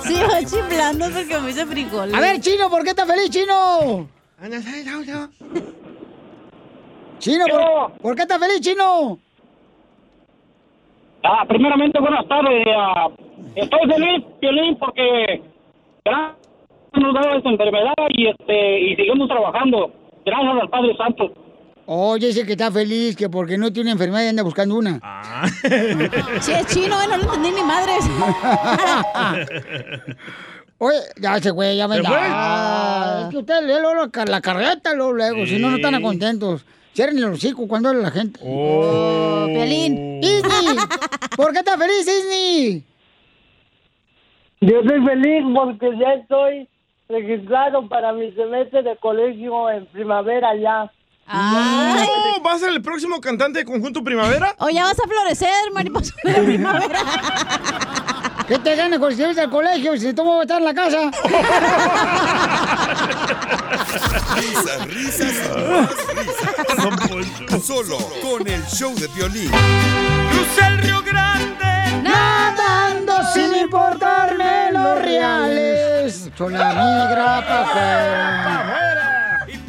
[0.07, 2.15] Sí, voy chiflando porque me hice frijoles.
[2.15, 4.09] A ver, Chino, ¿por qué estás feliz, Chino?
[7.25, 9.19] Chino, ¿por, ¿por qué estás feliz, Chino?
[11.23, 12.67] Ah, primeramente, buenas tardes.
[12.77, 13.09] ah,
[13.55, 15.43] estoy feliz, Piolín, porque
[16.05, 16.37] gracias
[16.93, 19.91] nos dado esta enfermedad y este y seguimos trabajando.
[20.27, 21.33] Gracias al Padre Santo.
[21.87, 25.01] Oye, dice que está feliz, que porque no tiene enfermedad y anda buscando una.
[26.43, 28.05] Sí, es chino, eh, no lo entendí ni madres.
[30.77, 32.11] Oye, ya se fue, ya me ¿Se da.
[32.13, 36.67] Ah, Es que usted lee la, la carreta, luego, luego, si no, no están contentos.
[36.95, 38.39] Cierren el hocico cuando habla la gente.
[38.43, 40.23] Oh, Piolín.
[40.23, 40.77] Isni,
[41.37, 42.85] ¿por qué estás feliz, Isni?
[44.61, 46.69] Yo estoy feliz porque ya estoy
[47.09, 50.91] registrado para mi semestre de colegio en primavera ya.
[51.27, 54.55] Oh, ¿Vas a ser el próximo cantante de Conjunto Primavera?
[54.59, 56.99] O ya vas a florecer, mariposa de la primavera.
[58.47, 61.11] ¿Qué te gana con si al colegio si tú vas a estar en la casa?
[64.37, 65.35] Risas, risas
[65.69, 66.64] más risas.
[67.65, 69.51] Solo con el show de violín.
[70.31, 72.03] Crucé el Río Grande.
[72.03, 76.05] Nadando sin importarme los reales.
[76.27, 79.14] Pues, chola migra pa' afuera.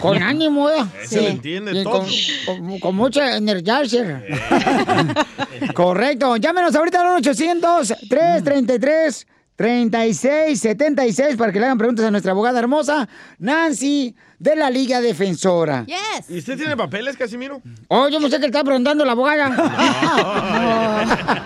[0.00, 0.84] Con ánimo, ¿eh?
[1.04, 2.04] Se le entiende Y todo.
[2.46, 4.24] Con, con- con mucha energizer.
[5.74, 6.36] Correcto.
[6.36, 7.06] Llámenos ahorita al
[9.58, 13.08] 1-800-333-3676 para que le hagan preguntas a nuestra abogada hermosa,
[13.38, 15.84] Nancy, de la Liga Defensora.
[15.86, 16.28] Yes.
[16.28, 17.62] ¿Y usted tiene papeles, Casimiro?
[17.88, 19.48] Oh, yo no sé qué le está preguntando la abogada.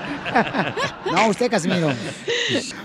[1.12, 1.88] No, usted, Casimiro.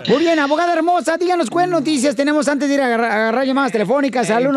[0.07, 3.71] Muy bien, abogada hermosa, díganos cuáles noticias tenemos antes de ir a agarrar, agarrar llamadas
[3.71, 4.47] telefónicas al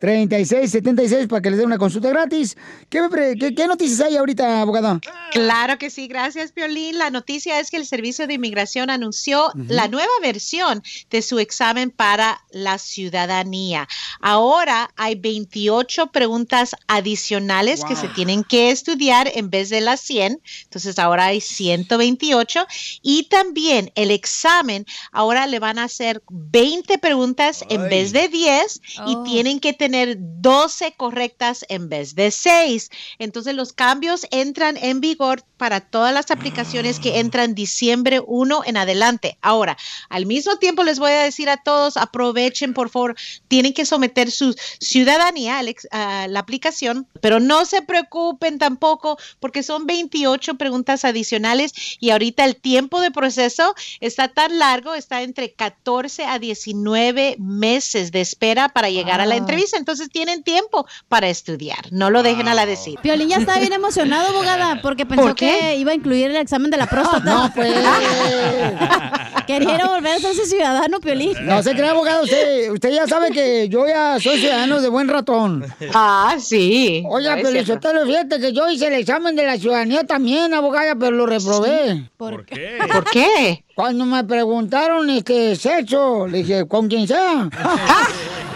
[0.00, 2.56] 1-800-333-3676 para que les dé una consulta gratis.
[2.88, 3.00] ¿Qué,
[3.38, 5.00] qué- qué noticias hay ahorita, abogada?
[5.32, 6.98] Claro que sí, gracias, Piolín.
[6.98, 11.90] La noticia es que el Servicio de Inmigración anunció la nueva versión de su examen
[11.90, 13.88] para la ciudadanía.
[14.20, 20.40] Ahora hay 28 preguntas adicionales que se tienen que estudiar en vez de las 100.
[20.64, 22.66] Entonces ahora hay 128.
[23.02, 28.80] Y también el examen, ahora le van a hacer 20 preguntas en vez de 10
[29.06, 29.22] y Oh.
[29.24, 32.90] tienen que tener 12 correctas en vez de 6.
[33.18, 38.76] Entonces los cambios entran en vigor para todas las aplicaciones que entran diciembre 1 en
[38.76, 39.38] adelante.
[39.40, 39.76] Ahora,
[40.08, 43.16] al mismo tiempo les voy a decir a todos, aprovechen por favor,
[43.48, 45.60] tienen que someter su ciudadanía
[45.90, 52.44] a la aplicación, pero no se preocupen tampoco porque son 28 preguntas adicionales y ahorita
[52.44, 58.68] el tiempo de proceso está tan largo, está entre 14 a 19 meses de espera
[58.68, 59.38] para llegar a la Ah.
[59.38, 62.98] entrevista, entonces tienen tiempo para estudiar, no lo dejen a la decir.
[63.02, 66.76] Piolín ya está bien emocionado, abogada, porque pensó que iba a incluir el examen de
[66.76, 67.20] la próstata.
[67.24, 67.72] No, pues.
[69.46, 71.34] Quería volver a ser ciudadano, Piolín.
[71.46, 75.08] No se crea, abogado, usted, usted ya sabe que yo ya soy ciudadano de buen
[75.08, 75.64] ratón.
[75.94, 77.02] Ah, sí.
[77.08, 77.74] Oiga, Es pero cierto.
[77.74, 81.24] usted lo fíjate que yo hice el examen de la ciudadanía también, abogada, pero lo
[81.24, 82.10] reprobé.
[82.18, 82.78] ¿Por qué?
[82.92, 83.64] ¿Por qué?
[83.74, 87.48] Cuando me preguntaron este sexo, le dije, con quien sea.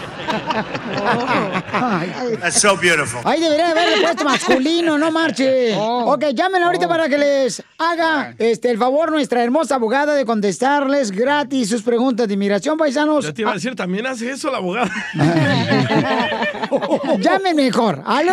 [2.39, 3.21] That's so beautiful.
[3.23, 5.75] Ahí debería haberle puesto masculino, no marche.
[5.77, 11.11] Ok, llamen ahorita para que les haga este, el favor nuestra hermosa abogada de contestarles
[11.11, 13.25] gratis sus preguntas de inmigración, paisanos.
[13.25, 14.91] Yo te iba a decir, también hace eso la abogada.
[17.19, 18.29] Llamen mejor al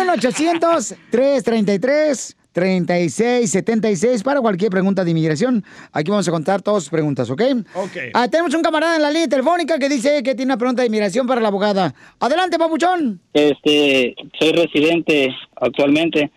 [2.53, 5.63] 1-800-333-3676 para cualquier pregunta de inmigración.
[5.91, 7.41] Aquí vamos a contar todas sus preguntas, ¿ok?
[7.75, 7.97] Ok.
[8.13, 10.87] Ah, tenemos un camarada en la línea telefónica que dice que tiene una pregunta de
[10.87, 11.93] inmigración para la abogada.
[12.19, 13.19] Adelante, papuchón.
[13.33, 16.31] Este, soy residente actualmente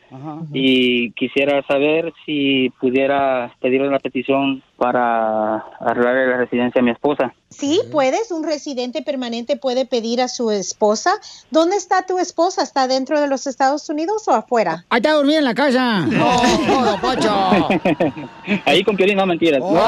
[0.52, 7.34] y quisiera saber si pudiera pedirle una petición para arreglar la residencia a mi esposa.
[7.58, 8.30] Sí, puedes.
[8.30, 11.12] Un residente permanente puede pedir a su esposa.
[11.50, 12.62] ¿Dónde está tu esposa?
[12.62, 14.84] ¿Está dentro de los Estados Unidos o afuera?
[14.90, 16.00] Ahí está dormida en la casa.
[16.00, 17.68] No, no, Pocho.
[18.66, 19.60] Ahí con Piolín, no mentiras.
[19.60, 19.74] No,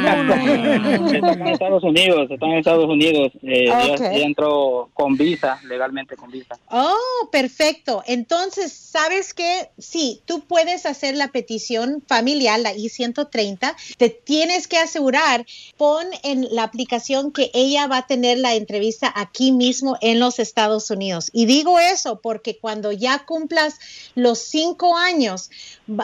[0.00, 3.32] Están en Estados Unidos, están en Estados Unidos.
[3.42, 4.00] Eh, ella- Ok.
[4.00, 6.58] ella entró con visa, legalmente con visa.
[6.70, 8.02] Oh, perfecto.
[8.06, 9.70] Entonces, ¿sabes qué?
[9.78, 13.74] Sí, tú puedes hacer la petición familiar, la I-130.
[13.98, 15.00] Te tienes que asegurar,
[15.76, 20.38] pon en la aplicación que ella va a tener la entrevista aquí mismo en los
[20.38, 21.30] Estados Unidos.
[21.32, 23.78] Y digo eso porque cuando ya cumplas
[24.14, 25.50] los cinco años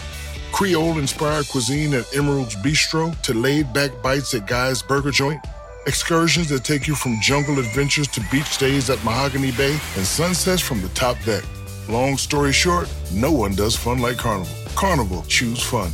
[0.52, 5.40] Creole inspired cuisine at Emerald's Bistro to laid back bites at Guy's Burger Joint.
[5.88, 10.61] Excursions that take you from jungle adventures to beach stays at Mahogany Bay and sunsets
[10.61, 11.44] from the top deck.
[11.90, 14.53] Long story short, no one does fun like Carnival.
[14.76, 15.91] Carnival, choose fun.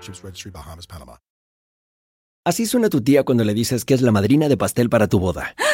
[0.00, 1.16] Ships Registry, Bahamas, Panama.
[2.46, 5.18] Así suena tu tía cuando le dices que es la madrina de pastel para tu
[5.18, 5.54] boda.